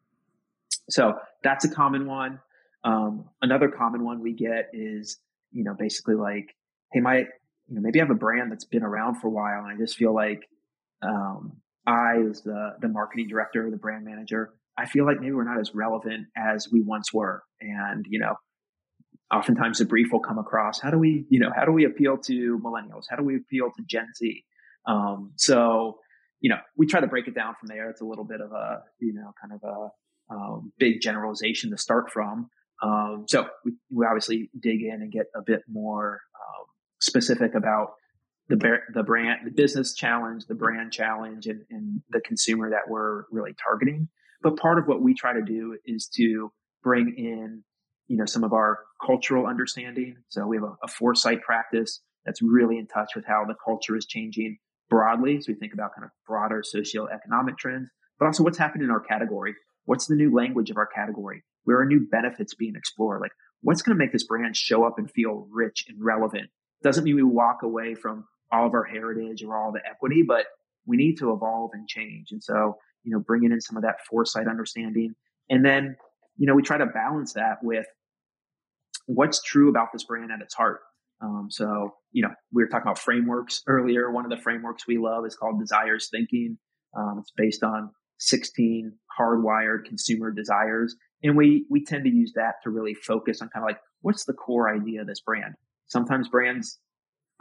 So 0.90 1.14
that's 1.44 1.66
a 1.66 1.70
common 1.70 2.06
one. 2.06 2.40
Um, 2.84 3.30
another 3.42 3.70
common 3.70 4.04
one 4.04 4.22
we 4.22 4.34
get 4.34 4.70
is, 4.74 5.18
you 5.52 5.64
know, 5.64 5.74
basically 5.78 6.16
like, 6.16 6.56
hey, 6.92 7.00
my, 7.00 7.20
you 7.20 7.76
know, 7.76 7.82
maybe 7.82 8.00
I 8.00 8.04
have 8.04 8.12
a 8.12 8.16
brand 8.16 8.52
that's 8.52 8.66
been 8.66 8.84
around 8.84 9.16
for 9.16 9.28
a 9.28 9.32
while 9.32 9.64
and 9.64 9.74
I 9.74 9.78
just 9.78 9.96
feel 9.96 10.14
like 10.14 10.48
um, 11.02 11.58
I, 11.88 12.18
as 12.30 12.42
the, 12.42 12.76
the 12.82 12.90
marketing 12.90 13.28
director, 13.28 13.68
or 13.68 13.72
the 13.72 13.78
brand 13.78 14.06
manager, 14.06 14.54
I 14.78 14.86
feel 14.86 15.06
like 15.06 15.20
maybe 15.20 15.32
we're 15.32 15.44
not 15.44 15.60
as 15.60 15.74
relevant 15.74 16.28
as 16.36 16.68
we 16.72 16.82
once 16.82 17.14
were. 17.14 17.44
And, 17.62 18.06
you 18.10 18.20
know, 18.20 18.36
oftentimes 19.34 19.80
the 19.80 19.86
brief 19.86 20.12
will 20.12 20.20
come 20.20 20.38
across 20.38 20.80
how 20.80 20.92
do 20.92 20.98
we 20.98 21.26
you 21.30 21.40
know 21.40 21.50
how 21.56 21.66
do 21.66 21.72
we 21.72 21.86
appeal 21.86 22.18
to 22.18 22.60
millennials 22.60 23.06
how 23.10 23.16
do 23.16 23.24
we 23.24 23.36
appeal 23.36 23.72
to 23.76 23.84
gen 23.88 24.08
z 24.16 24.44
um, 24.86 25.32
so 25.36 25.98
you 26.40 26.50
know 26.50 26.58
we 26.78 26.86
try 26.86 27.00
to 27.00 27.08
break 27.08 27.28
it 27.28 27.34
down 27.34 27.56
from 27.60 27.68
there 27.68 27.90
it's 27.90 28.02
a 28.02 28.06
little 28.06 28.26
bit 28.26 28.42
of 28.42 28.52
a 28.52 28.82
you 29.00 29.14
know 29.14 29.34
kind 29.42 29.54
of 29.54 29.62
a 29.64 29.88
um, 30.30 30.72
big 30.78 31.02
generalization 31.02 31.72
to 31.72 31.78
start 31.78 32.12
from 32.12 32.50
um, 32.82 33.26
so 33.28 33.48
we, 33.64 33.74
we 33.92 34.06
obviously 34.06 34.50
dig 34.60 34.82
in 34.82 35.02
and 35.02 35.12
get 35.12 35.26
a 35.36 35.42
bit 35.46 35.62
more 35.72 36.22
um, 36.36 36.66
specific 37.00 37.56
about 37.56 37.94
the 38.50 38.58
the 38.94 39.04
brand 39.04 39.40
the 39.46 39.52
business 39.52 39.94
challenge 39.94 40.46
the 40.48 40.56
brand 40.56 40.92
challenge 40.92 41.48
and, 41.48 41.62
and 41.70 42.02
the 42.10 42.22
consumer 42.22 42.70
that 42.70 42.90
we're 42.90 43.24
really 43.32 43.54
targeting 43.64 44.08
but 44.42 44.58
part 44.58 44.78
of 44.78 44.88
what 44.88 45.02
we 45.02 45.14
try 45.14 45.34
to 45.34 45.42
do 45.42 45.78
is 45.86 46.08
to 46.08 46.52
bring 46.84 47.14
in 47.18 47.64
you 48.08 48.18
know, 48.18 48.26
some 48.26 48.44
of 48.44 48.54
our 48.54 48.80
cultural 49.04 49.48
understanding. 49.48 50.18
So 50.30 50.46
we 50.46 50.58
have 50.58 50.64
a, 50.64 50.76
a 50.84 50.88
foresight 50.88 51.42
practice 51.42 52.02
that's 52.26 52.42
really 52.42 52.78
in 52.78 52.88
touch 52.88 53.12
with 53.16 53.26
how 53.26 53.46
the 53.48 53.56
culture 53.64 53.96
is 53.96 54.06
changing 54.06 54.58
broadly. 54.90 55.42
So 55.42 55.52
we 55.52 55.56
think 55.56 55.74
about 55.74 55.96
kind 55.96 56.06
of 56.06 56.12
broader 56.28 56.62
socioeconomic 56.62 57.58
trends, 57.58 57.90
but 58.20 58.26
also 58.26 58.44
what's 58.44 58.58
happening 58.58 58.86
in 58.86 58.92
our 58.92 59.00
category. 59.00 59.56
What's 59.86 60.08
the 60.08 60.16
new 60.16 60.34
language 60.34 60.70
of 60.70 60.78
our 60.78 60.88
category? 60.88 61.44
Where 61.64 61.80
are 61.80 61.86
new 61.86 62.08
benefits 62.10 62.54
being 62.54 62.76
explored? 62.76 63.22
Like 63.22 63.32
what's 63.62 63.82
going 63.82 63.98
to 63.98 64.04
make 64.04 64.12
this 64.12 64.26
brand 64.26 64.56
show 64.56 64.86
up 64.86 64.96
and 64.98 65.10
feel 65.10 65.48
rich 65.52 65.86
and 65.88 65.98
relevant? 66.04 66.50
Doesn't 66.84 67.04
mean 67.04 67.16
we 67.16 67.24
walk 67.24 67.60
away 67.64 67.96
from 67.96 68.26
all 68.52 68.68
of 68.68 68.74
our 68.74 68.84
heritage 68.84 69.44
or 69.44 69.58
all 69.58 69.72
the 69.72 69.82
equity, 69.90 70.24
but 70.28 70.46
we 70.86 70.98
need 70.98 71.16
to 71.16 71.32
evolve 71.32 71.72
and 71.74 71.88
change. 71.88 72.28
And 72.32 72.44
so, 72.44 72.78
you 73.04 73.12
know, 73.12 73.20
bringing 73.20 73.52
in 73.52 73.62
some 73.62 73.78
of 73.78 73.84
that 73.84 74.06
foresight 74.10 74.48
understanding 74.48 75.16
and 75.50 75.66
then 75.66 75.96
you 76.38 76.48
know, 76.48 76.56
we 76.56 76.62
try 76.62 76.78
to 76.78 76.86
balance 76.86 77.34
that 77.34 77.58
with 77.62 77.86
what's 79.06 79.42
true 79.42 79.70
about 79.70 79.90
this 79.94 80.04
brand 80.04 80.32
at 80.32 80.42
its 80.42 80.54
heart. 80.54 80.80
Um, 81.22 81.48
so, 81.50 81.94
you 82.12 82.24
know, 82.24 82.34
we 82.52 82.64
were 82.64 82.68
talking 82.68 82.84
about 82.84 83.00
frameworks 83.00 83.62
earlier. 83.68 84.12
One 84.12 84.26
of 84.26 84.32
the 84.32 84.42
frameworks 84.42 84.88
we 84.88 84.98
love 84.98 85.26
is 85.26 85.36
called 85.36 85.60
desires 85.60 86.10
thinking. 86.12 86.58
Um, 86.98 87.20
it's 87.20 87.32
based 87.36 87.64
on 87.64 87.92
16 88.24 88.94
hardwired 89.20 89.86
consumer 89.86 90.32
desires. 90.32 90.96
And 91.22 91.36
we, 91.36 91.66
we 91.70 91.84
tend 91.84 92.06
to 92.06 92.10
use 92.10 92.34
that 92.36 92.56
to 92.64 92.70
really 92.70 92.94
focus 92.94 93.42
on 93.42 93.50
kind 93.50 93.64
of 93.64 93.68
like, 93.68 93.80
what's 94.02 94.26
the 94.26 94.34
core 94.34 94.74
idea 94.74 95.02
of 95.02 95.08
this 95.08 95.22
brand? 95.22 95.56
Sometimes 95.88 96.30
brands 96.30 96.80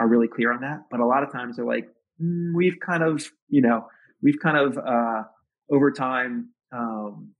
are 0.00 0.08
really 0.08 0.28
clear 0.28 0.52
on 0.52 0.60
that, 0.62 0.84
but 0.90 1.00
a 1.00 1.06
lot 1.06 1.22
of 1.22 1.32
times 1.32 1.56
they're 1.56 1.64
like, 1.64 1.88
mm, 2.20 2.52
we've 2.54 2.78
kind 2.84 3.02
of, 3.02 3.24
you 3.48 3.62
know, 3.62 3.86
we've 4.22 4.40
kind 4.42 4.56
of, 4.56 4.76
uh, 4.76 5.22
over 5.70 5.92
time, 5.92 6.50
um, 6.72 7.30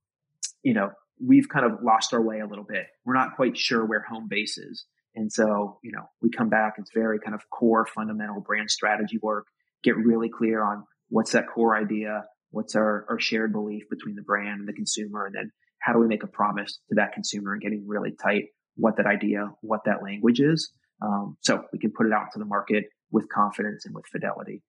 you 0.63 0.75
know, 0.75 0.91
we've 1.25 1.49
kind 1.49 1.67
of 1.67 1.83
lost 1.83 2.15
our 2.15 2.23
way 2.23 2.41
a 2.41 2.47
little 2.47 2.65
bit. 2.65 2.87
We're 3.05 3.15
not 3.15 3.35
quite 3.37 3.57
sure 3.57 3.85
where 3.85 4.05
home 4.09 4.29
base 4.29 4.57
is. 4.57 4.87
And 5.15 5.33
so, 5.33 5.79
you 5.83 5.93
know, 5.93 6.09
we 6.23 6.31
come 6.31 6.49
back, 6.49 6.75
it's 6.79 6.91
very 6.95 7.19
kind 7.19 7.35
of 7.35 7.43
core 7.51 7.87
fundamental 7.87 8.41
brand 8.41 8.71
strategy 8.71 9.19
work, 9.21 9.47
get 9.83 9.97
really 9.97 10.31
clear 10.31 10.63
on 10.63 10.85
what's 11.09 11.33
that 11.33 11.45
core 11.53 11.77
idea, 11.77 12.25
what's 12.53 12.77
our, 12.77 13.05
our 13.09 13.19
shared 13.19 13.53
belief 13.53 13.83
between 13.91 14.15
the 14.15 14.23
brand 14.23 14.61
and 14.61 14.69
the 14.69 14.73
consumer, 14.73 15.27
and 15.27 15.35
then 15.35 15.51
how 15.81 15.93
do 15.93 15.99
we 15.99 16.07
make 16.07 16.23
a 16.23 16.29
promise 16.29 16.79
to 16.89 16.95
that 16.95 17.13
consumer 17.13 17.53
and 17.53 17.61
getting 17.61 17.85
really 17.87 18.13
tight 18.23 18.45
what 18.77 18.97
that 18.97 19.07
idea, 19.07 19.51
what 19.61 19.81
that 19.85 20.03
language 20.03 20.41
is. 20.41 20.73
Um, 21.03 21.37
so 21.41 21.65
we 21.73 21.79
can 21.79 21.91
put 21.91 22.07
it 22.07 22.13
out 22.13 22.27
to 22.33 22.39
the 22.39 22.45
market 22.45 22.85
with 23.11 23.29
confidence 23.29 23.85
and 23.85 23.95
with 23.95 24.07
fidelity. 24.07 24.63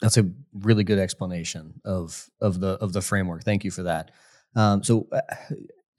That's 0.00 0.16
a 0.16 0.28
really 0.52 0.82
good 0.82 0.98
explanation 0.98 1.80
of 1.84 2.28
of 2.40 2.58
the 2.58 2.70
of 2.80 2.92
the 2.92 3.02
framework. 3.02 3.44
Thank 3.44 3.62
you 3.62 3.70
for 3.70 3.84
that. 3.84 4.10
Um, 4.56 4.82
so, 4.82 5.06
uh, 5.12 5.20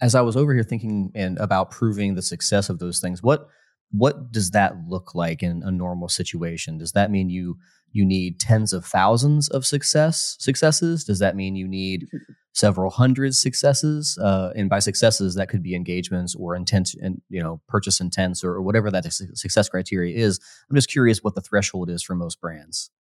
as 0.01 0.13
I 0.15 0.21
was 0.21 0.35
over 0.35 0.53
here 0.53 0.63
thinking 0.63 1.11
and 1.15 1.37
about 1.37 1.71
proving 1.71 2.15
the 2.15 2.21
success 2.21 2.69
of 2.69 2.79
those 2.79 2.99
things, 2.99 3.23
what 3.23 3.47
what 3.91 4.31
does 4.31 4.51
that 4.51 4.75
look 4.87 5.15
like 5.15 5.41
in 5.41 5.61
a 5.63 5.71
normal 5.71 6.09
situation? 6.09 6.79
Does 6.79 6.91
that 6.93 7.11
mean 7.11 7.29
you 7.29 7.57
you 7.93 8.03
need 8.03 8.39
tens 8.39 8.73
of 8.73 8.85
thousands 8.85 9.47
of 9.49 9.65
success 9.65 10.35
successes? 10.39 11.03
Does 11.05 11.19
that 11.19 11.35
mean 11.35 11.55
you 11.55 11.67
need 11.67 12.07
several 12.53 12.89
hundred 12.89 13.35
successes? 13.35 14.17
Uh, 14.17 14.51
and 14.55 14.69
by 14.69 14.79
successes, 14.79 15.35
that 15.35 15.47
could 15.47 15.63
be 15.63 15.75
engagements 15.75 16.35
or 16.35 16.55
intent 16.55 16.93
and 17.01 17.21
you 17.29 17.41
know 17.41 17.61
purchase 17.67 18.01
intents 18.01 18.43
or, 18.43 18.51
or 18.53 18.61
whatever 18.61 18.91
that 18.91 19.05
success 19.11 19.69
criteria 19.69 20.17
is. 20.17 20.39
I'm 20.69 20.75
just 20.75 20.89
curious 20.89 21.23
what 21.23 21.35
the 21.35 21.41
threshold 21.41 21.89
is 21.89 22.03
for 22.03 22.15
most 22.15 22.41
brands. 22.41 22.91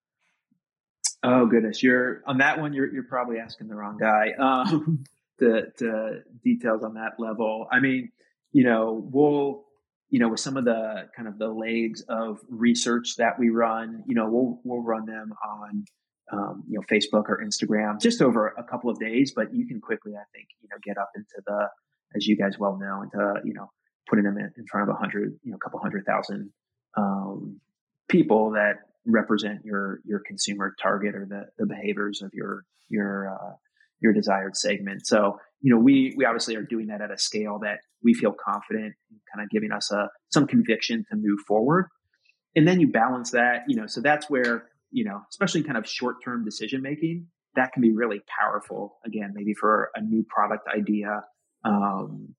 Oh 1.23 1.45
goodness, 1.47 1.83
you're 1.83 2.21
on 2.25 2.37
that 2.37 2.61
one. 2.61 2.73
You're 2.73 2.93
you're 2.93 3.03
probably 3.03 3.39
asking 3.39 3.67
the 3.67 3.75
wrong 3.75 3.97
guy. 3.97 4.33
Um, 4.39 5.03
the, 5.39 5.71
the 5.77 6.23
details 6.43 6.83
on 6.83 6.93
that 6.93 7.13
level. 7.17 7.67
I 7.71 7.79
mean, 7.79 8.11
you 8.51 8.63
know, 8.63 9.07
we'll 9.11 9.65
you 10.13 10.19
know, 10.19 10.29
with 10.29 10.39
some 10.39 10.57
of 10.57 10.63
the 10.63 11.09
kind 11.17 11.27
of 11.27 11.39
the 11.39 11.47
legs 11.47 12.05
of 12.07 12.37
research 12.47 13.15
that 13.17 13.39
we 13.39 13.49
run, 13.49 14.03
you 14.05 14.13
know, 14.13 14.29
we'll 14.29 14.61
we'll 14.63 14.83
run 14.83 15.07
them 15.07 15.33
on 15.43 15.85
um, 16.31 16.63
you 16.69 16.77
know 16.77 16.85
Facebook 16.85 17.23
or 17.29 17.43
Instagram 17.43 17.99
just 17.99 18.21
over 18.21 18.53
a 18.55 18.63
couple 18.63 18.91
of 18.91 18.99
days, 18.99 19.33
but 19.35 19.51
you 19.55 19.65
can 19.65 19.81
quickly, 19.81 20.11
I 20.13 20.21
think, 20.31 20.49
you 20.61 20.69
know, 20.69 20.77
get 20.83 20.99
up 20.99 21.09
into 21.15 21.41
the 21.47 21.67
as 22.15 22.27
you 22.27 22.37
guys 22.37 22.59
well 22.59 22.77
know, 22.77 23.01
into 23.01 23.41
you 23.43 23.55
know, 23.55 23.71
putting 24.07 24.23
them 24.25 24.37
in, 24.37 24.51
in 24.55 24.67
front 24.71 24.87
of 24.87 24.95
a 24.95 24.99
hundred, 24.99 25.33
you 25.41 25.49
know, 25.49 25.57
a 25.57 25.59
couple 25.59 25.79
hundred 25.79 26.05
thousand 26.05 26.51
um, 26.95 27.59
people 28.07 28.51
that 28.51 28.75
represent 29.07 29.65
your 29.65 29.99
your 30.05 30.19
consumer 30.27 30.75
target 30.79 31.15
or 31.15 31.25
the 31.25 31.45
the 31.57 31.65
behaviors 31.65 32.21
of 32.21 32.29
your 32.35 32.65
your 32.87 33.33
uh, 33.33 33.55
your 34.03 34.13
desired 34.13 34.55
segment. 34.55 35.07
So 35.07 35.39
you 35.63 35.73
know, 35.73 35.81
we 35.81 36.13
we 36.17 36.25
obviously 36.25 36.55
are 36.57 36.61
doing 36.61 36.87
that 36.87 37.01
at 37.01 37.09
a 37.09 37.17
scale 37.17 37.57
that 37.63 37.79
we 38.03 38.13
feel 38.13 38.33
confident 38.33 38.93
in 39.09 39.19
kind 39.33 39.43
of 39.43 39.49
giving 39.49 39.71
us 39.71 39.91
a 39.91 40.09
some 40.31 40.45
conviction 40.45 41.05
to 41.09 41.15
move 41.15 41.39
forward. 41.47 41.87
And 42.55 42.67
then 42.67 42.79
you 42.79 42.91
balance 42.91 43.31
that, 43.31 43.63
you 43.67 43.75
know, 43.75 43.87
so 43.87 44.01
that's 44.01 44.29
where, 44.29 44.65
you 44.91 45.05
know, 45.05 45.21
especially 45.31 45.63
kind 45.63 45.77
of 45.77 45.87
short 45.87 46.17
term 46.23 46.43
decision 46.45 46.81
making, 46.81 47.27
that 47.55 47.71
can 47.71 47.81
be 47.81 47.93
really 47.93 48.21
powerful. 48.39 48.97
Again, 49.05 49.31
maybe 49.33 49.53
for 49.53 49.89
a 49.95 50.01
new 50.01 50.23
product 50.27 50.67
idea, 50.67 51.23
um, 51.63 52.35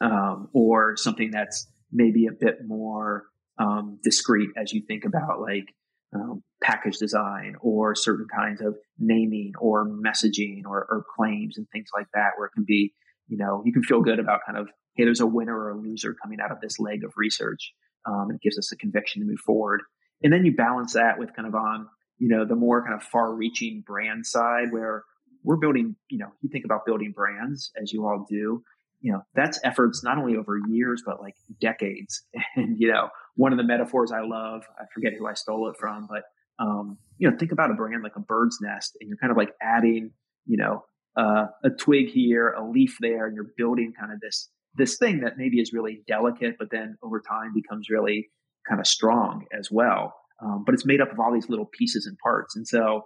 um, 0.00 0.48
or 0.54 0.96
something 0.96 1.32
that's 1.32 1.66
maybe 1.90 2.26
a 2.26 2.32
bit 2.32 2.58
more 2.64 3.24
um, 3.58 3.98
discreet 4.02 4.50
as 4.56 4.72
you 4.72 4.82
think 4.86 5.04
about 5.04 5.40
like 5.40 5.74
um, 6.14 6.42
package 6.62 6.98
design 6.98 7.56
or 7.60 7.94
certain 7.94 8.26
kinds 8.34 8.60
of 8.60 8.76
naming 8.98 9.52
or 9.58 9.88
messaging 9.88 10.62
or, 10.66 10.86
or, 10.90 11.04
claims 11.16 11.56
and 11.56 11.66
things 11.72 11.88
like 11.96 12.06
that, 12.14 12.32
where 12.36 12.46
it 12.46 12.52
can 12.54 12.64
be, 12.66 12.92
you 13.28 13.38
know, 13.38 13.62
you 13.64 13.72
can 13.72 13.82
feel 13.82 14.02
good 14.02 14.18
about 14.18 14.40
kind 14.46 14.58
of, 14.58 14.68
hey, 14.94 15.04
there's 15.04 15.20
a 15.20 15.26
winner 15.26 15.58
or 15.58 15.70
a 15.70 15.78
loser 15.78 16.14
coming 16.22 16.38
out 16.40 16.52
of 16.52 16.60
this 16.60 16.78
leg 16.78 17.02
of 17.04 17.12
research. 17.16 17.72
Um, 18.06 18.28
it 18.30 18.42
gives 18.42 18.58
us 18.58 18.70
a 18.72 18.76
conviction 18.76 19.22
to 19.22 19.26
move 19.26 19.40
forward. 19.40 19.82
And 20.22 20.32
then 20.32 20.44
you 20.44 20.54
balance 20.54 20.92
that 20.92 21.18
with 21.18 21.34
kind 21.34 21.48
of 21.48 21.54
on, 21.54 21.86
you 22.18 22.28
know, 22.28 22.44
the 22.44 22.56
more 22.56 22.82
kind 22.82 22.94
of 22.94 23.02
far 23.02 23.34
reaching 23.34 23.82
brand 23.86 24.26
side 24.26 24.70
where 24.70 25.04
we're 25.42 25.56
building, 25.56 25.96
you 26.08 26.18
know, 26.18 26.28
you 26.42 26.50
think 26.50 26.64
about 26.64 26.86
building 26.86 27.12
brands 27.14 27.70
as 27.80 27.92
you 27.92 28.04
all 28.04 28.26
do, 28.28 28.62
you 29.00 29.12
know, 29.12 29.22
that's 29.34 29.58
efforts 29.64 30.04
not 30.04 30.18
only 30.18 30.36
over 30.36 30.58
years, 30.68 31.02
but 31.04 31.20
like 31.20 31.34
decades. 31.60 32.22
And, 32.56 32.76
you 32.78 32.92
know, 32.92 33.08
one 33.36 33.52
of 33.52 33.58
the 33.58 33.64
metaphors 33.64 34.12
I 34.12 34.20
love, 34.20 34.62
I 34.78 34.84
forget 34.94 35.12
who 35.18 35.26
I 35.26 35.34
stole 35.34 35.68
it 35.68 35.76
from, 35.78 36.06
but 36.08 36.24
um, 36.58 36.98
you 37.18 37.30
know, 37.30 37.36
think 37.36 37.52
about 37.52 37.70
a 37.70 37.74
brand 37.74 38.02
like 38.02 38.16
a 38.16 38.20
bird's 38.20 38.58
nest, 38.60 38.96
and 39.00 39.08
you're 39.08 39.18
kind 39.18 39.30
of 39.30 39.36
like 39.36 39.52
adding, 39.60 40.12
you 40.46 40.56
know, 40.56 40.84
uh, 41.16 41.46
a 41.64 41.70
twig 41.70 42.08
here, 42.08 42.50
a 42.50 42.68
leaf 42.68 42.96
there, 43.00 43.26
and 43.26 43.34
you're 43.34 43.52
building 43.56 43.92
kind 43.98 44.12
of 44.12 44.20
this 44.20 44.48
this 44.74 44.96
thing 44.96 45.20
that 45.20 45.36
maybe 45.36 45.60
is 45.60 45.72
really 45.72 46.02
delicate, 46.06 46.56
but 46.58 46.70
then 46.70 46.96
over 47.02 47.20
time 47.20 47.52
becomes 47.54 47.90
really 47.90 48.30
kind 48.66 48.80
of 48.80 48.86
strong 48.86 49.44
as 49.58 49.70
well. 49.70 50.14
Um, 50.42 50.62
but 50.64 50.74
it's 50.74 50.86
made 50.86 51.00
up 51.00 51.12
of 51.12 51.20
all 51.20 51.32
these 51.32 51.48
little 51.48 51.68
pieces 51.78 52.06
and 52.06 52.16
parts, 52.18 52.56
and 52.56 52.66
so 52.66 53.02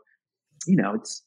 you 0.66 0.77
know, 0.77 0.95
it's 0.95 1.22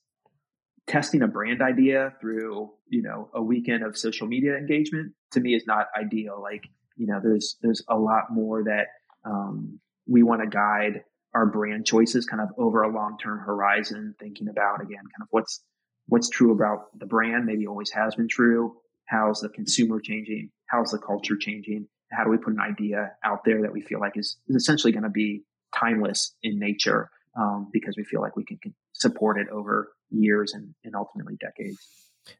testing 0.87 1.21
a 1.21 1.27
brand 1.27 1.61
idea 1.61 2.13
through 2.19 2.69
you 2.87 3.01
know 3.01 3.29
a 3.33 3.41
weekend 3.41 3.83
of 3.83 3.97
social 3.97 4.27
media 4.27 4.55
engagement 4.55 5.13
to 5.31 5.39
me 5.39 5.55
is 5.55 5.63
not 5.65 5.87
ideal. 5.97 6.39
Like 6.41 6.63
you 6.99 7.07
know, 7.07 7.19
there's 7.23 7.55
there's 7.61 7.81
a 7.87 7.97
lot 7.97 8.25
more 8.29 8.63
that 8.65 8.87
um, 9.23 9.79
we 10.05 10.21
want 10.21 10.41
to 10.41 10.47
guide 10.47 11.03
our 11.33 11.45
brand 11.45 11.85
choices 11.85 12.25
kind 12.25 12.41
of 12.41 12.49
over 12.57 12.83
a 12.83 12.93
long 12.93 13.17
term 13.17 13.39
horizon, 13.39 14.13
thinking 14.19 14.49
about 14.49 14.81
again, 14.81 14.97
kind 14.97 15.21
of 15.21 15.27
what's 15.31 15.63
what's 16.07 16.29
true 16.29 16.51
about 16.51 16.87
the 16.99 17.05
brand, 17.05 17.45
maybe 17.45 17.65
always 17.65 17.91
has 17.91 18.15
been 18.15 18.27
true. 18.27 18.75
How's 19.05 19.39
the 19.39 19.49
consumer 19.49 20.01
changing? 20.01 20.51
How's 20.67 20.91
the 20.91 20.99
culture 20.99 21.37
changing? 21.37 21.87
How 22.11 22.25
do 22.25 22.31
we 22.31 22.37
put 22.37 22.53
an 22.53 22.59
idea 22.59 23.11
out 23.23 23.45
there 23.45 23.61
that 23.61 23.71
we 23.71 23.81
feel 23.81 23.99
like 23.99 24.13
is, 24.17 24.37
is 24.47 24.55
essentially 24.55 24.91
going 24.91 25.03
to 25.03 25.09
be 25.09 25.43
timeless 25.75 26.35
in 26.43 26.59
nature 26.59 27.09
um, 27.39 27.69
because 27.71 27.95
we 27.95 28.03
feel 28.03 28.21
like 28.21 28.35
we 28.35 28.43
can, 28.43 28.57
can 28.57 28.73
support 28.93 29.39
it 29.39 29.47
over 29.49 29.93
years 30.09 30.53
and, 30.53 30.73
and 30.83 30.95
ultimately 30.95 31.37
decades. 31.39 31.79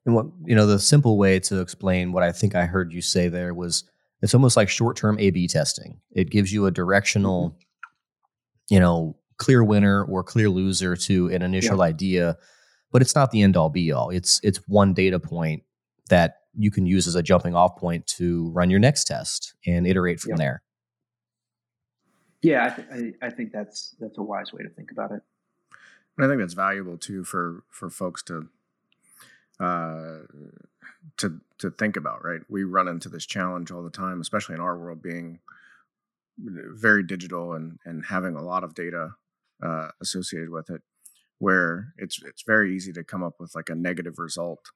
And 0.06 0.16
what 0.16 0.26
you 0.46 0.56
know, 0.56 0.66
the 0.66 0.80
simple 0.80 1.18
way 1.18 1.40
to 1.42 1.62
explain 1.62 2.12
what 2.12 2.24
I 2.24 2.32
think 2.32 2.56
I 2.56 2.66
heard 2.66 2.92
you 2.92 3.02
say 3.02 3.28
there 3.28 3.54
was 3.54 3.84
it's 4.22 4.34
almost 4.34 4.58
like 4.58 4.70
short 4.70 4.98
term 4.98 5.18
A 5.20 5.30
B 5.30 5.48
testing. 5.48 6.00
It 6.12 6.30
gives 6.30 6.52
you 6.52 6.66
a 6.66 6.72
directional, 6.72 7.50
mm-hmm. 7.50 8.74
you 8.74 8.80
know, 8.80 9.18
clear 9.38 9.64
winner 9.64 10.04
or 10.04 10.24
clear 10.24 10.50
loser 10.50 10.96
to 10.96 11.28
an 11.30 11.42
initial 11.42 11.78
yeah. 11.78 11.84
idea, 11.86 12.38
but 12.92 13.02
it's 13.02 13.16
not 13.16 13.32
the 13.32 13.42
end 13.42 13.56
all 13.56 13.70
be 13.70 13.92
all. 13.92 14.10
It's 14.10 14.40
it's 14.44 14.60
one 14.68 14.94
data 14.94 15.20
point 15.20 15.64
that 16.10 16.36
you 16.58 16.72
can 16.72 16.86
use 16.86 17.08
as 17.08 17.16
a 17.16 17.24
jumping 17.24 17.56
off 17.56 17.78
point 17.78 18.06
to 18.08 18.50
run 18.50 18.70
your 18.70 18.80
next 18.80 19.06
test 19.06 19.54
and 19.66 19.88
iterate 19.88 20.20
from 20.20 20.32
yeah. 20.32 20.38
there. 20.38 20.64
Yeah, 22.42 22.66
I, 22.66 22.70
th- 22.70 23.16
I, 23.22 23.28
I 23.28 23.30
think 23.30 23.52
that's 23.52 23.96
that's 24.00 24.18
a 24.18 24.24
wise 24.24 24.52
way 24.52 24.64
to 24.64 24.70
think 24.70 24.92
about 24.92 25.12
it. 25.12 25.22
And 26.18 26.26
I 26.26 26.28
think 26.28 26.40
that's 26.40 26.54
valuable 26.54 26.98
too 26.98 27.24
for 27.24 27.64
for 27.70 27.90
folks 27.90 28.24
to 28.24 28.50
uh, 29.60 30.20
to 31.18 31.40
to 31.60 31.72
think 31.72 31.98
about. 31.98 32.24
Right, 32.24 32.42
we 32.50 32.64
run 32.64 32.88
into 32.88 33.10
this 33.10 33.26
challenge 33.26 33.72
all 33.72 33.84
the 33.84 33.90
time, 33.90 34.22
especially 34.22 34.56
in 34.56 34.62
our 34.62 34.78
world 34.78 35.02
being 35.02 35.40
very 36.38 37.04
digital 37.04 37.54
and 37.54 37.80
and 37.86 38.06
having 38.06 38.36
a 38.36 38.42
lot 38.42 38.64
of 38.64 38.74
data 38.74 39.12
uh, 39.64 39.90
associated 40.02 40.50
with 40.50 40.70
it, 40.70 40.82
where 41.40 41.94
it's 41.98 42.22
it's 42.24 42.44
very 42.44 42.76
easy 42.76 42.94
to 42.94 43.04
come 43.04 43.24
up 43.24 43.36
with 43.40 43.56
like 43.56 43.70
a 43.70 43.76
negative 43.76 44.20
result 44.20 44.72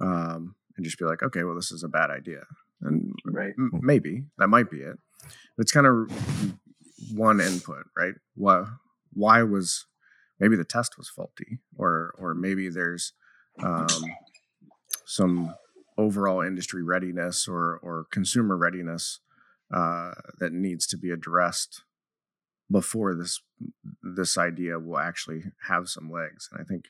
um, 0.00 0.54
and 0.76 0.84
just 0.84 0.98
be 0.98 1.04
like, 1.04 1.22
okay, 1.22 1.44
well, 1.44 1.54
this 1.54 1.72
is 1.72 1.82
a 1.82 1.88
bad 1.88 2.10
idea, 2.10 2.44
and 2.82 3.14
right. 3.26 3.54
m- 3.58 3.80
maybe 3.82 4.24
that 4.38 4.48
might 4.48 4.70
be 4.70 4.78
it. 4.78 4.98
It's 5.58 5.72
kind 5.72 5.86
of 5.86 6.10
one 7.14 7.40
input, 7.40 7.84
right? 7.96 8.14
Why 8.34 8.64
why 9.12 9.42
was 9.42 9.86
maybe 10.40 10.56
the 10.56 10.64
test 10.64 10.98
was 10.98 11.08
faulty, 11.08 11.58
or 11.76 12.14
or 12.18 12.34
maybe 12.34 12.68
there's 12.68 13.12
um, 13.62 13.86
some 15.14 15.54
overall 15.96 16.40
industry 16.40 16.82
readiness 16.82 17.46
or 17.46 17.78
or 17.82 18.06
consumer 18.10 18.56
readiness 18.56 19.20
uh, 19.72 20.12
that 20.38 20.52
needs 20.52 20.86
to 20.88 20.96
be 20.96 21.10
addressed 21.10 21.82
before 22.70 23.14
this 23.14 23.40
this 24.02 24.36
idea 24.36 24.78
will 24.78 24.98
actually 24.98 25.44
have 25.68 25.88
some 25.88 26.10
legs. 26.10 26.48
And 26.50 26.60
I 26.60 26.64
think 26.64 26.86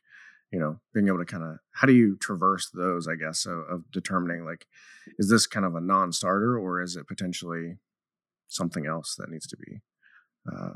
you 0.51 0.59
know 0.59 0.81
being 0.95 1.09
able 1.09 1.19
to 1.19 1.25
kind 1.27 1.45
of 1.45 1.59
how 1.73 1.87
do 1.87 1.93
you 1.93 2.17
traverse 2.17 2.71
those 2.71 3.09
i 3.09 3.17
guess 3.17 3.45
of, 3.45 3.59
of, 3.69 3.91
determining 3.91 4.45
like 4.45 4.67
is 5.19 5.29
this 5.29 5.47
kind 5.47 5.67
of 5.67 5.75
a 5.75 5.81
non-starter 5.81 6.57
or 6.57 6.81
is 6.81 6.95
it 6.97 7.09
potentially 7.09 7.79
something 8.47 8.87
else 8.87 9.17
that 9.17 9.31
needs 9.31 9.49
to 9.49 9.57
be 9.57 9.81
uh, 10.53 10.75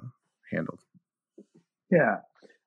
handled 0.51 0.81
yeah 1.93 2.17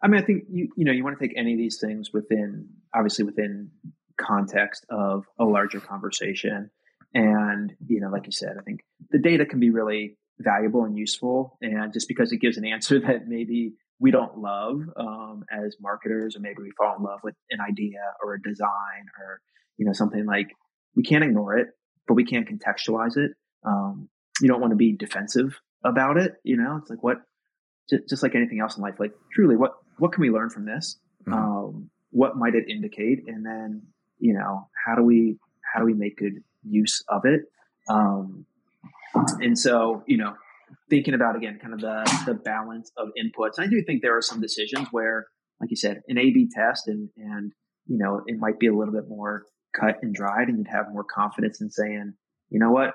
I 0.01 0.07
mean, 0.07 0.21
I 0.21 0.25
think 0.25 0.45
you 0.49 0.69
you 0.75 0.85
know 0.85 0.91
you 0.91 1.03
want 1.03 1.19
to 1.19 1.27
take 1.27 1.37
any 1.37 1.53
of 1.53 1.59
these 1.59 1.79
things 1.79 2.11
within 2.11 2.69
obviously 2.93 3.25
within 3.25 3.69
context 4.21 4.85
of 4.89 5.25
a 5.39 5.45
larger 5.45 5.79
conversation, 5.79 6.69
and 7.13 7.73
you 7.87 8.01
know, 8.01 8.09
like 8.09 8.25
you 8.25 8.31
said, 8.31 8.55
I 8.59 8.63
think 8.63 8.81
the 9.09 9.19
data 9.19 9.45
can 9.45 9.59
be 9.59 9.69
really 9.69 10.17
valuable 10.39 10.83
and 10.83 10.97
useful, 10.97 11.57
and 11.61 11.93
just 11.93 12.07
because 12.07 12.31
it 12.31 12.37
gives 12.37 12.57
an 12.57 12.65
answer 12.65 12.99
that 13.07 13.27
maybe 13.27 13.73
we 13.99 14.11
don't 14.11 14.37
love 14.39 14.81
um, 14.97 15.43
as 15.51 15.75
marketers, 15.79 16.35
or 16.35 16.39
maybe 16.39 16.61
we 16.61 16.71
fall 16.77 16.95
in 16.97 17.03
love 17.03 17.19
with 17.23 17.35
an 17.49 17.59
idea 17.61 17.99
or 18.23 18.33
a 18.33 18.41
design 18.41 19.05
or 19.19 19.41
you 19.77 19.85
know 19.85 19.93
something 19.93 20.25
like 20.25 20.47
we 20.95 21.03
can't 21.03 21.23
ignore 21.23 21.57
it, 21.57 21.67
but 22.07 22.15
we 22.15 22.25
can't 22.25 22.47
contextualize 22.47 23.17
it. 23.17 23.31
Um, 23.65 24.09
you 24.41 24.47
don't 24.47 24.61
want 24.61 24.71
to 24.71 24.77
be 24.77 24.95
defensive 24.95 25.59
about 25.83 26.17
it. 26.17 26.33
You 26.43 26.57
know, 26.57 26.77
it's 26.81 26.89
like 26.89 27.03
what 27.03 27.17
just, 27.89 28.09
just 28.09 28.23
like 28.23 28.35
anything 28.35 28.59
else 28.59 28.77
in 28.77 28.83
life, 28.83 28.95
like 28.99 29.13
truly, 29.33 29.55
what 29.55 29.73
what 29.97 30.13
can 30.13 30.21
we 30.21 30.29
learn 30.29 30.49
from 30.49 30.65
this? 30.65 30.97
Mm-hmm. 31.27 31.33
Um, 31.33 31.89
what 32.11 32.35
might 32.35 32.55
it 32.55 32.69
indicate? 32.69 33.23
And 33.27 33.45
then, 33.45 33.83
you 34.21 34.33
know, 34.33 34.69
how 34.85 34.95
do 34.95 35.03
we 35.03 35.37
how 35.73 35.79
do 35.79 35.85
we 35.85 35.93
make 35.93 36.17
good 36.17 36.43
use 36.63 37.03
of 37.09 37.23
it? 37.25 37.41
Um, 37.89 38.45
and 39.39 39.57
so, 39.57 40.03
you 40.07 40.17
know, 40.17 40.35
thinking 40.89 41.13
about 41.13 41.35
again, 41.35 41.59
kind 41.61 41.73
of 41.73 41.81
the 41.81 42.23
the 42.25 42.33
balance 42.35 42.91
of 42.97 43.09
inputs. 43.21 43.59
I 43.59 43.67
do 43.67 43.83
think 43.85 44.01
there 44.01 44.15
are 44.15 44.21
some 44.21 44.39
decisions 44.39 44.87
where, 44.91 45.27
like 45.59 45.71
you 45.71 45.75
said, 45.75 46.01
an 46.07 46.17
A/B 46.17 46.49
test, 46.53 46.87
and 46.87 47.09
and 47.17 47.51
you 47.87 47.97
know, 47.97 48.21
it 48.27 48.37
might 48.39 48.59
be 48.59 48.67
a 48.67 48.75
little 48.75 48.93
bit 48.93 49.09
more 49.09 49.45
cut 49.77 49.97
and 50.01 50.13
dried, 50.13 50.47
and 50.47 50.57
you'd 50.59 50.67
have 50.67 50.85
more 50.93 51.03
confidence 51.03 51.59
in 51.59 51.69
saying, 51.69 52.13
you 52.49 52.59
know 52.59 52.71
what, 52.71 52.93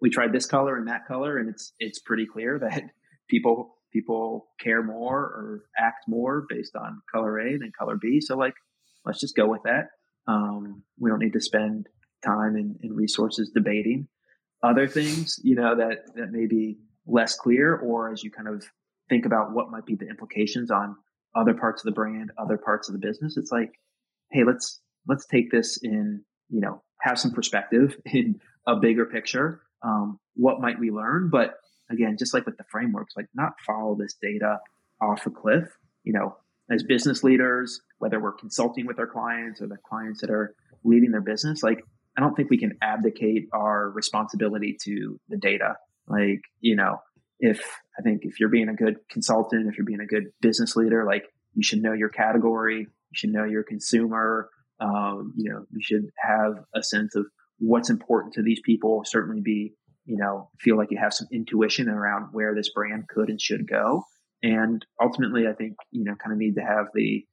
we 0.00 0.10
tried 0.10 0.32
this 0.32 0.46
color 0.46 0.76
and 0.76 0.88
that 0.88 1.06
color, 1.06 1.38
and 1.38 1.48
it's 1.48 1.72
it's 1.78 2.00
pretty 2.00 2.26
clear 2.26 2.58
that 2.62 2.82
people 3.28 3.76
people 3.92 4.48
care 4.58 4.82
more 4.82 5.18
or 5.18 5.64
act 5.78 6.04
more 6.08 6.46
based 6.48 6.74
on 6.74 7.00
color 7.12 7.38
A 7.38 7.56
than 7.58 7.70
color 7.78 7.96
B. 8.00 8.20
So 8.20 8.36
like, 8.36 8.54
let's 9.04 9.20
just 9.20 9.36
go 9.36 9.46
with 9.48 9.62
that. 9.64 9.86
Um, 10.26 10.82
we 10.98 11.10
don't 11.10 11.18
need 11.18 11.34
to 11.34 11.40
spend 11.40 11.88
time 12.24 12.56
and, 12.56 12.76
and 12.82 12.96
resources 12.96 13.50
debating 13.54 14.08
other 14.64 14.88
things, 14.88 15.38
you 15.42 15.54
know, 15.54 15.76
that 15.76 16.14
that 16.16 16.32
may 16.32 16.46
be 16.46 16.78
less 17.06 17.36
clear, 17.36 17.76
or 17.76 18.10
as 18.10 18.24
you 18.24 18.30
kind 18.30 18.48
of 18.48 18.64
think 19.08 19.26
about 19.26 19.52
what 19.52 19.70
might 19.70 19.84
be 19.84 19.94
the 19.94 20.08
implications 20.08 20.70
on 20.70 20.96
other 21.36 21.52
parts 21.52 21.82
of 21.82 21.86
the 21.86 21.94
brand, 21.94 22.32
other 22.38 22.56
parts 22.56 22.88
of 22.88 22.94
the 22.94 23.06
business. 23.06 23.36
It's 23.36 23.52
like, 23.52 23.72
hey, 24.32 24.42
let's 24.44 24.80
let's 25.06 25.26
take 25.26 25.50
this 25.50 25.78
in, 25.82 26.24
you 26.48 26.60
know, 26.60 26.82
have 27.02 27.18
some 27.18 27.32
perspective 27.32 27.96
in 28.06 28.40
a 28.66 28.76
bigger 28.76 29.04
picture. 29.04 29.60
Um, 29.82 30.18
what 30.34 30.60
might 30.60 30.80
we 30.80 30.90
learn? 30.90 31.28
But 31.30 31.56
again, 31.90 32.16
just 32.18 32.32
like 32.32 32.46
with 32.46 32.56
the 32.56 32.64
frameworks, 32.70 33.14
like 33.16 33.26
not 33.34 33.52
follow 33.66 33.96
this 34.00 34.14
data 34.20 34.60
off 35.00 35.26
a 35.26 35.30
cliff. 35.30 35.68
You 36.04 36.14
know, 36.14 36.36
as 36.70 36.82
business 36.82 37.22
leaders, 37.22 37.80
whether 38.04 38.20
we're 38.20 38.32
consulting 38.32 38.86
with 38.86 38.98
our 38.98 39.06
clients 39.06 39.62
or 39.62 39.66
the 39.66 39.78
clients 39.78 40.20
that 40.20 40.28
are 40.28 40.54
leading 40.84 41.10
their 41.10 41.22
business, 41.22 41.62
like 41.62 41.82
I 42.18 42.20
don't 42.20 42.34
think 42.34 42.50
we 42.50 42.58
can 42.58 42.76
abdicate 42.82 43.48
our 43.50 43.88
responsibility 43.88 44.76
to 44.82 45.18
the 45.30 45.38
data. 45.38 45.76
Like, 46.06 46.42
you 46.60 46.76
know, 46.76 46.98
if 47.40 47.64
I 47.98 48.02
think 48.02 48.26
if 48.26 48.38
you're 48.38 48.50
being 48.50 48.68
a 48.68 48.74
good 48.74 48.96
consultant, 49.08 49.68
if 49.68 49.78
you're 49.78 49.86
being 49.86 50.02
a 50.02 50.06
good 50.06 50.24
business 50.42 50.76
leader, 50.76 51.06
like 51.06 51.24
you 51.54 51.62
should 51.62 51.80
know 51.80 51.94
your 51.94 52.10
category, 52.10 52.80
you 52.80 53.14
should 53.14 53.32
know 53.32 53.44
your 53.44 53.62
consumer, 53.62 54.50
um, 54.80 55.32
you 55.34 55.50
know, 55.50 55.64
you 55.70 55.80
should 55.82 56.10
have 56.18 56.62
a 56.74 56.82
sense 56.82 57.14
of 57.16 57.24
what's 57.58 57.88
important 57.88 58.34
to 58.34 58.42
these 58.42 58.60
people. 58.66 59.02
Certainly 59.06 59.40
be, 59.40 59.72
you 60.04 60.18
know, 60.18 60.50
feel 60.60 60.76
like 60.76 60.90
you 60.90 60.98
have 60.98 61.14
some 61.14 61.28
intuition 61.32 61.88
around 61.88 62.28
where 62.32 62.54
this 62.54 62.68
brand 62.68 63.08
could 63.08 63.30
and 63.30 63.40
should 63.40 63.66
go. 63.66 64.04
And 64.42 64.84
ultimately, 65.00 65.46
I 65.48 65.54
think, 65.54 65.76
you 65.90 66.04
know, 66.04 66.16
kind 66.22 66.34
of 66.34 66.38
need 66.38 66.56
to 66.56 66.60
have 66.60 66.88
the 66.92 67.24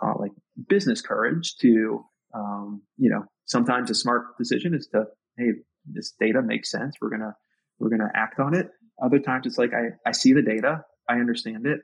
call 0.00 0.16
it 0.16 0.20
like 0.20 0.32
business 0.68 1.00
courage 1.00 1.56
to, 1.58 2.04
um, 2.34 2.82
you 2.96 3.10
know, 3.10 3.24
sometimes 3.46 3.90
a 3.90 3.94
smart 3.94 4.38
decision 4.38 4.74
is 4.74 4.88
to, 4.88 5.04
hey, 5.38 5.52
this 5.86 6.14
data 6.18 6.42
makes 6.42 6.70
sense. 6.70 6.96
We're 7.00 7.10
gonna 7.10 7.34
we're 7.78 7.90
gonna 7.90 8.10
act 8.14 8.40
on 8.40 8.54
it. 8.54 8.70
Other 9.02 9.18
times 9.18 9.46
it's 9.46 9.58
like 9.58 9.72
I, 9.72 10.08
I 10.08 10.12
see 10.12 10.32
the 10.32 10.42
data, 10.42 10.84
I 11.08 11.14
understand 11.14 11.66
it. 11.66 11.80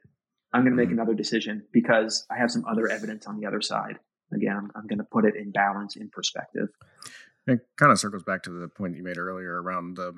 I'm 0.53 0.65
gonna 0.65 0.77
make 0.77 0.89
mm-hmm. 0.89 0.99
another 0.99 1.15
decision 1.15 1.65
because 1.73 2.27
I 2.31 2.39
have 2.39 2.51
some 2.51 2.65
other 2.67 2.89
evidence 2.89 3.27
on 3.27 3.39
the 3.39 3.47
other 3.47 3.61
side. 3.61 3.99
Again, 4.35 4.57
I'm, 4.57 4.71
I'm 4.75 4.87
gonna 4.87 5.07
put 5.11 5.25
it 5.25 5.35
in 5.37 5.51
balance, 5.51 5.97
in 5.97 6.11
perspective. 6.11 6.69
It 7.47 7.61
kind 7.77 7.93
of 7.93 7.99
circles 7.99 8.25
back 8.25 8.43
to 8.45 8.51
the 8.51 8.69
point 8.69 8.97
you 8.97 9.05
made 9.05 9.19
earlier 9.19 9.63
around 9.63 9.97
the 9.97 10.15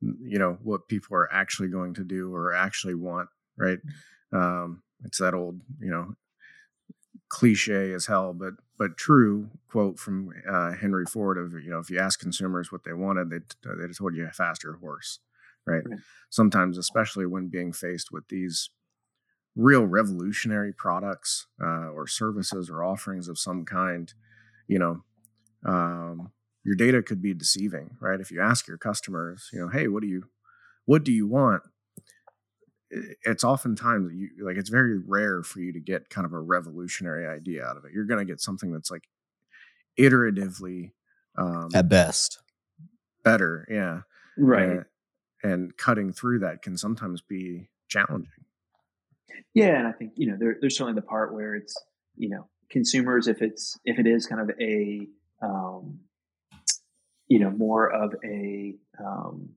you 0.00 0.38
know 0.38 0.58
what 0.62 0.88
people 0.88 1.16
are 1.16 1.32
actually 1.32 1.68
going 1.68 1.94
to 1.94 2.04
do 2.04 2.34
or 2.34 2.52
actually 2.52 2.94
want 2.94 3.28
right 3.56 3.78
um, 4.32 4.82
it's 5.04 5.18
that 5.18 5.34
old 5.34 5.60
you 5.80 5.90
know 5.90 6.14
cliche 7.32 7.94
as 7.94 8.06
hell, 8.06 8.34
but 8.34 8.52
but 8.78 8.98
true 8.98 9.48
quote 9.70 9.98
from 9.98 10.30
uh, 10.46 10.72
Henry 10.72 11.06
Ford 11.06 11.38
of 11.38 11.54
you 11.54 11.70
know 11.70 11.78
if 11.78 11.88
you 11.88 11.98
ask 11.98 12.20
consumers 12.20 12.70
what 12.70 12.84
they 12.84 12.92
wanted, 12.92 13.30
they 13.30 13.38
they 13.64 13.92
told 13.92 14.14
you 14.14 14.26
a 14.26 14.30
faster 14.30 14.74
horse, 14.74 15.18
right? 15.66 15.82
right? 15.88 15.98
Sometimes, 16.28 16.76
especially 16.76 17.24
when 17.24 17.48
being 17.48 17.72
faced 17.72 18.12
with 18.12 18.28
these 18.28 18.68
real 19.56 19.84
revolutionary 19.84 20.74
products 20.74 21.46
uh, 21.62 21.88
or 21.88 22.06
services 22.06 22.68
or 22.68 22.84
offerings 22.84 23.28
of 23.28 23.38
some 23.38 23.64
kind, 23.64 24.12
you 24.68 24.78
know, 24.78 25.02
um, 25.66 26.32
your 26.64 26.74
data 26.74 27.02
could 27.02 27.22
be 27.22 27.32
deceiving, 27.32 27.96
right? 27.98 28.20
If 28.20 28.30
you 28.30 28.42
ask 28.42 28.68
your 28.68 28.78
customers, 28.78 29.48
you 29.54 29.60
know, 29.60 29.68
hey, 29.68 29.88
what 29.88 30.02
do 30.02 30.06
you 30.06 30.24
what 30.84 31.02
do 31.02 31.12
you 31.12 31.26
want? 31.26 31.62
It's 33.24 33.42
oftentimes 33.42 34.12
you 34.14 34.30
like 34.44 34.56
it's 34.56 34.70
very 34.70 34.98
rare 34.98 35.42
for 35.42 35.60
you 35.60 35.72
to 35.72 35.80
get 35.80 36.10
kind 36.10 36.24
of 36.24 36.32
a 36.32 36.40
revolutionary 36.40 37.26
idea 37.26 37.64
out 37.64 37.76
of 37.76 37.84
it. 37.84 37.92
You're 37.92 38.04
going 38.04 38.24
to 38.24 38.30
get 38.30 38.40
something 38.40 38.72
that's 38.72 38.90
like 38.90 39.08
iteratively 39.98 40.92
um, 41.38 41.68
at 41.74 41.88
best 41.88 42.38
better, 43.22 43.66
yeah, 43.70 44.00
right. 44.36 44.68
And, 44.68 44.84
and, 45.42 45.76
cutting 45.76 46.12
through 46.12 46.40
that 46.40 46.62
can 46.62 46.76
sometimes 46.76 47.20
be 47.20 47.68
challenging. 47.88 48.28
Yeah, 49.54 49.78
and 49.78 49.86
I 49.86 49.92
think 49.92 50.12
you 50.16 50.30
know 50.30 50.36
there, 50.38 50.56
there's 50.60 50.76
certainly 50.76 50.98
the 50.98 51.06
part 51.06 51.34
where 51.34 51.54
it's 51.54 51.74
you 52.16 52.28
know 52.28 52.48
consumers 52.70 53.28
if 53.28 53.42
it's 53.42 53.78
if 53.84 53.98
it 53.98 54.06
is 54.06 54.26
kind 54.26 54.40
of 54.40 54.50
a 54.60 55.06
um, 55.42 56.00
you 57.28 57.38
know 57.38 57.50
more 57.50 57.90
of 57.90 58.14
a 58.24 58.74
um, 59.00 59.50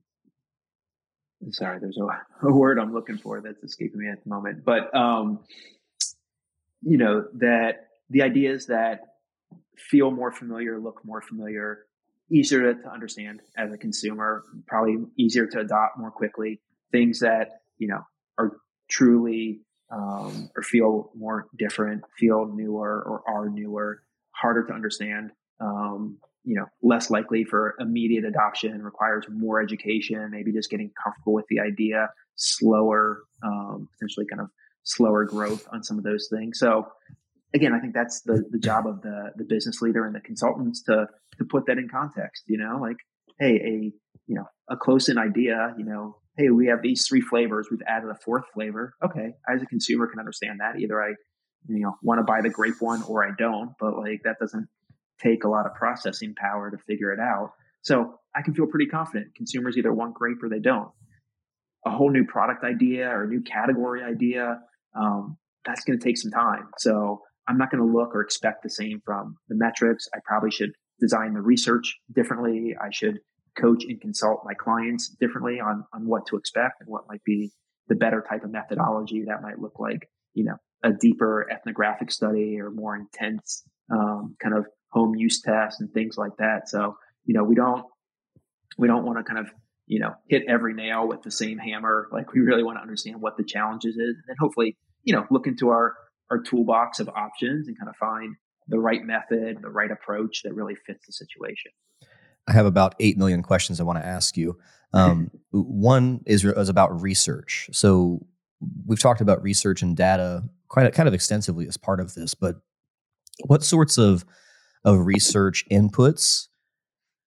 sorry, 1.50 1.78
there's 1.80 1.98
a, 1.98 2.46
a, 2.46 2.52
word 2.52 2.78
I'm 2.78 2.92
looking 2.92 3.18
for 3.18 3.40
that's 3.40 3.62
escaping 3.62 4.00
me 4.00 4.08
at 4.08 4.22
the 4.22 4.30
moment, 4.30 4.64
but 4.64 4.94
um, 4.94 5.40
you 6.82 6.98
know 6.98 7.24
that 7.34 7.88
the 8.10 8.22
ideas 8.22 8.66
that 8.66 9.00
feel 9.76 10.10
more 10.10 10.32
familiar, 10.32 10.78
look 10.78 11.04
more 11.04 11.20
familiar, 11.20 11.86
easier 12.30 12.74
to, 12.74 12.82
to 12.82 12.90
understand 12.90 13.40
as 13.56 13.72
a 13.72 13.76
consumer, 13.76 14.44
probably 14.66 14.96
easier 15.16 15.46
to 15.46 15.60
adopt 15.60 15.98
more 15.98 16.10
quickly. 16.10 16.60
Things 16.92 17.20
that 17.20 17.60
you 17.78 17.88
know 17.88 18.00
are 18.38 18.58
truly 18.88 19.60
um, 19.90 20.50
or 20.56 20.62
feel 20.62 21.10
more 21.16 21.46
different, 21.58 22.02
feel 22.18 22.46
newer 22.46 23.02
or 23.06 23.22
are 23.26 23.48
newer, 23.48 24.02
harder 24.32 24.64
to 24.66 24.72
understand. 24.72 25.30
Um, 25.60 26.18
you 26.46 26.54
know 26.54 26.66
less 26.82 27.10
likely 27.10 27.44
for 27.44 27.74
immediate 27.80 28.24
adoption 28.24 28.82
requires 28.82 29.26
more 29.28 29.60
education 29.60 30.30
maybe 30.30 30.52
just 30.52 30.70
getting 30.70 30.90
comfortable 31.02 31.34
with 31.34 31.44
the 31.50 31.60
idea 31.60 32.08
slower 32.36 33.22
um, 33.42 33.88
potentially 33.92 34.26
kind 34.30 34.40
of 34.40 34.48
slower 34.84 35.24
growth 35.24 35.66
on 35.72 35.82
some 35.82 35.98
of 35.98 36.04
those 36.04 36.28
things. 36.30 36.60
So 36.60 36.86
again 37.54 37.72
i 37.72 37.78
think 37.78 37.94
that's 37.94 38.22
the 38.22 38.44
the 38.50 38.58
job 38.58 38.86
of 38.86 39.02
the 39.02 39.30
the 39.36 39.44
business 39.44 39.80
leader 39.80 40.04
and 40.04 40.14
the 40.14 40.20
consultants 40.20 40.82
to 40.82 41.06
to 41.38 41.44
put 41.44 41.64
that 41.66 41.78
in 41.78 41.88
context 41.88 42.42
you 42.48 42.58
know 42.58 42.78
like 42.80 42.96
hey 43.38 43.54
a 43.64 43.92
you 44.26 44.34
know 44.34 44.44
a 44.68 44.76
close 44.76 45.08
in 45.08 45.16
idea 45.16 45.72
you 45.78 45.84
know 45.84 46.16
hey 46.36 46.50
we 46.50 46.66
have 46.66 46.82
these 46.82 47.06
three 47.06 47.20
flavors 47.20 47.68
we've 47.70 47.82
added 47.86 48.10
a 48.10 48.14
fourth 48.14 48.44
flavor. 48.52 48.94
Okay 49.02 49.32
as 49.48 49.62
a 49.62 49.66
consumer 49.66 50.06
can 50.06 50.18
understand 50.18 50.60
that. 50.60 50.78
Either 50.78 51.00
i 51.02 51.10
you 51.68 51.80
know 51.80 51.94
want 52.02 52.18
to 52.18 52.24
buy 52.24 52.40
the 52.40 52.50
grape 52.50 52.80
one 52.80 53.02
or 53.04 53.24
i 53.24 53.30
don't 53.38 53.70
but 53.80 53.96
like 53.96 54.20
that 54.24 54.36
doesn't 54.40 54.68
take 55.22 55.44
a 55.44 55.48
lot 55.48 55.66
of 55.66 55.74
processing 55.74 56.34
power 56.34 56.70
to 56.70 56.78
figure 56.86 57.12
it 57.12 57.20
out. 57.20 57.52
So 57.82 58.18
I 58.34 58.42
can 58.42 58.54
feel 58.54 58.66
pretty 58.66 58.86
confident 58.86 59.34
consumers 59.34 59.76
either 59.76 59.92
want 59.92 60.14
grape 60.14 60.42
or 60.42 60.48
they 60.48 60.58
don't. 60.58 60.90
A 61.84 61.90
whole 61.90 62.10
new 62.10 62.24
product 62.24 62.64
idea 62.64 63.08
or 63.08 63.24
a 63.24 63.28
new 63.28 63.42
category 63.42 64.02
idea, 64.02 64.58
um, 64.94 65.38
that's 65.64 65.84
going 65.84 65.98
to 65.98 66.04
take 66.04 66.18
some 66.18 66.30
time. 66.30 66.68
So 66.78 67.22
I'm 67.48 67.58
not 67.58 67.70
going 67.70 67.86
to 67.86 67.96
look 67.96 68.14
or 68.14 68.22
expect 68.22 68.62
the 68.62 68.70
same 68.70 69.00
from 69.04 69.36
the 69.48 69.56
metrics. 69.56 70.08
I 70.14 70.18
probably 70.24 70.50
should 70.50 70.72
design 71.00 71.34
the 71.34 71.40
research 71.40 71.96
differently. 72.12 72.74
I 72.80 72.88
should 72.90 73.20
coach 73.58 73.84
and 73.84 74.00
consult 74.00 74.42
my 74.44 74.54
clients 74.54 75.08
differently 75.20 75.60
on, 75.60 75.84
on 75.92 76.06
what 76.06 76.26
to 76.26 76.36
expect 76.36 76.80
and 76.80 76.88
what 76.88 77.08
might 77.08 77.22
be 77.24 77.52
the 77.88 77.94
better 77.94 78.24
type 78.28 78.44
of 78.44 78.50
methodology 78.50 79.24
that 79.26 79.42
might 79.42 79.58
look 79.58 79.78
like, 79.78 80.08
you 80.34 80.44
know, 80.44 80.56
a 80.82 80.90
deeper 80.92 81.46
ethnographic 81.50 82.10
study 82.10 82.60
or 82.60 82.70
more 82.70 82.96
intense 82.96 83.62
um, 83.90 84.36
kind 84.42 84.56
of 84.56 84.66
home 84.96 85.14
use 85.14 85.42
tests 85.42 85.78
and 85.80 85.92
things 85.92 86.16
like 86.16 86.32
that. 86.38 86.70
So, 86.70 86.96
you 87.26 87.34
know, 87.34 87.44
we 87.44 87.54
don't, 87.54 87.84
we 88.78 88.88
don't 88.88 89.04
want 89.04 89.18
to 89.18 89.24
kind 89.24 89.38
of, 89.38 89.52
you 89.86 90.00
know, 90.00 90.14
hit 90.28 90.44
every 90.48 90.72
nail 90.72 91.06
with 91.06 91.22
the 91.22 91.30
same 91.30 91.58
hammer. 91.58 92.08
Like 92.10 92.32
we 92.32 92.40
really 92.40 92.62
want 92.62 92.78
to 92.78 92.82
understand 92.82 93.20
what 93.20 93.36
the 93.36 93.44
challenges 93.44 93.96
is 93.96 94.16
and 94.26 94.36
hopefully, 94.40 94.74
you 95.04 95.14
know, 95.14 95.26
look 95.30 95.46
into 95.46 95.68
our, 95.68 95.94
our 96.30 96.40
toolbox 96.40 96.98
of 96.98 97.10
options 97.10 97.68
and 97.68 97.78
kind 97.78 97.90
of 97.90 97.96
find 97.96 98.36
the 98.68 98.78
right 98.78 99.04
method, 99.04 99.58
the 99.60 99.68
right 99.68 99.90
approach 99.90 100.42
that 100.44 100.54
really 100.54 100.74
fits 100.86 101.06
the 101.06 101.12
situation. 101.12 101.72
I 102.48 102.52
have 102.52 102.66
about 102.66 102.94
8 102.98 103.18
million 103.18 103.42
questions 103.42 103.80
I 103.80 103.84
want 103.84 103.98
to 103.98 104.06
ask 104.06 104.36
you. 104.36 104.58
Um, 104.94 105.30
one 105.50 106.22
is, 106.24 106.42
is 106.42 106.68
about 106.70 107.02
research. 107.02 107.68
So 107.72 108.24
we've 108.86 108.98
talked 108.98 109.20
about 109.20 109.42
research 109.42 109.82
and 109.82 109.94
data 109.94 110.42
quite 110.68 110.90
kind 110.94 111.06
of 111.06 111.14
extensively 111.14 111.68
as 111.68 111.76
part 111.76 112.00
of 112.00 112.14
this, 112.14 112.34
but 112.34 112.56
what 113.44 113.62
sorts 113.62 113.98
of 113.98 114.24
of 114.86 115.04
research 115.04 115.66
inputs, 115.70 116.46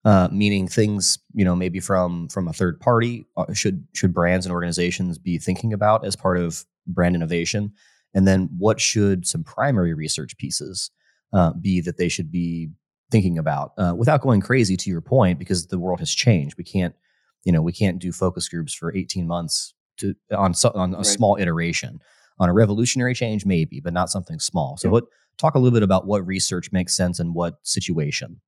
uh, 0.03 0.30
meaning 0.32 0.68
things 0.68 1.20
you 1.36 1.45
know 1.45 1.55
maybe 1.55 1.80
from 1.80 2.28
from 2.30 2.47
a 2.47 2.53
third 2.53 2.80
party 2.80 3.28
uh, 3.38 3.53
should 3.53 3.86
should 3.93 4.14
brands 4.14 4.47
and 4.47 4.53
organizations 4.53 5.20
be 5.20 5.38
thinking 5.38 5.72
about 5.72 6.03
as 6.03 6.16
part 6.16 6.39
of 6.39 6.66
brand 6.88 7.16
innovation, 7.16 7.72
and 8.16 8.28
then 8.28 8.49
what 8.57 8.82
should 8.82 9.28
some 9.28 9.43
primary 9.43 9.93
research 9.93 10.36
pieces 10.38 10.89
uh, 11.34 11.53
be 11.53 11.82
that 11.82 11.97
they 11.97 12.10
should 12.10 12.32
be 12.32 12.72
thinking 13.12 13.38
about 13.38 13.74
uh, 13.78 13.93
without 13.95 14.22
going 14.22 14.41
crazy 14.41 14.76
to 14.76 14.89
your 14.89 15.01
point 15.01 15.38
because 15.38 15.68
the 15.68 15.78
world 15.78 15.99
has 15.99 16.12
changed. 16.12 16.57
We 16.57 16.64
can't 16.64 16.95
you 17.43 17.51
know 17.51 17.62
we 17.62 17.72
can't 17.72 17.99
do 17.99 18.12
focus 18.12 18.47
groups 18.49 18.74
for 18.74 18.95
18 18.95 19.28
months 19.28 19.74
to 19.97 20.16
on 20.32 20.53
on 20.76 20.93
a 20.93 20.97
right. 20.97 21.05
small 21.05 21.38
iteration 21.39 21.99
on 22.39 22.49
a 22.49 22.53
revolutionary 22.53 23.14
change 23.14 23.45
maybe 23.45 23.80
but 23.80 23.93
not 23.93 24.10
something 24.10 24.39
small 24.39 24.78
so 24.78 24.88
yeah. 24.88 24.93
what 24.93 25.05
talk 25.40 25.56
a 25.56 25.60
little 25.60 25.74
bit 25.74 25.84
about 25.84 26.06
what 26.06 26.26
research 26.28 26.72
makes 26.72 26.96
sense 26.96 27.20
and 27.20 27.34
what 27.34 27.56
situation. 27.64 28.42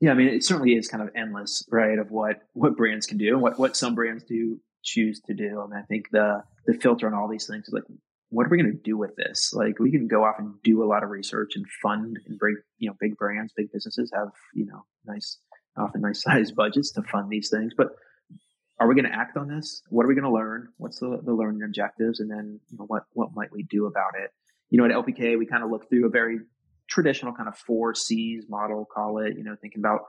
Yeah, 0.00 0.12
I 0.12 0.14
mean, 0.14 0.28
it 0.28 0.44
certainly 0.44 0.74
is 0.74 0.88
kind 0.88 1.02
of 1.02 1.10
endless, 1.14 1.66
right? 1.70 1.98
Of 1.98 2.10
what 2.10 2.42
what 2.54 2.76
brands 2.76 3.04
can 3.06 3.18
do 3.18 3.34
and 3.34 3.42
what 3.42 3.58
what 3.58 3.76
some 3.76 3.94
brands 3.94 4.24
do 4.24 4.58
choose 4.82 5.20
to 5.26 5.34
do. 5.34 5.60
I 5.60 5.66
mean, 5.66 5.78
I 5.78 5.82
think 5.82 6.10
the 6.10 6.42
the 6.66 6.74
filter 6.74 7.06
on 7.06 7.12
all 7.12 7.28
these 7.28 7.46
things 7.46 7.68
is 7.68 7.74
like, 7.74 7.84
what 8.30 8.46
are 8.46 8.48
we 8.48 8.56
going 8.56 8.72
to 8.72 8.82
do 8.82 8.96
with 8.96 9.14
this? 9.16 9.52
Like, 9.52 9.78
we 9.78 9.90
can 9.90 10.06
go 10.06 10.24
off 10.24 10.36
and 10.38 10.54
do 10.62 10.82
a 10.82 10.86
lot 10.86 11.02
of 11.02 11.10
research 11.10 11.52
and 11.56 11.66
fund 11.82 12.18
and 12.26 12.38
bring, 12.38 12.56
you 12.78 12.88
know, 12.88 12.96
big 12.98 13.16
brands, 13.16 13.52
big 13.54 13.72
businesses 13.72 14.10
have, 14.14 14.28
you 14.54 14.66
know, 14.66 14.84
nice, 15.04 15.38
often 15.76 16.00
nice 16.00 16.22
sized 16.24 16.54
budgets 16.54 16.92
to 16.92 17.02
fund 17.02 17.28
these 17.28 17.50
things. 17.50 17.74
But 17.76 17.88
are 18.78 18.88
we 18.88 18.94
going 18.94 19.10
to 19.10 19.14
act 19.14 19.36
on 19.36 19.48
this? 19.48 19.82
What 19.90 20.04
are 20.04 20.08
we 20.08 20.14
going 20.14 20.24
to 20.24 20.32
learn? 20.32 20.68
What's 20.78 21.00
the, 21.00 21.20
the 21.22 21.34
learning 21.34 21.62
objectives? 21.62 22.20
And 22.20 22.30
then, 22.30 22.60
you 22.70 22.78
know, 22.78 22.84
what, 22.86 23.02
what 23.12 23.34
might 23.34 23.52
we 23.52 23.64
do 23.64 23.86
about 23.86 24.12
it? 24.18 24.30
You 24.70 24.78
know, 24.78 24.84
at 24.84 24.92
LPK, 24.92 25.38
we 25.38 25.46
kind 25.46 25.62
of 25.62 25.70
look 25.70 25.88
through 25.88 26.06
a 26.06 26.10
very 26.10 26.38
traditional 26.88 27.32
kind 27.32 27.48
of 27.48 27.56
four 27.56 27.94
C's 27.94 28.44
model, 28.48 28.86
call 28.92 29.18
it, 29.18 29.36
you 29.36 29.44
know, 29.44 29.56
thinking 29.60 29.80
about, 29.80 30.00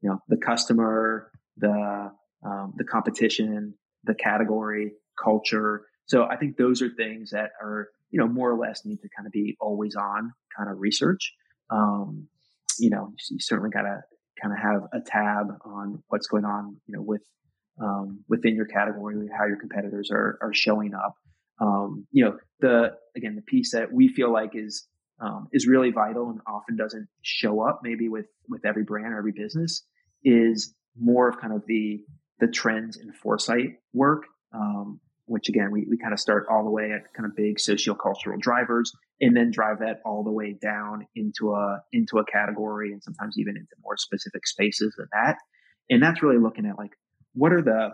you 0.00 0.08
know, 0.08 0.20
the 0.28 0.36
customer, 0.36 1.30
the, 1.56 2.10
um, 2.44 2.74
the 2.76 2.84
competition, 2.84 3.74
the 4.04 4.14
category, 4.14 4.92
culture. 5.22 5.86
So 6.06 6.24
I 6.24 6.36
think 6.36 6.56
those 6.56 6.80
are 6.80 6.88
things 6.88 7.30
that 7.30 7.50
are, 7.60 7.88
you 8.10 8.18
know, 8.20 8.28
more 8.28 8.50
or 8.50 8.58
less 8.58 8.84
need 8.84 9.00
to 9.02 9.08
kind 9.14 9.26
of 9.26 9.32
be 9.32 9.56
always 9.60 9.96
on 9.96 10.32
kind 10.56 10.70
of 10.70 10.78
research. 10.78 11.34
Um, 11.70 12.28
you 12.78 12.90
know, 12.90 13.12
you 13.30 13.40
certainly 13.40 13.70
got 13.70 13.82
to 13.82 14.00
kind 14.40 14.54
of 14.54 14.58
have 14.60 14.82
a 14.92 15.04
tab 15.04 15.46
on 15.64 16.02
what's 16.08 16.28
going 16.28 16.44
on, 16.44 16.76
you 16.86 16.94
know, 16.94 17.02
with, 17.02 17.22
um, 17.82 18.24
within 18.28 18.54
your 18.54 18.66
category, 18.66 19.28
how 19.36 19.46
your 19.46 19.58
competitors 19.58 20.10
are, 20.12 20.38
are 20.40 20.54
showing 20.54 20.94
up. 20.94 21.16
Um, 21.60 22.06
you 22.12 22.24
know, 22.24 22.36
the, 22.60 22.90
again, 23.16 23.34
the 23.36 23.42
piece 23.42 23.72
that 23.72 23.92
we 23.92 24.08
feel 24.08 24.32
like 24.32 24.50
is, 24.54 24.86
um, 25.20 25.48
is 25.52 25.66
really 25.66 25.90
vital 25.90 26.30
and 26.30 26.40
often 26.46 26.76
doesn't 26.76 27.08
show 27.22 27.60
up 27.60 27.80
maybe 27.82 28.08
with, 28.08 28.26
with 28.48 28.64
every 28.64 28.84
brand 28.84 29.12
or 29.12 29.18
every 29.18 29.32
business 29.32 29.84
is 30.24 30.74
more 30.96 31.28
of 31.28 31.40
kind 31.40 31.52
of 31.52 31.62
the, 31.66 32.00
the 32.40 32.48
trends 32.48 32.96
and 32.96 33.14
foresight 33.14 33.80
work. 33.92 34.24
Um, 34.52 35.00
which 35.30 35.50
again, 35.50 35.70
we, 35.70 35.86
we 35.90 35.98
kind 35.98 36.14
of 36.14 36.18
start 36.18 36.46
all 36.50 36.64
the 36.64 36.70
way 36.70 36.90
at 36.90 37.12
kind 37.12 37.28
of 37.28 37.36
big 37.36 37.58
sociocultural 37.58 38.40
drivers 38.40 38.92
and 39.20 39.36
then 39.36 39.50
drive 39.50 39.80
that 39.80 40.00
all 40.06 40.24
the 40.24 40.32
way 40.32 40.56
down 40.58 41.06
into 41.14 41.52
a, 41.52 41.82
into 41.92 42.16
a 42.16 42.24
category 42.24 42.92
and 42.92 43.02
sometimes 43.02 43.36
even 43.38 43.54
into 43.54 43.76
more 43.84 43.98
specific 43.98 44.46
spaces 44.46 44.94
than 44.96 45.06
that. 45.12 45.36
And 45.90 46.02
that's 46.02 46.22
really 46.22 46.38
looking 46.38 46.64
at 46.64 46.78
like, 46.78 46.92
what 47.34 47.52
are 47.52 47.60
the, 47.60 47.90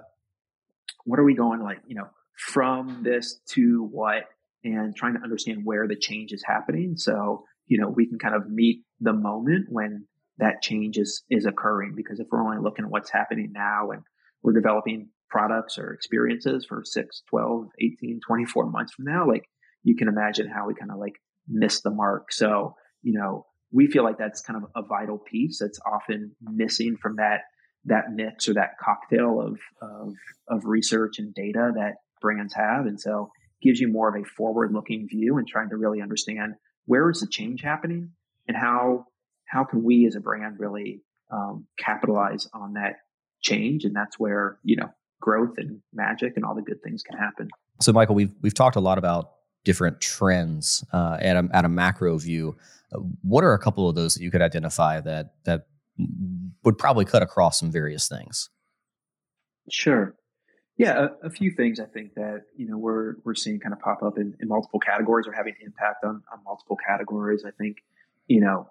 what 1.05 1.19
are 1.19 1.25
we 1.25 1.35
going 1.35 1.61
like, 1.61 1.79
you 1.89 1.97
know, 1.97 2.07
from 2.37 3.03
this 3.03 3.41
to 3.51 3.89
what 3.91 4.25
and 4.65 4.97
trying 4.97 5.15
to 5.15 5.21
understand 5.21 5.61
where 5.65 5.87
the 5.87 5.97
change 5.97 6.33
is 6.33 6.43
happening. 6.45 6.97
So, 6.97 7.45
you 7.67 7.79
know, 7.79 7.89
we 7.89 8.07
can 8.07 8.19
kind 8.19 8.35
of 8.35 8.51
meet 8.51 8.83
the 9.01 9.13
moment 9.13 9.67
when 9.69 10.07
that 10.39 10.63
change 10.63 10.99
is, 10.99 11.23
is 11.31 11.47
occurring 11.47 11.93
because 11.95 12.19
if 12.19 12.27
we're 12.31 12.43
only 12.43 12.63
looking 12.63 12.85
at 12.85 12.91
what's 12.91 13.11
happening 13.11 13.53
now 13.53 13.91
and 13.91 14.03
we're 14.43 14.53
developing 14.53 15.09
products 15.29 15.79
or 15.79 15.93
experiences 15.93 16.65
for 16.67 16.83
6, 16.85 17.23
12, 17.29 17.69
18, 17.81 18.21
24 18.27 18.71
months 18.71 18.95
from 18.95 19.05
now, 19.05 19.27
like 19.27 19.45
you 19.83 19.97
can 19.97 20.09
imagine 20.09 20.49
how 20.49 20.67
we 20.67 20.75
kind 20.75 20.91
of 20.91 20.99
like 20.99 21.15
miss 21.47 21.83
the 21.83 21.91
mark. 21.91 22.33
So, 22.33 22.75
you 23.03 23.13
know, 23.13 23.47
we 23.71 23.87
feel 23.87 24.05
like 24.05 24.19
that's 24.19 24.41
kind 24.41 24.63
of 24.63 24.71
a 24.75 24.87
vital 24.87 25.19
piece 25.19 25.59
that's 25.59 25.81
often 25.87 26.35
missing 26.41 26.97
from 27.01 27.17
that 27.17 27.43
that 27.87 28.13
mix 28.13 28.49
or 28.49 28.55
that 28.55 28.79
cocktail 28.81 29.41
of, 29.41 29.59
of, 29.83 30.15
of 30.49 30.65
research 30.65 31.19
and 31.19 31.35
data 31.35 31.73
that 31.75 31.97
brands 32.21 32.55
have. 32.55 32.87
And 32.87 33.01
so 33.01 33.31
gives 33.63 33.81
you 33.81 33.89
more 33.89 34.09
of 34.09 34.21
a 34.21 34.25
forward 34.25 34.73
looking 34.73 35.09
view 35.09 35.39
and 35.39 35.47
trying 35.47 35.71
to 35.71 35.77
really 35.77 36.03
understand 36.03 36.55
where 36.87 37.09
is 37.11 37.21
the 37.21 37.27
change 37.27 37.63
happening 37.63 38.11
and 38.47 38.57
how, 38.57 39.07
how 39.47 39.65
can 39.65 39.83
we 39.83 40.07
as 40.07 40.17
a 40.17 40.21
brand 40.21 40.59
really 40.59 41.03
um, 41.31 41.67
capitalize 41.79 42.47
on 42.53 42.75
that 42.75 42.97
change? 43.43 43.85
And 43.85 43.95
that's 43.95 44.19
where, 44.19 44.59
you 44.63 44.77
know, 44.77 44.91
growth 45.21 45.55
and 45.57 45.81
magic 45.93 46.35
and 46.37 46.45
all 46.45 46.55
the 46.55 46.63
good 46.63 46.83
things 46.83 47.03
can 47.03 47.19
happen. 47.19 47.49
So 47.81 47.93
Michael, 47.93 48.15
we've, 48.15 48.33
we've 48.43 48.55
talked 48.55 48.77
a 48.77 48.81
lot 48.81 48.99
about 48.99 49.31
different 49.65 50.01
trends 50.01 50.85
uh, 50.93 51.17
at, 51.21 51.37
a, 51.37 51.49
at 51.53 51.65
a 51.65 51.69
macro 51.69 52.19
view. 52.19 52.57
Uh, 52.93 52.99
what 53.23 53.43
are 53.43 53.55
a 53.55 53.59
couple 53.59 53.89
of 53.89 53.95
those 53.95 54.15
that 54.15 54.23
you 54.23 54.31
could 54.31 54.43
identify 54.43 55.01
that, 55.01 55.35
that 55.47 55.67
would 56.65 56.77
probably 56.77 57.05
cut 57.05 57.23
across 57.23 57.59
some 57.59 57.73
various 57.73 58.09
things. 58.09 58.51
Sure. 59.71 60.15
Yeah, 60.77 61.07
a, 61.23 61.27
a, 61.27 61.31
few 61.31 61.53
things 61.53 61.79
I 61.79 61.85
think 61.85 62.15
that 62.15 62.43
you 62.57 62.69
know 62.69 62.77
we're 62.77 63.15
we're 63.25 63.35
seeing 63.35 63.61
kind 63.61 63.73
of 63.73 63.81
pop 63.81 64.03
up 64.03 64.19
in, 64.19 64.35
in 64.41 64.49
multiple 64.49 64.81
categories 64.81 65.27
or 65.27 65.33
having 65.33 65.55
impact 65.65 66.05
on, 66.05 66.23
on 66.33 66.45
multiple 66.45 66.77
categories. 66.77 67.45
I 67.47 67.53
think 67.53 67.79
you 68.27 68.41
know 68.41 68.69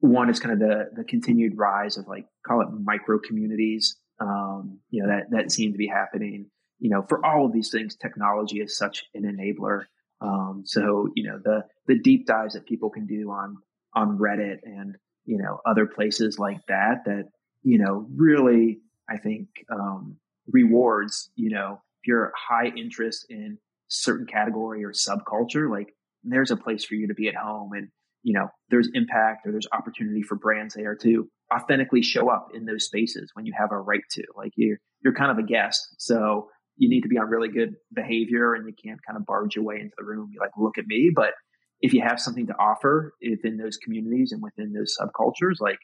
one 0.00 0.28
is 0.30 0.40
kind 0.40 0.52
of 0.52 0.58
the 0.58 0.90
the 0.96 1.04
continued 1.04 1.56
rise 1.56 1.96
of 1.96 2.08
like 2.08 2.26
call 2.46 2.62
it 2.62 2.68
micro 2.72 3.18
communities. 3.18 3.96
Um, 4.20 4.80
you 4.90 5.02
know 5.02 5.08
that 5.08 5.30
that 5.30 5.52
seem 5.52 5.72
to 5.72 5.78
be 5.78 5.86
happening. 5.86 6.46
You 6.80 6.90
know, 6.90 7.02
for 7.08 7.24
all 7.24 7.46
of 7.46 7.52
these 7.52 7.70
things, 7.70 7.94
technology 7.94 8.58
is 8.58 8.76
such 8.76 9.04
an 9.14 9.22
enabler. 9.22 9.84
Um, 10.20 10.62
so 10.64 11.08
you 11.14 11.24
know 11.24 11.38
the 11.42 11.64
the 11.86 12.00
deep 12.00 12.26
dives 12.26 12.54
that 12.54 12.66
people 12.66 12.90
can 12.90 13.06
do 13.06 13.30
on 13.30 13.58
on 13.94 14.18
Reddit 14.18 14.58
and 14.64 14.96
you 15.24 15.38
know, 15.38 15.60
other 15.66 15.86
places 15.86 16.38
like 16.38 16.58
that, 16.68 17.04
that, 17.06 17.28
you 17.62 17.78
know, 17.78 18.06
really, 18.14 18.80
I 19.08 19.18
think, 19.18 19.48
um, 19.70 20.16
rewards, 20.48 21.30
you 21.34 21.50
know, 21.50 21.80
if 22.02 22.06
you're 22.06 22.32
high 22.36 22.72
interest 22.76 23.26
in 23.28 23.58
certain 23.88 24.26
category 24.26 24.84
or 24.84 24.92
subculture, 24.92 25.70
like 25.70 25.94
there's 26.24 26.50
a 26.50 26.56
place 26.56 26.84
for 26.84 26.94
you 26.94 27.08
to 27.08 27.14
be 27.14 27.28
at 27.28 27.34
home 27.34 27.70
and, 27.74 27.88
you 28.22 28.32
know, 28.32 28.48
there's 28.70 28.88
impact 28.94 29.46
or 29.46 29.52
there's 29.52 29.66
opportunity 29.72 30.22
for 30.22 30.36
brands 30.36 30.74
there 30.74 30.94
to 30.96 31.28
authentically 31.54 32.02
show 32.02 32.28
up 32.28 32.48
in 32.54 32.64
those 32.64 32.84
spaces 32.84 33.30
when 33.34 33.46
you 33.46 33.52
have 33.56 33.72
a 33.72 33.78
right 33.78 34.02
to. 34.12 34.22
Like 34.36 34.52
you're, 34.56 34.78
you're 35.04 35.14
kind 35.14 35.30
of 35.30 35.38
a 35.38 35.46
guest. 35.46 35.80
So 35.98 36.48
you 36.76 36.88
need 36.88 37.02
to 37.02 37.08
be 37.08 37.18
on 37.18 37.28
really 37.28 37.48
good 37.48 37.74
behavior 37.92 38.54
and 38.54 38.66
you 38.66 38.74
can't 38.82 39.00
kind 39.06 39.16
of 39.16 39.26
barge 39.26 39.56
your 39.56 39.64
way 39.64 39.76
into 39.76 39.94
the 39.98 40.04
room. 40.04 40.30
You 40.32 40.40
like, 40.40 40.50
look 40.56 40.78
at 40.78 40.86
me. 40.86 41.10
But 41.14 41.32
if 41.80 41.92
you 41.92 42.00
have 42.00 42.20
something 42.20 42.46
to 42.46 42.54
offer 42.58 43.12
within 43.28 43.56
those 43.56 43.76
communities 43.76 44.32
and 44.32 44.40
within 44.42 44.72
those 44.72 44.96
subcultures, 44.98 45.60
like, 45.60 45.78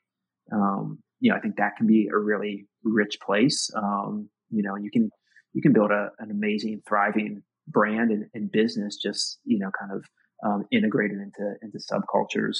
um, 0.52 1.00
you 1.20 1.30
know, 1.30 1.36
I 1.36 1.40
think 1.40 1.56
that 1.56 1.76
can 1.76 1.86
be 1.86 2.08
a 2.12 2.16
really 2.16 2.66
rich 2.84 3.18
place. 3.20 3.68
Um, 3.76 4.30
you 4.50 4.62
know, 4.62 4.76
you 4.76 4.90
can, 4.90 5.10
you 5.52 5.62
can 5.62 5.72
build 5.72 5.90
a, 5.90 6.10
an 6.18 6.30
amazing, 6.30 6.82
thriving 6.86 7.42
brand 7.66 8.10
and, 8.10 8.26
and 8.34 8.50
business 8.50 8.96
just, 8.96 9.38
you 9.44 9.58
know, 9.58 9.70
kind 9.78 9.92
of, 9.92 10.04
um, 10.44 10.64
integrated 10.70 11.18
into, 11.18 11.54
into 11.62 11.78
subcultures. 11.78 12.58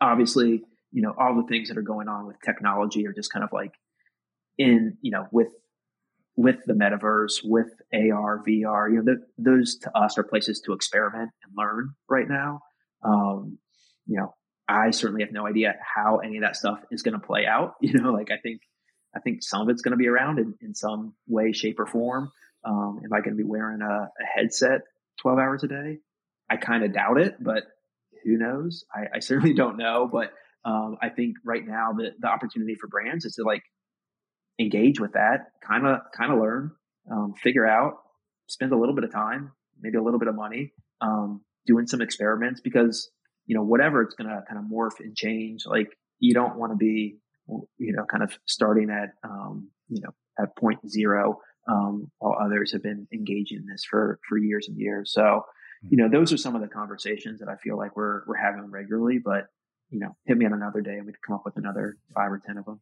Obviously, 0.00 0.62
you 0.92 1.02
know, 1.02 1.14
all 1.18 1.34
the 1.34 1.46
things 1.48 1.68
that 1.68 1.78
are 1.78 1.82
going 1.82 2.08
on 2.08 2.26
with 2.26 2.36
technology 2.44 3.06
are 3.06 3.12
just 3.12 3.32
kind 3.32 3.44
of 3.44 3.50
like 3.52 3.72
in, 4.58 4.96
you 5.02 5.10
know, 5.10 5.26
with 5.32 5.52
with 6.36 6.56
the 6.66 6.72
metaverse, 6.72 7.40
with 7.44 7.68
AR, 7.92 8.42
VR, 8.48 8.90
you 8.90 9.02
know, 9.02 9.04
the, 9.04 9.20
those 9.36 9.76
to 9.78 9.94
us 9.96 10.16
are 10.16 10.22
places 10.22 10.60
to 10.64 10.72
experiment 10.72 11.30
and 11.44 11.52
learn 11.56 11.90
right 12.08 12.28
now. 12.28 12.60
Um, 13.04 13.58
you 14.06 14.16
know, 14.16 14.34
I 14.66 14.90
certainly 14.90 15.22
have 15.22 15.32
no 15.32 15.46
idea 15.46 15.74
how 15.94 16.18
any 16.18 16.38
of 16.38 16.42
that 16.42 16.56
stuff 16.56 16.78
is 16.90 17.02
going 17.02 17.18
to 17.18 17.26
play 17.26 17.44
out. 17.46 17.74
You 17.82 17.92
know, 17.94 18.12
like 18.12 18.30
I 18.30 18.38
think, 18.38 18.62
I 19.14 19.20
think 19.20 19.42
some 19.42 19.62
of 19.62 19.68
it's 19.68 19.82
going 19.82 19.92
to 19.92 19.98
be 19.98 20.08
around 20.08 20.38
in, 20.38 20.54
in 20.60 20.74
some 20.74 21.14
way, 21.26 21.52
shape 21.52 21.80
or 21.80 21.86
form. 21.86 22.30
Um, 22.64 23.00
am 23.04 23.12
I 23.12 23.20
going 23.20 23.36
to 23.36 23.42
be 23.42 23.48
wearing 23.48 23.80
a, 23.80 23.86
a, 23.86 24.26
headset 24.34 24.82
12 25.22 25.38
hours 25.38 25.64
a 25.64 25.68
day? 25.68 25.98
I 26.48 26.56
kind 26.56 26.84
of 26.84 26.92
doubt 26.92 27.18
it, 27.18 27.36
but 27.40 27.64
who 28.24 28.36
knows? 28.36 28.84
I, 28.94 29.16
I 29.16 29.18
certainly 29.20 29.54
don't 29.54 29.76
know. 29.76 30.08
But 30.10 30.32
um, 30.64 30.96
I 31.02 31.08
think 31.08 31.36
right 31.44 31.66
now 31.66 31.92
the, 31.96 32.10
the 32.18 32.28
opportunity 32.28 32.74
for 32.74 32.88
brands 32.88 33.24
is 33.24 33.34
to 33.36 33.42
like 33.44 33.62
engage 34.58 35.00
with 35.00 35.12
that, 35.12 35.52
kind 35.66 35.86
of 35.86 36.00
kind 36.16 36.32
of 36.32 36.38
learn, 36.38 36.72
um, 37.10 37.34
figure 37.42 37.66
out, 37.66 37.94
spend 38.46 38.72
a 38.72 38.78
little 38.78 38.94
bit 38.94 39.04
of 39.04 39.12
time, 39.12 39.52
maybe 39.80 39.96
a 39.96 40.02
little 40.02 40.18
bit 40.18 40.28
of 40.28 40.34
money, 40.34 40.72
um, 41.00 41.40
doing 41.66 41.86
some 41.86 42.02
experiments 42.02 42.60
because 42.60 43.10
you 43.46 43.56
know 43.56 43.62
whatever 43.62 44.02
it's 44.02 44.14
going 44.14 44.28
to 44.28 44.42
kind 44.48 44.58
of 44.58 44.70
morph 44.70 45.00
and 45.00 45.16
change. 45.16 45.62
Like 45.66 45.88
you 46.18 46.34
don't 46.34 46.58
want 46.58 46.72
to 46.72 46.76
be 46.76 47.16
you 47.78 47.92
know 47.92 48.04
kind 48.10 48.22
of 48.22 48.38
starting 48.46 48.90
at 48.90 49.10
um, 49.24 49.68
you 49.88 50.00
know 50.02 50.10
at 50.42 50.56
point 50.56 50.78
zero 50.88 51.38
um, 51.68 52.10
while 52.18 52.36
others 52.42 52.72
have 52.72 52.82
been 52.82 53.06
engaging 53.12 53.58
in 53.58 53.66
this 53.66 53.84
for 53.88 54.18
for 54.28 54.38
years 54.38 54.68
and 54.68 54.78
years. 54.78 55.12
So 55.12 55.42
you 55.88 55.96
know 55.96 56.08
those 56.08 56.32
are 56.32 56.36
some 56.36 56.54
of 56.54 56.62
the 56.62 56.68
conversations 56.68 57.40
that 57.40 57.48
I 57.48 57.56
feel 57.56 57.76
like 57.76 57.96
we're 57.96 58.22
we're 58.26 58.36
having 58.36 58.70
regularly, 58.70 59.18
but 59.18 59.46
you 59.90 59.98
know, 59.98 60.16
hit 60.24 60.38
me 60.38 60.46
on 60.46 60.52
another 60.52 60.80
day 60.80 60.96
and 60.96 61.06
we 61.06 61.12
could 61.12 61.22
come 61.26 61.34
up 61.34 61.42
with 61.44 61.56
another 61.56 61.96
five 62.14 62.30
or 62.30 62.40
ten 62.44 62.56
of 62.56 62.64
them. 62.64 62.80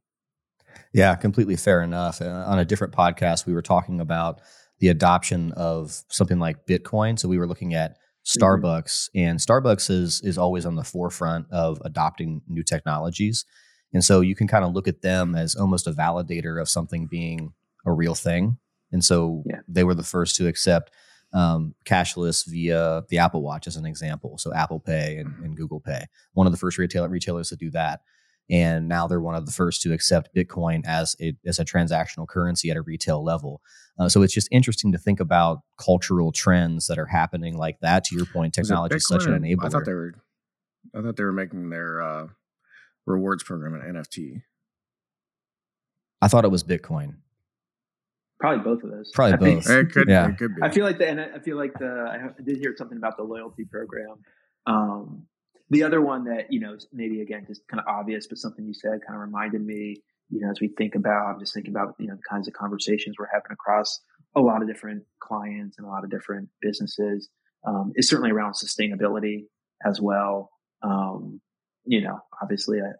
Yeah, 0.92 1.14
completely 1.16 1.56
fair 1.56 1.82
enough. 1.82 2.20
Uh, 2.20 2.44
on 2.46 2.58
a 2.58 2.64
different 2.64 2.92
podcast, 2.92 3.46
we 3.46 3.54
were 3.54 3.62
talking 3.62 4.00
about 4.00 4.40
the 4.80 4.88
adoption 4.88 5.52
of 5.52 6.02
something 6.08 6.38
like 6.38 6.66
Bitcoin. 6.66 7.18
So 7.18 7.28
we 7.28 7.38
were 7.38 7.46
looking 7.46 7.74
at 7.74 7.92
mm-hmm. 7.92 8.42
Starbucks, 8.42 9.08
mm-hmm. 9.10 9.18
and 9.18 9.38
Starbucks 9.38 9.90
is 9.90 10.20
is 10.22 10.38
always 10.38 10.66
on 10.66 10.76
the 10.76 10.84
forefront 10.84 11.46
of 11.50 11.80
adopting 11.84 12.42
new 12.46 12.62
technologies. 12.62 13.44
And 13.92 14.04
so 14.04 14.20
you 14.20 14.34
can 14.34 14.48
kind 14.48 14.64
of 14.64 14.72
look 14.72 14.88
at 14.88 15.02
them 15.02 15.34
as 15.34 15.54
almost 15.54 15.86
a 15.86 15.92
validator 15.92 16.60
of 16.60 16.68
something 16.68 17.06
being 17.06 17.52
a 17.86 17.92
real 17.92 18.14
thing. 18.14 18.58
And 18.92 19.04
so 19.04 19.42
yeah. 19.46 19.60
they 19.66 19.84
were 19.84 19.94
the 19.94 20.02
first 20.02 20.36
to 20.36 20.46
accept 20.46 20.90
um, 21.32 21.74
cashless 21.84 22.46
via 22.46 23.04
the 23.08 23.18
Apple 23.18 23.42
Watch 23.42 23.66
as 23.66 23.76
an 23.76 23.84
example. 23.84 24.38
So 24.38 24.52
Apple 24.54 24.80
Pay 24.80 25.18
and, 25.18 25.34
and, 25.44 25.56
Google 25.56 25.80
Pay, 25.80 26.04
one 26.32 26.46
of 26.46 26.52
the 26.52 26.58
first 26.58 26.78
retailer 26.78 27.08
retailers 27.08 27.50
to 27.50 27.56
do 27.56 27.70
that. 27.72 28.00
and 28.50 28.88
now 28.88 29.06
they're 29.06 29.20
one 29.20 29.34
of 29.34 29.44
the 29.44 29.52
first 29.52 29.82
to 29.82 29.92
accept 29.92 30.34
Bitcoin 30.34 30.82
as 30.86 31.14
a, 31.20 31.36
as 31.44 31.58
a 31.58 31.66
transactional 31.66 32.26
currency 32.26 32.70
at 32.70 32.78
a 32.78 32.82
retail 32.82 33.22
level. 33.22 33.60
Uh, 33.98 34.08
so 34.08 34.22
it's 34.22 34.32
just 34.32 34.48
interesting 34.50 34.90
to 34.92 34.98
think 34.98 35.20
about 35.20 35.60
cultural 35.76 36.32
trends 36.32 36.86
that 36.86 36.98
are 36.98 37.06
happening 37.06 37.58
like 37.58 37.78
that. 37.80 38.04
To 38.04 38.16
your 38.16 38.24
point, 38.24 38.54
technology 38.54 38.96
is 38.96 39.06
such 39.06 39.26
an 39.26 39.38
enabler. 39.38 39.66
I 39.66 39.68
thought 39.68 39.84
they 39.84 39.92
were, 39.92 40.14
I 40.94 41.02
thought 41.02 41.16
they 41.16 41.24
were 41.24 41.32
making 41.32 41.68
their 41.68 42.00
uh, 42.00 42.28
rewards 43.08 43.42
program 43.42 43.74
an 43.74 43.80
NFT. 43.80 44.42
I 46.20 46.28
thought 46.28 46.44
it 46.44 46.50
was 46.50 46.64
Bitcoin. 46.64 47.16
Probably 48.40 48.62
both 48.62 48.84
of 48.84 48.90
those. 48.90 49.10
Probably 49.12 49.32
I 49.32 49.36
both. 49.54 49.66
Think, 49.66 49.88
it 49.90 49.92
could, 49.92 50.08
yeah. 50.08 50.28
it 50.28 50.38
could 50.38 50.54
be. 50.54 50.62
I 50.62 50.70
feel 50.70 50.84
like 50.84 50.98
the, 50.98 51.08
and 51.08 51.20
I 51.20 51.38
feel 51.40 51.56
like 51.56 51.72
the, 51.78 52.30
I 52.38 52.42
did 52.42 52.58
hear 52.58 52.74
something 52.76 52.96
about 52.96 53.16
the 53.16 53.24
loyalty 53.24 53.64
program. 53.64 54.16
Um, 54.66 55.26
the 55.70 55.82
other 55.82 56.00
one 56.00 56.24
that, 56.24 56.52
you 56.52 56.60
know, 56.60 56.76
maybe 56.92 57.20
again, 57.20 57.44
just 57.46 57.66
kind 57.68 57.80
of 57.80 57.86
obvious, 57.86 58.26
but 58.26 58.38
something 58.38 58.64
you 58.64 58.74
said 58.74 59.00
kind 59.06 59.14
of 59.14 59.20
reminded 59.20 59.64
me, 59.64 60.02
you 60.30 60.40
know, 60.40 60.50
as 60.50 60.60
we 60.60 60.68
think 60.68 60.94
about, 60.94 61.26
I'm 61.26 61.40
just 61.40 61.52
thinking 61.52 61.72
about, 61.72 61.94
you 61.98 62.06
know, 62.06 62.14
the 62.14 62.22
kinds 62.28 62.46
of 62.46 62.54
conversations 62.54 63.16
we're 63.18 63.28
having 63.32 63.50
across 63.50 64.00
a 64.36 64.40
lot 64.40 64.62
of 64.62 64.68
different 64.68 65.02
clients 65.20 65.78
and 65.78 65.86
a 65.86 65.90
lot 65.90 66.04
of 66.04 66.10
different 66.10 66.48
businesses, 66.60 67.28
um, 67.66 67.92
is 67.96 68.08
certainly 68.08 68.30
around 68.30 68.52
sustainability 68.52 69.46
as 69.84 70.00
well. 70.00 70.50
Um, 70.82 71.40
you 71.88 72.02
know, 72.02 72.18
obviously, 72.42 72.80
I, 72.80 72.92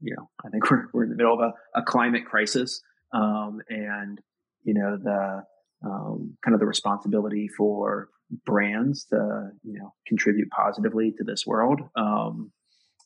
you 0.00 0.16
know, 0.16 0.28
I 0.44 0.48
think 0.48 0.68
we're, 0.70 0.86
we're 0.92 1.04
in 1.04 1.10
the 1.10 1.16
middle 1.16 1.32
of 1.32 1.40
a, 1.40 1.80
a 1.80 1.82
climate 1.82 2.26
crisis. 2.26 2.82
Um, 3.14 3.60
and, 3.68 4.20
you 4.64 4.74
know, 4.74 4.98
the, 5.00 5.44
um, 5.84 6.36
kind 6.44 6.54
of 6.54 6.60
the 6.60 6.66
responsibility 6.66 7.48
for 7.56 8.08
brands 8.44 9.04
to, 9.06 9.50
you 9.62 9.78
know, 9.78 9.94
contribute 10.06 10.50
positively 10.50 11.12
to 11.18 11.24
this 11.24 11.46
world. 11.46 11.82
Um, 11.94 12.50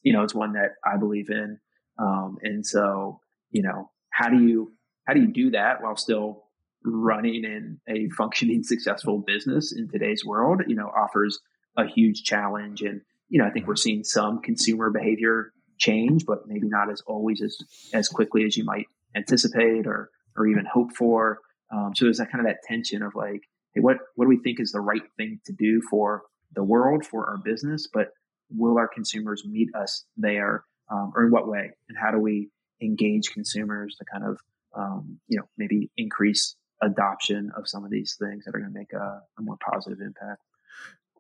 you 0.03 0.15
know, 0.15 0.23
it's 0.23 0.35
one 0.35 0.55
that 0.55 0.71
I 0.85 0.97
believe 0.97 1.29
in. 1.29 1.59
Um, 1.99 2.39
and 2.43 2.65
so, 2.65 3.21
you 3.51 3.63
know, 3.63 3.91
how 4.11 4.31
do 4.31 4.43
you, 4.43 4.73
how 5.07 5.13
do 5.13 5.21
you 5.21 5.33
do 5.33 5.51
that 5.51 5.83
while 5.83 5.97
still 5.97 6.45
running 6.83 7.45
in 7.45 7.81
a 7.89 8.09
functioning, 8.11 8.63
successful 8.63 9.23
business 9.27 9.75
in 9.77 9.89
today's 9.89 10.25
world, 10.25 10.63
you 10.67 10.77
know, 10.77 10.91
offers 10.97 11.41
a 11.77 11.87
huge 11.87 12.23
challenge. 12.23 12.81
And, 12.81 13.03
you 13.29 13.41
know, 13.41 13.47
I 13.47 13.51
think 13.51 13.67
we're 13.67 13.77
seeing 13.77 14.05
some 14.05 14.41
consumer 14.41 14.91
behavior 14.91 15.53
change, 15.79 16.25
but 16.27 16.47
maybe 16.47 16.69
not 16.69 16.91
as 16.91 17.03
always 17.07 17.43
as, 17.43 17.57
as 17.93 18.09
quickly 18.09 18.45
as 18.45 18.57
you 18.57 18.65
might 18.65 18.87
anticipate 19.15 19.87
or, 19.87 20.11
or 20.37 20.47
even 20.47 20.65
hope 20.65 20.93
for. 20.97 21.39
Um, 21.73 21.93
so 21.95 22.05
there's 22.05 22.19
that 22.19 22.31
kind 22.31 22.47
of 22.47 22.51
that 22.51 22.63
tension 22.67 23.03
of 23.03 23.15
like, 23.15 23.43
hey, 23.75 23.81
what, 23.81 23.99
what 24.15 24.27
do 24.27 24.29
we 24.29 24.39
think 24.39 24.61
is 24.61 24.73
the 24.73 24.81
right 24.81 25.03
thing 25.17 25.41
to 25.47 25.53
do 25.53 25.81
for 25.91 26.23
the 26.55 26.63
world, 26.63 27.05
for 27.05 27.29
our 27.29 27.39
business, 27.39 27.89
but 27.93 28.09
will 28.51 28.79
our 28.79 28.89
consumers 28.89 29.45
meet 29.45 29.69
us 29.75 30.05
there? 30.17 30.65
Um, 30.91 31.13
or 31.17 31.25
in 31.25 31.33
what 31.33 31.49
way? 31.49 31.73
And 31.89 31.99
how 32.01 32.13
do 32.13 32.19
we 32.19 32.49
engage 32.81 33.31
consumers 33.33 33.97
to 33.99 34.05
kind 34.05 34.25
of, 34.25 34.39
um, 34.77 35.19
you 35.27 35.39
know, 35.39 35.45
maybe 35.59 35.91
increase 35.97 36.55
adoption 36.83 37.51
of 37.57 37.69
some 37.69 37.85
of 37.85 37.91
these 37.91 38.17
things 38.19 38.45
that 38.45 38.55
are 38.55 38.61
going 38.61 38.73
to 38.73 38.79
make 38.79 38.93
a, 38.93 39.23
a, 39.39 39.43
more 39.43 39.57
positive 39.73 39.99
impact. 40.01 40.43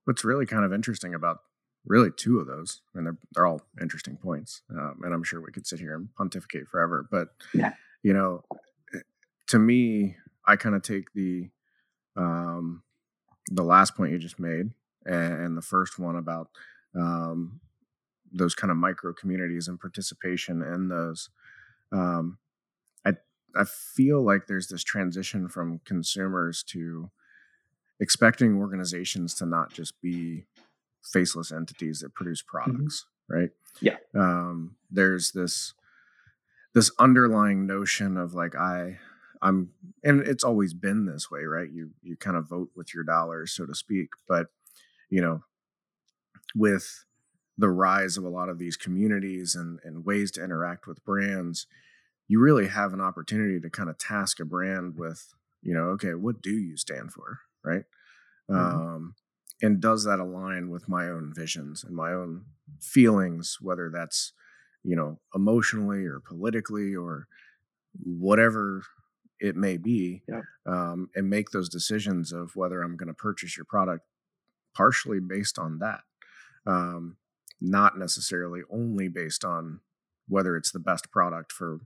What's 0.04 0.24
really 0.24 0.46
kind 0.46 0.64
of 0.64 0.72
interesting 0.72 1.14
about 1.14 1.38
really 1.86 2.10
two 2.10 2.38
of 2.38 2.46
those, 2.46 2.82
and 2.94 3.06
they're, 3.06 3.18
they're 3.32 3.46
all 3.46 3.62
interesting 3.80 4.16
points, 4.16 4.62
um, 4.70 5.00
and 5.02 5.14
I'm 5.14 5.22
sure 5.22 5.40
we 5.40 5.52
could 5.52 5.66
sit 5.66 5.80
here 5.80 5.94
and 5.94 6.14
pontificate 6.14 6.68
forever, 6.68 7.06
but, 7.10 7.28
yeah. 7.54 7.72
you 8.02 8.12
know, 8.12 8.42
eh, 8.94 9.00
to 9.48 9.58
me, 9.58 10.16
I 10.46 10.56
kind 10.56 10.74
of 10.74 10.82
take 10.82 11.12
the, 11.14 11.50
um, 12.16 12.82
the 13.50 13.64
last 13.64 13.96
point 13.96 14.12
you 14.12 14.18
just 14.18 14.38
made 14.38 14.70
and 15.04 15.56
the 15.56 15.62
first 15.62 16.00
one 16.00 16.16
about 16.16 16.48
um, 16.96 17.60
those 18.32 18.54
kind 18.56 18.72
of 18.72 18.76
micro 18.76 19.12
communities 19.12 19.68
and 19.68 19.78
participation 19.78 20.62
in 20.62 20.88
those 20.88 21.30
um, 21.92 22.38
I 23.56 23.64
feel 23.64 24.22
like 24.22 24.46
there's 24.46 24.68
this 24.68 24.84
transition 24.84 25.48
from 25.48 25.80
consumers 25.84 26.62
to 26.64 27.10
expecting 27.98 28.58
organizations 28.58 29.34
to 29.34 29.46
not 29.46 29.72
just 29.72 30.00
be 30.02 30.44
faceless 31.02 31.52
entities 31.52 32.00
that 32.00 32.14
produce 32.14 32.42
mm-hmm. 32.42 32.72
products, 32.72 33.06
mm-hmm. 33.30 33.40
right? 33.40 33.50
Yeah. 33.80 33.96
Um, 34.14 34.76
there's 34.90 35.32
this 35.32 35.74
this 36.74 36.90
underlying 36.98 37.66
notion 37.66 38.16
of 38.16 38.34
like 38.34 38.54
I 38.54 38.98
I'm 39.42 39.70
and 40.04 40.20
it's 40.20 40.44
always 40.44 40.74
been 40.74 41.06
this 41.06 41.30
way, 41.30 41.44
right? 41.44 41.70
You 41.70 41.90
you 42.02 42.16
kind 42.16 42.36
of 42.36 42.48
vote 42.48 42.70
with 42.74 42.94
your 42.94 43.04
dollars, 43.04 43.52
so 43.52 43.66
to 43.66 43.74
speak. 43.74 44.10
But 44.28 44.46
you 45.10 45.20
know, 45.20 45.42
with 46.54 47.04
the 47.58 47.68
rise 47.68 48.16
of 48.16 48.24
a 48.24 48.28
lot 48.28 48.48
of 48.48 48.58
these 48.58 48.76
communities 48.76 49.54
and, 49.54 49.78
and 49.82 50.04
ways 50.04 50.30
to 50.32 50.44
interact 50.44 50.86
with 50.86 51.04
brands, 51.04 51.66
you 52.28 52.40
really 52.40 52.68
have 52.68 52.92
an 52.92 53.00
opportunity 53.00 53.60
to 53.60 53.70
kind 53.70 53.88
of 53.88 53.98
task 53.98 54.40
a 54.40 54.44
brand 54.44 54.98
with, 54.98 55.32
you 55.62 55.72
know, 55.72 55.84
okay, 55.90 56.14
what 56.14 56.42
do 56.42 56.50
you 56.50 56.76
stand 56.76 57.12
for, 57.12 57.40
right? 57.64 57.84
Mm-hmm. 58.50 58.56
Um, 58.56 59.14
and 59.62 59.80
does 59.80 60.04
that 60.04 60.20
align 60.20 60.70
with 60.70 60.88
my 60.88 61.08
own 61.08 61.32
visions 61.34 61.82
and 61.84 61.94
my 61.94 62.12
own 62.12 62.44
feelings, 62.80 63.58
whether 63.60 63.90
that's, 63.90 64.32
you 64.82 64.96
know, 64.96 65.18
emotionally 65.34 66.04
or 66.04 66.20
politically 66.20 66.94
or 66.94 67.26
whatever 68.02 68.82
it 69.40 69.56
may 69.56 69.76
be, 69.76 70.22
yeah. 70.28 70.42
um, 70.66 71.08
and 71.14 71.30
make 71.30 71.50
those 71.50 71.68
decisions 71.68 72.32
of 72.32 72.54
whether 72.54 72.82
I'm 72.82 72.96
going 72.96 73.08
to 73.08 73.14
purchase 73.14 73.56
your 73.56 73.66
product 73.66 74.04
partially 74.74 75.20
based 75.20 75.58
on 75.58 75.78
that, 75.78 76.00
um, 76.66 77.16
not 77.60 77.98
necessarily 77.98 78.60
only 78.70 79.08
based 79.08 79.44
on 79.44 79.80
whether 80.28 80.56
it's 80.56 80.72
the 80.72 80.78
best 80.78 81.10
product 81.10 81.52
for 81.52 81.80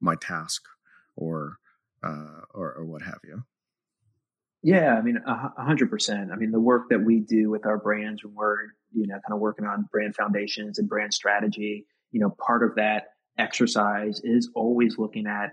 my 0.00 0.14
task 0.14 0.62
or 1.16 1.58
uh, 2.04 2.42
or, 2.52 2.74
or 2.74 2.84
what 2.84 3.02
have 3.02 3.20
you. 3.24 3.44
Yeah, 4.62 4.94
I 4.94 5.02
mean, 5.02 5.18
a 5.26 5.62
hundred 5.62 5.90
percent. 5.90 6.30
I 6.32 6.36
mean, 6.36 6.52
the 6.52 6.60
work 6.60 6.90
that 6.90 7.04
we 7.04 7.18
do 7.20 7.50
with 7.50 7.66
our 7.66 7.78
brands 7.78 8.22
when 8.22 8.34
we're, 8.34 8.58
you 8.92 9.08
know, 9.08 9.14
kind 9.14 9.32
of 9.34 9.40
working 9.40 9.66
on 9.66 9.88
brand 9.90 10.14
foundations 10.14 10.78
and 10.78 10.88
brand 10.88 11.12
strategy, 11.12 11.84
you 12.12 12.20
know, 12.20 12.30
part 12.46 12.62
of 12.62 12.76
that 12.76 13.06
exercise 13.38 14.20
is 14.22 14.50
always 14.54 14.98
looking 14.98 15.26
at, 15.26 15.50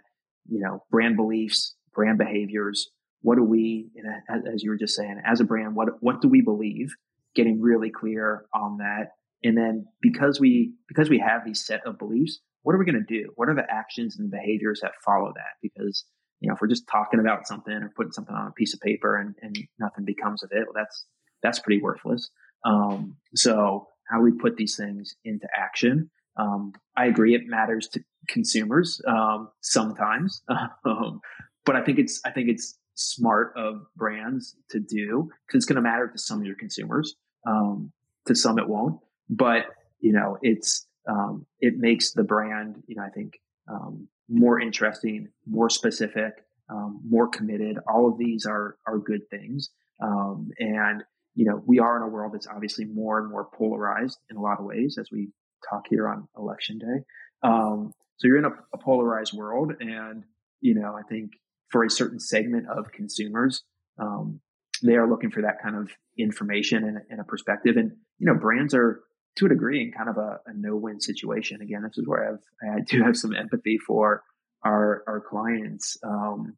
you 0.47 0.59
know, 0.59 0.83
brand 0.91 1.15
beliefs, 1.15 1.75
brand 1.95 2.19
behaviors. 2.19 2.89
What 3.21 3.35
do 3.35 3.43
we, 3.43 3.89
as 4.29 4.63
you 4.63 4.69
were 4.69 4.77
just 4.77 4.95
saying, 4.95 5.21
as 5.25 5.41
a 5.41 5.43
brand, 5.43 5.75
what, 5.75 5.89
what 6.01 6.21
do 6.21 6.27
we 6.27 6.41
believe? 6.41 6.89
Getting 7.35 7.59
really 7.59 7.89
clear 7.89 8.45
on 8.53 8.77
that. 8.77 9.13
And 9.43 9.57
then 9.57 9.87
because 10.01 10.39
we, 10.39 10.73
because 10.87 11.09
we 11.09 11.19
have 11.19 11.43
these 11.45 11.65
set 11.65 11.81
of 11.85 11.97
beliefs, 11.97 12.39
what 12.61 12.75
are 12.75 12.77
we 12.77 12.85
going 12.85 13.03
to 13.05 13.21
do? 13.21 13.31
What 13.35 13.49
are 13.49 13.55
the 13.55 13.69
actions 13.69 14.17
and 14.19 14.29
behaviors 14.29 14.81
that 14.81 14.91
follow 15.03 15.31
that? 15.35 15.57
Because, 15.61 16.05
you 16.39 16.47
know, 16.47 16.55
if 16.55 16.61
we're 16.61 16.67
just 16.67 16.87
talking 16.87 17.19
about 17.19 17.47
something 17.47 17.73
or 17.73 17.91
putting 17.95 18.11
something 18.11 18.35
on 18.35 18.47
a 18.47 18.51
piece 18.51 18.73
of 18.73 18.79
paper 18.79 19.17
and, 19.17 19.35
and 19.41 19.57
nothing 19.79 20.05
becomes 20.05 20.43
of 20.43 20.51
it, 20.51 20.65
well, 20.65 20.73
that's, 20.75 21.05
that's 21.43 21.59
pretty 21.59 21.81
worthless. 21.81 22.29
Um, 22.65 23.17
so 23.35 23.87
how 24.09 24.21
we 24.21 24.31
put 24.31 24.55
these 24.55 24.75
things 24.75 25.15
into 25.23 25.47
action. 25.55 26.09
Um, 26.37 26.73
I 26.95 27.05
agree. 27.05 27.35
It 27.35 27.41
matters 27.45 27.87
to 27.89 28.03
consumers, 28.27 29.01
um, 29.07 29.49
sometimes. 29.61 30.41
Um, 30.85 31.19
but 31.65 31.75
I 31.75 31.83
think 31.83 31.99
it's, 31.99 32.21
I 32.25 32.31
think 32.31 32.49
it's 32.49 32.79
smart 32.95 33.53
of 33.55 33.81
brands 33.95 34.55
to 34.71 34.79
do 34.79 35.29
because 35.45 35.59
it's 35.59 35.65
going 35.65 35.75
to 35.75 35.81
matter 35.81 36.07
to 36.07 36.17
some 36.17 36.39
of 36.39 36.45
your 36.45 36.55
consumers. 36.55 37.15
Um, 37.45 37.91
to 38.25 38.33
some 38.35 38.57
it 38.57 38.67
won't, 38.67 38.99
but 39.29 39.65
you 39.99 40.13
know, 40.13 40.37
it's, 40.41 40.87
um, 41.07 41.45
it 41.59 41.75
makes 41.77 42.13
the 42.13 42.23
brand, 42.23 42.83
you 42.87 42.95
know, 42.95 43.03
I 43.03 43.09
think 43.09 43.39
um, 43.67 44.07
more 44.29 44.59
interesting, 44.59 45.29
more 45.47 45.69
specific, 45.69 46.33
um, 46.69 47.01
more 47.07 47.27
committed. 47.27 47.77
All 47.91 48.07
of 48.07 48.17
these 48.17 48.45
are 48.45 48.77
are 48.85 48.99
good 48.99 49.21
things, 49.29 49.69
um, 50.01 50.49
and 50.59 51.03
you 51.35 51.45
know, 51.45 51.61
we 51.65 51.79
are 51.79 51.95
in 51.95 52.03
a 52.03 52.07
world 52.07 52.33
that's 52.33 52.47
obviously 52.47 52.85
more 52.85 53.19
and 53.19 53.29
more 53.29 53.47
polarized 53.53 54.17
in 54.29 54.37
a 54.37 54.41
lot 54.41 54.59
of 54.59 54.65
ways, 54.65 54.97
as 54.99 55.09
we 55.11 55.29
talk 55.69 55.83
here 55.89 56.07
on 56.07 56.27
election 56.37 56.77
day. 56.77 57.03
Um, 57.43 57.93
so 58.17 58.27
you're 58.27 58.37
in 58.37 58.45
a, 58.45 58.51
a 58.73 58.77
polarized 58.77 59.33
world, 59.33 59.73
and 59.79 60.23
you 60.61 60.75
know, 60.75 60.95
I 60.97 61.03
think 61.07 61.31
for 61.69 61.83
a 61.83 61.89
certain 61.89 62.19
segment 62.19 62.67
of 62.67 62.91
consumers, 62.91 63.63
um, 63.97 64.41
they 64.83 64.95
are 64.95 65.09
looking 65.09 65.31
for 65.31 65.41
that 65.41 65.61
kind 65.61 65.75
of 65.75 65.89
information 66.17 66.83
and, 66.83 66.97
and, 67.09 67.19
a 67.21 67.23
perspective. 67.23 67.77
And 67.77 67.91
you 68.17 68.25
know, 68.25 68.35
brands 68.35 68.73
are 68.73 69.01
to 69.39 69.45
a 69.45 69.49
degree 69.49 69.81
in 69.81 69.91
kind 69.91 70.09
of 70.09 70.17
a, 70.17 70.39
a 70.45 70.53
no-win 70.53 70.99
situation. 70.99 71.61
Again, 71.61 71.83
this 71.83 71.97
is 71.97 72.07
where 72.07 72.33
I've, 72.33 72.75
I 72.77 72.81
do 72.81 73.01
have 73.03 73.15
some 73.15 73.33
empathy 73.33 73.77
for 73.77 74.21
our, 74.65 75.03
our 75.07 75.21
clients. 75.21 75.97
Um, 76.03 76.57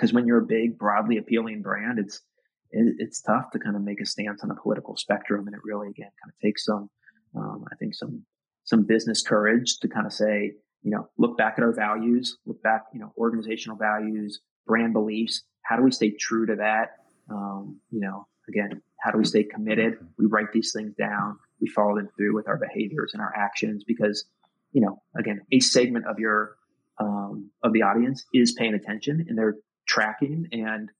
cause 0.00 0.12
when 0.12 0.26
you're 0.26 0.38
a 0.38 0.46
big, 0.46 0.78
broadly 0.78 1.18
appealing 1.18 1.62
brand, 1.62 1.98
it's, 1.98 2.20
it, 2.70 2.94
it's 2.98 3.20
tough 3.20 3.50
to 3.52 3.58
kind 3.58 3.74
of 3.74 3.82
make 3.82 4.00
a 4.00 4.06
stance 4.06 4.44
on 4.44 4.50
a 4.52 4.54
political 4.54 4.96
spectrum. 4.96 5.46
And 5.46 5.54
it 5.54 5.60
really, 5.64 5.88
again, 5.88 6.10
kind 6.22 6.32
of 6.32 6.38
takes 6.40 6.64
some, 6.64 6.88
um, 7.36 7.64
I 7.70 7.74
think 7.76 7.94
some, 7.94 8.24
some 8.62 8.86
business 8.86 9.22
courage 9.22 9.78
to 9.80 9.88
kind 9.88 10.06
of 10.06 10.12
say, 10.12 10.52
you 10.82 10.92
know, 10.92 11.08
look 11.18 11.36
back 11.36 11.54
at 11.58 11.64
our 11.64 11.72
values, 11.72 12.38
look 12.46 12.62
back, 12.62 12.84
you 12.94 13.00
know, 13.00 13.12
organizational 13.18 13.76
values, 13.76 14.40
brand 14.66 14.92
beliefs. 14.92 15.42
How 15.62 15.76
do 15.76 15.82
we 15.82 15.90
stay 15.90 16.12
true 16.12 16.46
to 16.46 16.56
that? 16.56 16.90
Um, 17.28 17.80
you 17.90 18.00
know, 18.00 18.28
again, 18.48 18.82
how 19.00 19.10
do 19.10 19.18
we 19.18 19.24
stay 19.24 19.42
committed? 19.42 19.94
We 20.16 20.26
write 20.26 20.52
these 20.52 20.72
things 20.72 20.94
down 20.94 21.38
we 21.60 21.68
follow 21.68 21.96
them 21.96 22.08
through 22.16 22.34
with 22.34 22.48
our 22.48 22.58
behaviors 22.58 23.12
and 23.14 23.22
our 23.22 23.32
actions 23.36 23.84
because 23.84 24.24
you 24.72 24.80
know, 24.82 25.02
again, 25.18 25.40
a 25.52 25.60
segment 25.60 26.06
of 26.06 26.18
your 26.18 26.56
um, 26.98 27.50
of 27.62 27.72
the 27.72 27.82
audience 27.82 28.24
is 28.34 28.52
paying 28.52 28.74
attention 28.74 29.26
and 29.28 29.38
they're 29.38 29.56
tracking 29.86 30.48
and 30.52 30.90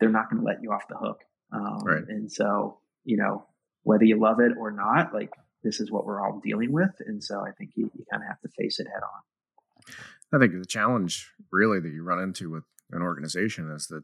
they're 0.00 0.10
not 0.10 0.30
going 0.30 0.40
to 0.40 0.46
let 0.46 0.62
you 0.62 0.72
off 0.72 0.88
the 0.88 0.96
hook. 0.96 1.20
Um, 1.52 1.82
right. 1.84 2.04
And 2.08 2.30
so, 2.30 2.78
you 3.04 3.16
know, 3.16 3.46
whether 3.84 4.04
you 4.04 4.20
love 4.20 4.40
it 4.40 4.52
or 4.58 4.70
not, 4.70 5.14
like 5.14 5.30
this 5.62 5.80
is 5.80 5.90
what 5.90 6.04
we're 6.04 6.20
all 6.20 6.40
dealing 6.44 6.72
with. 6.72 6.90
And 7.06 7.22
so 7.22 7.40
I 7.40 7.52
think 7.52 7.70
you, 7.74 7.90
you 7.96 8.04
kind 8.10 8.22
of 8.22 8.28
have 8.28 8.40
to 8.40 8.48
face 8.48 8.80
it 8.80 8.88
head 8.88 9.02
on. 9.02 9.94
I 10.32 10.38
think 10.38 10.60
the 10.60 10.66
challenge 10.66 11.30
really 11.50 11.80
that 11.80 11.88
you 11.88 12.02
run 12.02 12.20
into 12.20 12.50
with 12.50 12.64
an 12.90 13.02
organization 13.02 13.70
is 13.70 13.86
that, 13.86 14.02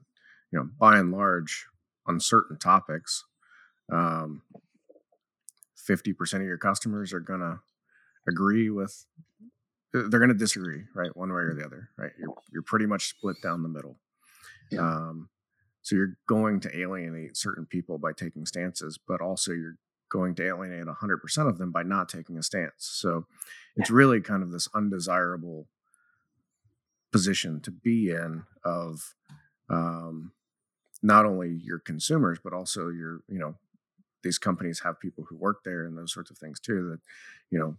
you 0.53 0.59
know, 0.59 0.69
by 0.79 0.99
and 0.99 1.11
large, 1.13 1.67
on 2.07 2.21
certain 2.21 2.59
topics, 2.59 3.25
um, 3.93 4.43
50% 5.89 6.35
of 6.35 6.43
your 6.43 6.59
customers 6.59 7.12
are 7.12 7.20
going 7.20 7.41
to 7.41 7.61
agree 8.28 8.70
with 8.70 9.07
they're 9.93 10.18
going 10.18 10.28
to 10.28 10.35
disagree 10.35 10.82
right 10.95 11.16
one 11.16 11.28
way 11.28 11.43
or 11.43 11.55
the 11.55 11.64
other 11.64 11.91
right? 11.97 12.12
You're, 12.18 12.35
you're 12.53 12.62
pretty 12.62 12.87
much 12.87 13.09
split 13.09 13.37
down 13.43 13.62
the 13.62 13.68
middle. 13.68 13.99
Yeah. 14.70 14.80
um, 14.80 15.28
so 15.82 15.95
you're 15.97 16.16
going 16.26 16.61
to 16.61 16.76
alienate 16.78 17.37
certain 17.37 17.66
people 17.66 17.99
by 17.99 18.12
taking 18.12 18.47
stances 18.47 18.99
but 19.07 19.20
also 19.20 19.53
you're 19.53 19.76
going 20.14 20.35
to 20.37 20.47
alienate 20.47 20.87
100% 20.87 21.49
of 21.49 21.59
them 21.59 21.72
by 21.72 21.82
not 21.82 22.09
taking 22.09 22.39
a 22.39 22.43
stance. 22.43 22.72
So 22.78 23.26
it's 23.76 23.91
really 23.91 24.20
kind 24.20 24.45
of 24.45 24.53
this 24.53 24.68
undesirable 24.72 25.66
position 27.11 27.61
to 27.62 27.70
be 27.70 28.11
in 28.11 28.45
of 28.64 29.14
um, 29.68 30.32
not 31.03 31.26
only 31.26 31.51
your 31.51 31.78
consumers 31.78 32.39
but 32.43 32.53
also 32.53 32.89
your 32.89 33.20
you 33.28 33.39
know 33.39 33.55
these 34.25 34.39
companies 34.39 34.81
have 34.83 34.99
people 34.99 35.25
who 35.29 35.37
work 35.37 35.59
there 35.64 35.85
and 35.85 35.97
those 35.97 36.12
sorts 36.12 36.31
of 36.31 36.39
things 36.39 36.59
too 36.59 36.91
that 36.91 37.01
you 37.51 37.59
know 37.59 37.77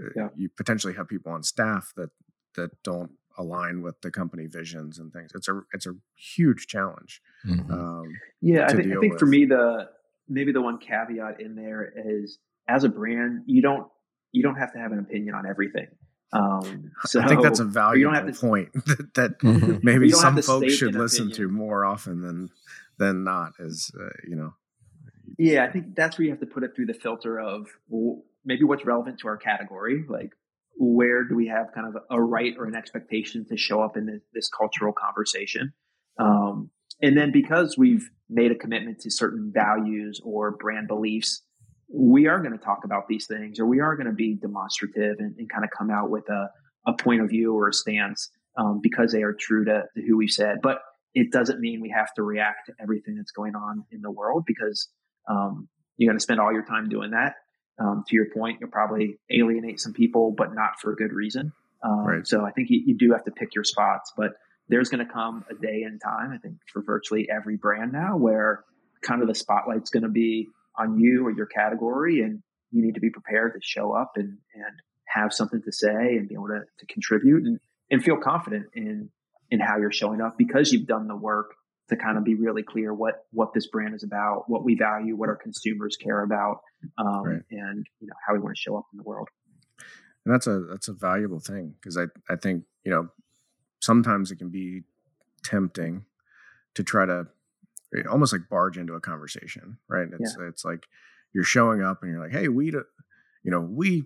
uh, 0.00 0.10
yeah. 0.14 0.28
you 0.36 0.48
potentially 0.56 0.94
have 0.94 1.08
people 1.08 1.32
on 1.32 1.42
staff 1.42 1.92
that 1.96 2.10
that 2.54 2.70
don't 2.84 3.10
align 3.38 3.82
with 3.82 4.00
the 4.02 4.10
company 4.10 4.46
visions 4.46 4.98
and 4.98 5.12
things 5.12 5.30
it's 5.34 5.48
a 5.48 5.60
it's 5.72 5.86
a 5.86 5.94
huge 6.14 6.66
challenge 6.66 7.20
mm-hmm. 7.44 7.72
um, 7.72 8.04
yeah 8.40 8.66
i 8.66 8.72
think, 8.72 8.92
I 8.94 9.00
think 9.00 9.18
for 9.18 9.26
me 9.26 9.46
the 9.46 9.88
maybe 10.28 10.52
the 10.52 10.60
one 10.60 10.78
caveat 10.78 11.40
in 11.40 11.56
there 11.56 11.92
is 11.96 12.38
as 12.68 12.84
a 12.84 12.88
brand 12.88 13.42
you 13.46 13.62
don't 13.62 13.88
you 14.32 14.42
don't 14.42 14.56
have 14.56 14.72
to 14.74 14.78
have 14.78 14.92
an 14.92 15.00
opinion 15.00 15.34
on 15.34 15.46
everything 15.46 15.88
um, 16.32 16.92
so 17.04 17.20
I 17.20 17.26
think 17.26 17.42
that's 17.42 17.58
a 17.58 17.64
valuable 17.64 18.32
to, 18.32 18.32
point 18.32 18.72
that, 18.86 19.14
that 19.14 19.38
mm-hmm. 19.40 19.78
maybe 19.82 20.10
some 20.10 20.40
folks 20.40 20.74
should 20.74 20.94
listen 20.94 21.26
opinion. 21.26 21.48
to 21.48 21.52
more 21.52 21.84
often 21.84 22.22
than 22.22 22.50
than 22.98 23.24
not. 23.24 23.54
Is 23.58 23.90
uh, 23.98 24.10
you 24.28 24.36
know, 24.36 24.54
yeah, 25.40 25.64
I 25.64 25.70
think 25.70 25.94
that's 25.94 26.18
where 26.18 26.26
you 26.26 26.30
have 26.30 26.40
to 26.40 26.46
put 26.46 26.64
it 26.64 26.72
through 26.76 26.86
the 26.86 26.94
filter 26.94 27.40
of 27.40 27.66
maybe 28.44 28.64
what's 28.64 28.84
relevant 28.84 29.20
to 29.20 29.28
our 29.28 29.38
category, 29.38 30.04
like 30.06 30.30
where 30.76 31.24
do 31.24 31.34
we 31.34 31.46
have 31.48 31.68
kind 31.74 31.86
of 31.86 32.02
a 32.10 32.20
right 32.20 32.54
or 32.58 32.66
an 32.66 32.74
expectation 32.74 33.46
to 33.48 33.56
show 33.56 33.82
up 33.82 33.96
in 33.96 34.04
this, 34.06 34.20
this 34.34 34.48
cultural 34.48 34.92
conversation, 34.92 35.72
um, 36.18 36.70
and 37.00 37.16
then 37.16 37.32
because 37.32 37.78
we've 37.78 38.10
made 38.28 38.52
a 38.52 38.54
commitment 38.54 39.00
to 39.00 39.10
certain 39.10 39.50
values 39.54 40.20
or 40.22 40.52
brand 40.52 40.86
beliefs 40.88 41.42
we 41.92 42.28
are 42.28 42.38
going 42.38 42.56
to 42.56 42.64
talk 42.64 42.84
about 42.84 43.08
these 43.08 43.26
things 43.26 43.58
or 43.58 43.66
we 43.66 43.80
are 43.80 43.96
going 43.96 44.06
to 44.06 44.12
be 44.12 44.34
demonstrative 44.34 45.16
and, 45.18 45.34
and, 45.38 45.50
kind 45.50 45.64
of 45.64 45.70
come 45.76 45.90
out 45.90 46.08
with 46.08 46.28
a, 46.28 46.48
a 46.86 46.92
point 46.92 47.20
of 47.20 47.28
view 47.28 47.52
or 47.52 47.68
a 47.68 47.72
stance 47.72 48.30
um, 48.56 48.80
because 48.80 49.10
they 49.10 49.22
are 49.22 49.32
true 49.32 49.64
to, 49.64 49.82
to, 49.96 50.02
who 50.06 50.16
we 50.16 50.28
said. 50.28 50.58
But 50.62 50.82
it 51.14 51.32
doesn't 51.32 51.58
mean 51.58 51.80
we 51.80 51.90
have 51.90 52.14
to 52.14 52.22
react 52.22 52.66
to 52.66 52.74
everything 52.80 53.16
that's 53.16 53.32
going 53.32 53.56
on 53.56 53.84
in 53.90 54.02
the 54.02 54.10
world 54.10 54.44
because 54.46 54.88
um, 55.30 55.68
you're 55.96 56.10
going 56.10 56.18
to 56.18 56.22
spend 56.22 56.40
all 56.40 56.52
your 56.52 56.64
time 56.64 56.88
doing 56.88 57.12
that. 57.12 57.34
Um, 57.78 58.04
to 58.08 58.16
your 58.16 58.26
point, 58.34 58.58
you'll 58.60 58.70
probably 58.70 59.18
alienate 59.30 59.80
some 59.80 59.92
people, 59.92 60.34
but 60.36 60.54
not 60.54 60.80
for 60.80 60.92
a 60.92 60.96
good 60.96 61.12
reason. 61.12 61.52
Um, 61.82 62.04
right. 62.04 62.26
So 62.26 62.44
I 62.44 62.50
think 62.50 62.68
you, 62.68 62.82
you 62.84 62.98
do 62.98 63.12
have 63.12 63.24
to 63.24 63.30
pick 63.30 63.54
your 63.54 63.64
spots, 63.64 64.12
but 64.16 64.32
there's 64.68 64.88
going 64.88 65.06
to 65.06 65.10
come 65.10 65.44
a 65.50 65.54
day 65.54 65.82
and 65.82 66.00
time, 66.00 66.32
I 66.32 66.38
think, 66.38 66.56
for 66.72 66.82
virtually 66.82 67.28
every 67.30 67.56
brand 67.56 67.92
now 67.92 68.16
where 68.16 68.64
kind 69.02 69.22
of 69.22 69.28
the 69.28 69.34
spotlight's 69.34 69.90
going 69.90 70.02
to 70.02 70.10
be 70.10 70.48
on 70.78 70.98
you 70.98 71.26
or 71.26 71.30
your 71.30 71.46
category 71.46 72.20
and 72.20 72.42
you 72.70 72.84
need 72.84 72.94
to 72.94 73.00
be 73.00 73.10
prepared 73.10 73.54
to 73.54 73.60
show 73.62 73.92
up 73.92 74.12
and, 74.16 74.38
and 74.54 74.80
have 75.06 75.32
something 75.32 75.62
to 75.62 75.72
say 75.72 76.16
and 76.16 76.28
be 76.28 76.34
able 76.34 76.48
to, 76.48 76.60
to 76.78 76.86
contribute 76.86 77.44
and, 77.44 77.58
and 77.90 78.04
feel 78.04 78.16
confident 78.16 78.66
in, 78.74 79.10
in 79.50 79.58
how 79.58 79.78
you're 79.78 79.90
showing 79.90 80.20
up 80.20 80.36
because 80.38 80.70
you've 80.70 80.86
done 80.86 81.08
the 81.08 81.16
work 81.16 81.54
to 81.90 81.96
kind 81.96 82.16
of 82.16 82.24
be 82.24 82.34
really 82.34 82.62
clear 82.62 82.92
what, 82.94 83.26
what 83.32 83.52
this 83.52 83.66
brand 83.66 83.94
is 83.94 84.02
about, 84.02 84.44
what 84.48 84.64
we 84.64 84.74
value, 84.74 85.14
what 85.16 85.28
our 85.28 85.36
consumers 85.36 85.96
care 85.96 86.22
about, 86.22 86.62
um, 86.98 87.22
right. 87.22 87.42
and, 87.50 87.86
you 88.00 88.06
know, 88.06 88.14
how 88.26 88.32
we 88.32 88.40
want 88.40 88.56
to 88.56 88.60
show 88.60 88.76
up 88.76 88.86
in 88.92 88.96
the 88.96 89.04
world. 89.04 89.28
And 90.24 90.34
that's 90.34 90.46
a, 90.46 90.60
that's 90.60 90.88
a 90.88 90.92
valuable 90.92 91.40
thing 91.40 91.74
because 91.80 91.96
I, 91.96 92.04
I 92.28 92.36
think, 92.36 92.64
you 92.84 92.90
know, 92.90 93.08
sometimes 93.80 94.30
it 94.30 94.36
can 94.36 94.50
be 94.50 94.82
tempting 95.42 96.04
to 96.74 96.82
try 96.82 97.06
to 97.06 97.26
almost 98.10 98.32
like 98.32 98.48
barge 98.48 98.78
into 98.78 98.94
a 98.94 99.00
conversation, 99.00 99.78
right? 99.88 100.08
It's 100.18 100.36
yeah. 100.38 100.46
it's 100.48 100.64
like 100.64 100.86
you're 101.32 101.44
showing 101.44 101.82
up 101.82 102.02
and 102.02 102.12
you're 102.12 102.22
like, 102.22 102.32
hey, 102.32 102.48
we, 102.48 102.70
do, 102.70 102.84
you 103.42 103.50
know, 103.50 103.60
we 103.60 104.04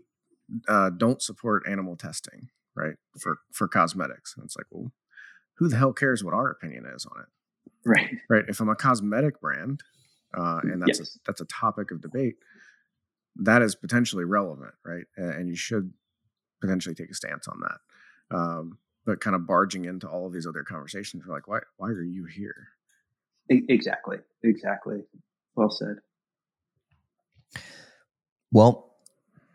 uh, 0.69 0.91
don't 0.91 1.21
support 1.21 1.65
animal 1.69 1.97
testing, 1.97 2.49
right? 2.75 2.95
For 3.19 3.39
for 3.53 3.69
cosmetics, 3.69 4.35
and 4.37 4.45
it's 4.45 4.57
like, 4.57 4.67
well, 4.71 4.93
who 5.55 5.69
the 5.69 5.77
hell 5.77 5.93
cares 5.93 6.25
what 6.25 6.35
our 6.35 6.51
opinion 6.51 6.87
is 6.95 7.07
on 7.07 7.21
it? 7.21 7.29
Right. 7.85 8.11
Right. 8.29 8.45
If 8.49 8.61
I'm 8.61 8.69
a 8.69 8.77
cosmetic 8.77 9.41
brand, 9.41 9.83
uh, 10.37 10.61
and 10.63 10.83
that's 10.83 10.99
yes. 10.99 11.17
a, 11.17 11.19
that's 11.27 11.41
a 11.41 11.47
topic 11.47 11.91
of 11.91 12.01
debate, 12.01 12.37
that 13.37 13.63
is 13.63 13.75
potentially 13.75 14.25
relevant, 14.25 14.73
right? 14.85 15.05
And, 15.17 15.31
and 15.31 15.49
you 15.49 15.57
should 15.57 15.93
potentially 16.61 16.95
take 16.95 17.11
a 17.11 17.15
stance 17.15 17.47
on 17.49 17.61
that. 17.61 18.37
Um, 18.37 18.79
but 19.07 19.21
kind 19.21 19.37
of 19.37 19.47
barging 19.47 19.85
into 19.85 20.09
all 20.09 20.27
of 20.27 20.33
these 20.33 20.47
other 20.47 20.63
conversations, 20.63 21.25
we're 21.27 21.35
like, 21.35 21.47
why 21.47 21.61
why 21.77 21.89
are 21.89 22.03
you 22.03 22.25
here? 22.25 22.69
Exactly. 23.49 24.19
Exactly. 24.43 25.05
Well 25.55 25.71
said. 25.71 25.97
Well, 28.51 28.95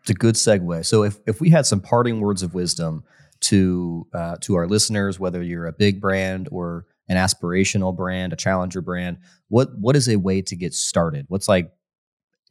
it's 0.00 0.10
a 0.10 0.14
good 0.14 0.36
segue. 0.36 0.86
So, 0.86 1.02
if 1.02 1.18
if 1.26 1.40
we 1.40 1.50
had 1.50 1.66
some 1.66 1.80
parting 1.80 2.20
words 2.20 2.42
of 2.42 2.54
wisdom 2.54 3.04
to 3.40 4.06
uh, 4.12 4.36
to 4.42 4.54
our 4.54 4.66
listeners, 4.66 5.18
whether 5.18 5.42
you're 5.42 5.66
a 5.66 5.72
big 5.72 6.00
brand 6.00 6.48
or 6.52 6.86
an 7.10 7.16
aspirational 7.16 7.94
brand, 7.94 8.32
a 8.32 8.36
challenger 8.36 8.80
brand, 8.80 9.18
what 9.48 9.76
what 9.76 9.96
is 9.96 10.08
a 10.08 10.16
way 10.16 10.40
to 10.40 10.56
get 10.56 10.72
started? 10.72 11.26
What's 11.28 11.48
like 11.48 11.72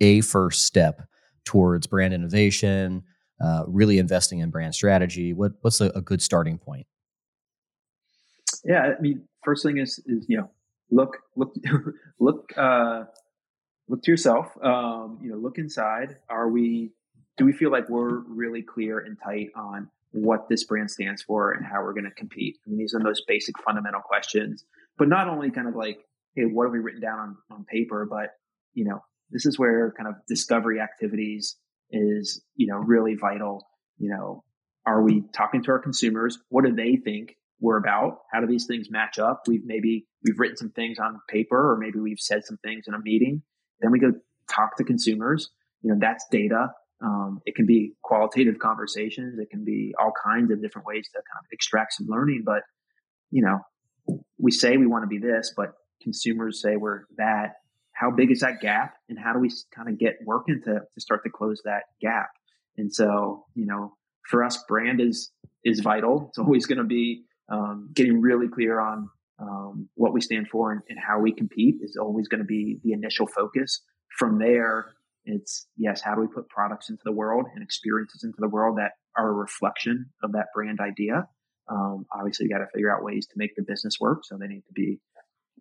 a 0.02 0.22
first 0.22 0.66
step 0.66 1.02
towards 1.46 1.88
brand 1.88 2.14
innovation, 2.14 3.04
uh, 3.42 3.64
really 3.68 3.98
investing 3.98 4.40
in 4.40 4.52
brand 4.52 4.76
strategy? 4.76 5.34
What 5.34 5.54
what's 5.62 5.80
a, 5.80 5.86
a 5.96 6.02
good 6.02 6.22
starting 6.22 6.58
point? 6.60 6.86
Yeah, 8.66 8.94
I 8.98 9.02
mean, 9.02 9.24
first 9.46 9.64
thing 9.64 9.78
is 9.78 9.98
is 10.06 10.26
you 10.28 10.38
know 10.38 10.50
look 10.92 11.18
look 11.38 11.56
look 12.20 12.52
uh, 12.58 13.06
look 13.88 14.04
to 14.04 14.12
yourself. 14.12 14.48
Um, 14.62 15.20
you 15.24 15.32
know, 15.32 15.38
look 15.38 15.58
inside. 15.58 16.18
Are 16.30 16.50
we? 16.50 16.92
Do 17.38 17.46
we 17.46 17.54
feel 17.54 17.72
like 17.72 17.88
we're 17.88 18.20
really 18.28 18.62
clear 18.62 19.00
and 19.00 19.18
tight 19.24 19.52
on 19.56 19.90
what 20.12 20.50
this 20.50 20.64
brand 20.64 20.90
stands 20.90 21.22
for 21.22 21.52
and 21.52 21.66
how 21.66 21.84
we're 21.84 21.94
going 21.94 22.06
to 22.06 22.12
compete? 22.12 22.58
I 22.66 22.70
mean, 22.70 22.80
these 22.80 22.94
are 22.94 23.00
the 23.00 23.06
most 23.06 23.24
basic, 23.28 23.56
fundamental 23.64 24.02
questions. 24.02 24.66
But 24.98 25.08
not 25.08 25.28
only 25.28 25.52
kind 25.52 25.68
of 25.68 25.76
like, 25.76 26.00
hey, 26.36 26.44
what 26.44 26.66
have 26.66 26.74
we 26.74 26.80
written 26.80 27.02
down 27.02 27.20
on, 27.20 27.38
on 27.52 27.66
paper, 27.66 28.08
but 28.10 28.32
you 28.74 28.86
know, 28.86 29.04
this 29.32 29.46
is 29.46 29.60
where 29.60 29.94
kind 29.98 30.08
of 30.08 30.16
discovery 30.28 30.80
activities 30.80 31.58
is 31.92 32.44
you 32.56 32.68
know 32.68 32.78
really 32.78 33.16
vital. 33.16 33.68
You 33.98 34.10
know, 34.10 34.44
are 34.86 35.02
we 35.02 35.24
talking 35.34 35.64
to 35.64 35.72
our 35.72 35.80
consumers? 35.80 36.40
What 36.50 36.66
do 36.66 36.74
they 36.74 36.96
think 36.96 37.36
we're 37.60 37.78
about. 37.78 38.20
How 38.32 38.40
do 38.40 38.48
these 38.48 38.66
things 38.66 38.90
match 38.90 39.20
up? 39.20 39.44
We've 39.48 39.66
maybe 39.66 40.08
we've 40.24 40.40
written 40.40 40.58
some 40.58 40.72
things 40.72 40.98
on 41.00 41.20
paper, 41.28 41.72
or 41.72 41.78
maybe 41.78 42.00
we've 42.00 42.20
said 42.20 42.46
some 42.46 42.58
things 42.58 42.86
in 42.88 42.94
a 42.94 43.00
meeting. 43.00 43.42
Then 43.82 43.92
we 43.92 44.00
go 44.00 44.14
talk 44.50 44.78
to 44.78 44.84
consumers. 44.84 45.50
You 45.82 45.92
know, 45.92 45.98
that's 46.00 46.26
data. 46.32 46.72
Um, 47.02 47.40
it 47.46 47.56
can 47.56 47.66
be 47.66 47.94
qualitative 48.04 48.60
conversations. 48.60 49.40
It 49.40 49.50
can 49.50 49.64
be 49.64 49.94
all 50.00 50.12
kinds 50.24 50.52
of 50.52 50.62
different 50.62 50.86
ways 50.86 51.08
to 51.14 51.18
kind 51.18 51.40
of 51.40 51.46
extract 51.52 51.94
some 51.94 52.08
learning. 52.08 52.44
But 52.46 52.64
you 53.32 53.42
know, 53.42 53.60
we 54.38 54.52
say 54.52 54.78
we 54.78 54.88
want 54.88 55.04
to 55.04 55.08
be 55.08 55.20
this, 55.20 55.54
but 55.56 55.74
consumers 56.02 56.62
say 56.62 56.76
we're 56.76 57.04
that. 57.18 57.54
How 57.94 58.12
big 58.12 58.32
is 58.32 58.40
that 58.40 58.62
gap, 58.62 58.94
and 59.10 59.20
how 59.20 59.34
do 59.34 59.40
we 59.40 59.52
kind 59.76 59.90
of 59.90 60.00
get 60.00 60.16
working 60.24 60.62
to 60.66 60.74
to 60.74 61.02
start 61.02 61.24
to 61.24 61.30
close 61.30 61.62
that 61.66 61.84
gap? 62.02 62.30
And 62.78 62.94
so, 62.94 63.46
you 63.56 63.66
know, 63.66 63.94
for 64.30 64.44
us, 64.44 64.58
brand 64.68 65.02
is 65.02 65.32
is 65.66 65.82
vital. 65.82 66.28
It's 66.30 66.38
always 66.38 66.66
going 66.66 66.78
to 66.78 66.86
be 66.86 67.24
um, 67.52 67.90
getting 67.94 68.22
really 68.22 68.48
clear 68.48 68.80
on 68.80 69.10
um, 69.40 69.90
what 69.96 70.14
we 70.14 70.22
stand 70.22 70.48
for 70.50 70.72
and, 70.72 70.82
and, 70.90 71.00
how 71.00 71.20
we 71.20 71.32
compete 71.32 71.76
is 71.82 71.98
always 72.00 72.28
going 72.28 72.40
to 72.40 72.46
be 72.46 72.80
the 72.84 72.92
initial 72.92 73.26
focus. 73.26 73.82
From 74.18 74.38
there, 74.38 74.92
it's 75.26 75.68
yes, 75.78 76.02
how 76.02 76.16
do 76.16 76.22
we 76.22 76.28
put 76.28 76.50
products 76.50 76.90
into 76.90 77.02
the 77.06 77.12
world 77.12 77.46
and 77.54 77.64
experiences 77.64 78.24
into 78.24 78.38
the 78.40 78.48
world 78.48 78.78
that 78.78 78.94
are 79.18 79.30
a 79.30 79.34
reflection 79.34 80.06
of 80.24 80.32
that 80.34 80.48
brand 80.54 80.80
idea? 80.80 81.28
Um, 81.70 82.06
obviously, 82.14 82.46
you 82.46 82.52
got 82.52 82.60
to 82.60 82.72
figure 82.74 82.96
out 82.96 83.04
ways 83.04 83.28
to 83.28 83.34
make 83.38 83.56
the 83.56 83.64
business 83.64 84.00
work. 84.00 84.26
So 84.26 84.38
they 84.38 84.48
need 84.48 84.64
to 84.68 84.74
be 84.74 85.00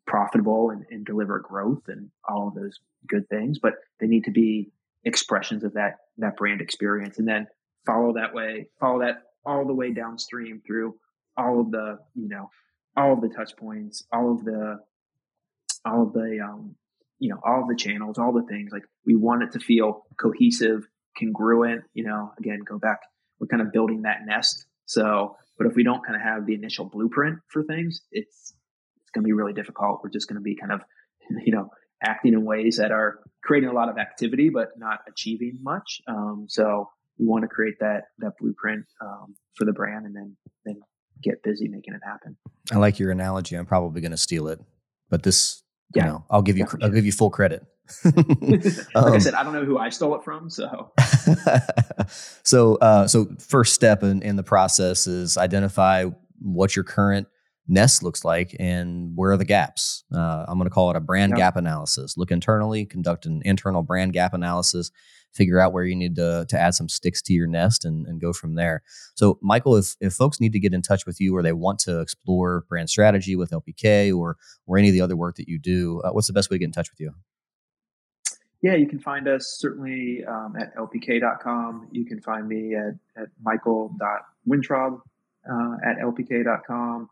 profitable 0.06 0.70
and, 0.70 0.84
and 0.90 1.04
deliver 1.04 1.38
growth 1.38 1.82
and 1.88 2.10
all 2.26 2.48
of 2.48 2.54
those 2.54 2.78
good 3.06 3.28
things, 3.28 3.58
but 3.58 3.74
they 4.00 4.06
need 4.06 4.24
to 4.24 4.30
be 4.30 4.70
expressions 5.04 5.64
of 5.64 5.74
that 5.74 5.96
that 6.16 6.36
brand 6.36 6.60
experience. 6.60 7.18
And 7.18 7.28
then 7.28 7.46
follow 7.86 8.12
that 8.14 8.34
way, 8.34 8.68
follow 8.80 9.00
that 9.00 9.22
all 9.44 9.66
the 9.66 9.74
way 9.74 9.92
downstream 9.92 10.60
through 10.66 10.94
all 11.36 11.60
of 11.60 11.70
the, 11.70 11.98
you 12.14 12.28
know, 12.28 12.50
all 12.96 13.12
of 13.12 13.20
the 13.20 13.28
touch 13.28 13.56
points, 13.56 14.04
all 14.12 14.32
of 14.32 14.44
the, 14.44 14.78
all 15.84 16.02
of 16.02 16.12
the, 16.12 16.40
um, 16.40 16.74
you 17.18 17.30
know, 17.30 17.40
all 17.44 17.66
the 17.68 17.76
channels, 17.76 18.18
all 18.18 18.32
the 18.32 18.46
things. 18.48 18.70
Like 18.72 18.84
we 19.04 19.14
want 19.14 19.42
it 19.42 19.52
to 19.52 19.60
feel 19.60 20.04
cohesive, 20.20 20.86
congruent. 21.18 21.84
You 21.94 22.04
know, 22.04 22.32
again, 22.38 22.60
go 22.66 22.78
back. 22.78 23.00
We're 23.40 23.48
kind 23.48 23.62
of 23.62 23.72
building 23.72 24.02
that 24.02 24.18
nest. 24.26 24.66
So, 24.86 25.36
but 25.56 25.66
if 25.66 25.74
we 25.74 25.84
don't 25.84 26.04
kind 26.04 26.16
of 26.16 26.22
have 26.22 26.46
the 26.46 26.54
initial 26.54 26.86
blueprint 26.86 27.38
for 27.48 27.62
things, 27.62 28.02
it's 28.10 28.54
it's 29.00 29.10
going 29.12 29.22
to 29.22 29.26
be 29.26 29.32
really 29.32 29.52
difficult. 29.52 30.00
We're 30.02 30.10
just 30.10 30.28
going 30.28 30.36
to 30.36 30.42
be 30.42 30.54
kind 30.56 30.72
of, 30.72 30.80
you 31.44 31.52
know, 31.52 31.70
acting 32.02 32.34
in 32.34 32.44
ways 32.44 32.76
that 32.76 32.92
are 32.92 33.20
creating 33.42 33.68
a 33.68 33.72
lot 33.72 33.88
of 33.88 33.98
activity 33.98 34.50
but 34.50 34.68
not 34.76 35.00
achieving 35.08 35.58
much. 35.62 36.00
Um, 36.06 36.46
so 36.48 36.90
we 37.18 37.26
want 37.26 37.42
to 37.42 37.48
create 37.48 37.74
that 37.80 38.04
that 38.18 38.32
blueprint 38.38 38.86
um, 39.00 39.34
for 39.54 39.64
the 39.64 39.72
brand 39.72 40.06
and 40.06 40.14
then 40.14 40.36
then 40.64 40.80
get 41.22 41.42
busy 41.42 41.68
making 41.68 41.94
it 41.94 42.00
happen. 42.04 42.36
I 42.70 42.76
like 42.76 42.98
your 42.98 43.10
analogy. 43.10 43.56
I'm 43.56 43.66
probably 43.66 44.00
going 44.00 44.12
to 44.12 44.16
steal 44.16 44.48
it, 44.48 44.60
but 45.10 45.22
this, 45.22 45.62
yeah. 45.94 46.04
you 46.04 46.10
know, 46.10 46.24
I'll 46.30 46.42
give 46.42 46.56
you 46.56 46.64
yeah, 46.64 46.86
I'll 46.86 46.92
give 46.92 47.06
you 47.06 47.12
full 47.12 47.30
credit. 47.30 47.64
like 48.04 48.16
um, 48.94 49.12
I 49.14 49.18
said, 49.18 49.34
I 49.34 49.42
don't 49.42 49.54
know 49.54 49.64
who 49.64 49.78
I 49.78 49.88
stole 49.88 50.14
it 50.14 50.22
from. 50.22 50.50
So, 50.50 50.92
so, 52.42 52.76
uh, 52.76 53.06
so 53.06 53.28
first 53.38 53.74
step 53.74 54.02
in, 54.02 54.22
in 54.22 54.36
the 54.36 54.42
process 54.42 55.06
is 55.06 55.38
identify 55.38 56.04
what 56.38 56.76
your 56.76 56.84
current 56.84 57.28
nest 57.66 58.02
looks 58.02 58.24
like 58.24 58.54
and 58.58 59.16
where 59.16 59.32
are 59.32 59.36
the 59.36 59.44
gaps. 59.44 60.04
Uh, 60.14 60.44
I'm 60.48 60.58
going 60.58 60.68
to 60.68 60.74
call 60.74 60.90
it 60.90 60.96
a 60.96 61.00
brand 61.00 61.30
yep. 61.30 61.38
gap 61.38 61.56
analysis. 61.56 62.16
Look 62.16 62.30
internally, 62.30 62.84
conduct 62.84 63.26
an 63.26 63.42
internal 63.44 63.82
brand 63.82 64.12
gap 64.12 64.34
analysis, 64.34 64.90
figure 65.32 65.60
out 65.60 65.72
where 65.72 65.84
you 65.84 65.94
need 65.94 66.16
to, 66.16 66.46
to 66.48 66.58
add 66.58 66.74
some 66.74 66.88
sticks 66.88 67.22
to 67.22 67.32
your 67.32 67.46
nest 67.46 67.84
and, 67.84 68.06
and 68.06 68.20
go 68.20 68.32
from 68.32 68.54
there. 68.54 68.82
So, 69.14 69.38
Michael, 69.42 69.76
if, 69.76 69.96
if 70.00 70.12
folks 70.14 70.40
need 70.40 70.52
to 70.52 70.58
get 70.58 70.74
in 70.74 70.82
touch 70.82 71.06
with 71.06 71.20
you 71.20 71.36
or 71.36 71.42
they 71.42 71.52
want 71.52 71.78
to 71.80 72.00
explore 72.00 72.64
brand 72.68 72.90
strategy 72.90 73.36
with 73.36 73.50
LPK 73.50 74.16
or, 74.16 74.36
or 74.66 74.78
any 74.78 74.88
of 74.88 74.94
the 74.94 75.00
other 75.00 75.16
work 75.16 75.36
that 75.36 75.48
you 75.48 75.58
do, 75.58 76.00
uh, 76.02 76.10
what's 76.10 76.26
the 76.26 76.32
best 76.32 76.50
way 76.50 76.56
to 76.56 76.60
get 76.60 76.66
in 76.66 76.72
touch 76.72 76.90
with 76.90 77.00
you? 77.00 77.12
Yeah, 78.60 78.74
you 78.74 78.88
can 78.88 78.98
find 78.98 79.28
us 79.28 79.56
certainly 79.60 80.24
um, 80.24 80.56
at 80.58 80.74
lpk.com. 80.74 81.88
You 81.92 82.04
can 82.04 82.20
find 82.20 82.48
me 82.48 82.74
at, 82.74 82.94
at 83.16 83.28
michael.wintrob 83.40 85.00
uh, 85.50 85.76
at 85.84 85.98
lpk.com. 85.98 87.08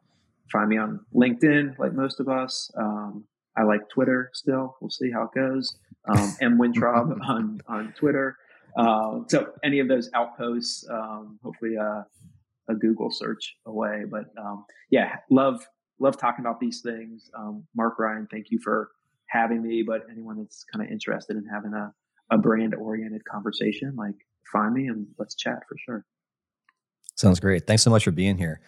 Find 0.51 0.69
me 0.69 0.77
on 0.77 1.01
LinkedIn, 1.15 1.79
like 1.79 1.93
most 1.93 2.21
of 2.21 2.29
us. 2.29 2.71
Um, 2.77 3.25
I 3.57 3.63
like 3.63 3.89
Twitter 3.89 4.31
still. 4.35 4.77
We'll 4.81 4.91
see 4.91 5.11
how 5.11 5.25
it 5.25 5.31
goes. 5.35 5.77
Um, 6.09 6.37
M 6.41 6.59
Wintrob 6.59 7.19
on 7.29 7.61
on 7.69 7.93
Twitter. 7.97 8.37
Uh, 8.77 9.21
so 9.29 9.53
any 9.65 9.81
of 9.81 9.89
those 9.89 10.11
outposts, 10.15 10.87
um, 10.91 11.39
hopefully 11.43 11.77
uh, 11.79 12.03
a 12.69 12.75
Google 12.75 13.11
search 13.11 13.57
away. 13.67 14.05
But 14.11 14.27
um, 14.39 14.65
yeah, 14.91 15.17
love 15.31 15.67
love 15.99 16.19
talking 16.19 16.45
about 16.45 16.61
these 16.61 16.81
things. 16.83 17.31
Um, 17.37 17.65
Mark 17.75 17.99
Ryan, 17.99 18.29
thank 18.31 18.51
you 18.51 18.59
for 18.63 18.91
having 19.29 19.63
me. 19.63 19.83
But 19.83 20.03
anyone 20.11 20.39
that's 20.39 20.65
kind 20.65 20.85
of 20.85 20.91
interested 20.91 21.37
in 21.37 21.45
having 21.47 21.73
a, 21.73 21.93
a 22.31 22.39
brand 22.39 22.75
oriented 22.75 23.25
conversation, 23.25 23.95
like 23.97 24.15
find 24.53 24.75
me 24.75 24.87
and 24.89 25.07
let's 25.19 25.35
chat 25.35 25.63
for 25.69 25.77
sure. 25.85 26.05
Sounds 27.17 27.41
great. 27.41 27.67
Thanks 27.67 27.83
so 27.83 27.91
much 27.91 28.05
for 28.05 28.11
being 28.11 28.37
here. 28.37 28.61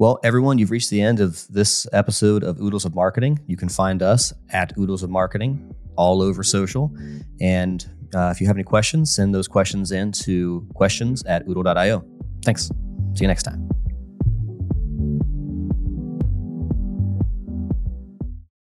Well, 0.00 0.18
everyone, 0.24 0.56
you've 0.56 0.70
reached 0.70 0.88
the 0.88 1.02
end 1.02 1.20
of 1.20 1.46
this 1.50 1.86
episode 1.92 2.42
of 2.42 2.58
Oodles 2.58 2.86
of 2.86 2.94
Marketing. 2.94 3.38
You 3.46 3.58
can 3.58 3.68
find 3.68 4.02
us 4.02 4.32
at 4.48 4.72
Oodles 4.78 5.02
of 5.02 5.10
Marketing 5.10 5.74
all 5.94 6.22
over 6.22 6.42
social. 6.42 6.90
And 7.38 7.86
uh, 8.14 8.30
if 8.34 8.40
you 8.40 8.46
have 8.46 8.56
any 8.56 8.64
questions, 8.64 9.14
send 9.14 9.34
those 9.34 9.46
questions 9.46 9.92
in 9.92 10.10
to 10.12 10.66
questions 10.72 11.22
at 11.26 11.46
oodle.io. 11.46 12.02
Thanks. 12.46 12.68
See 13.12 13.24
you 13.24 13.28
next 13.28 13.42
time. 13.42 13.68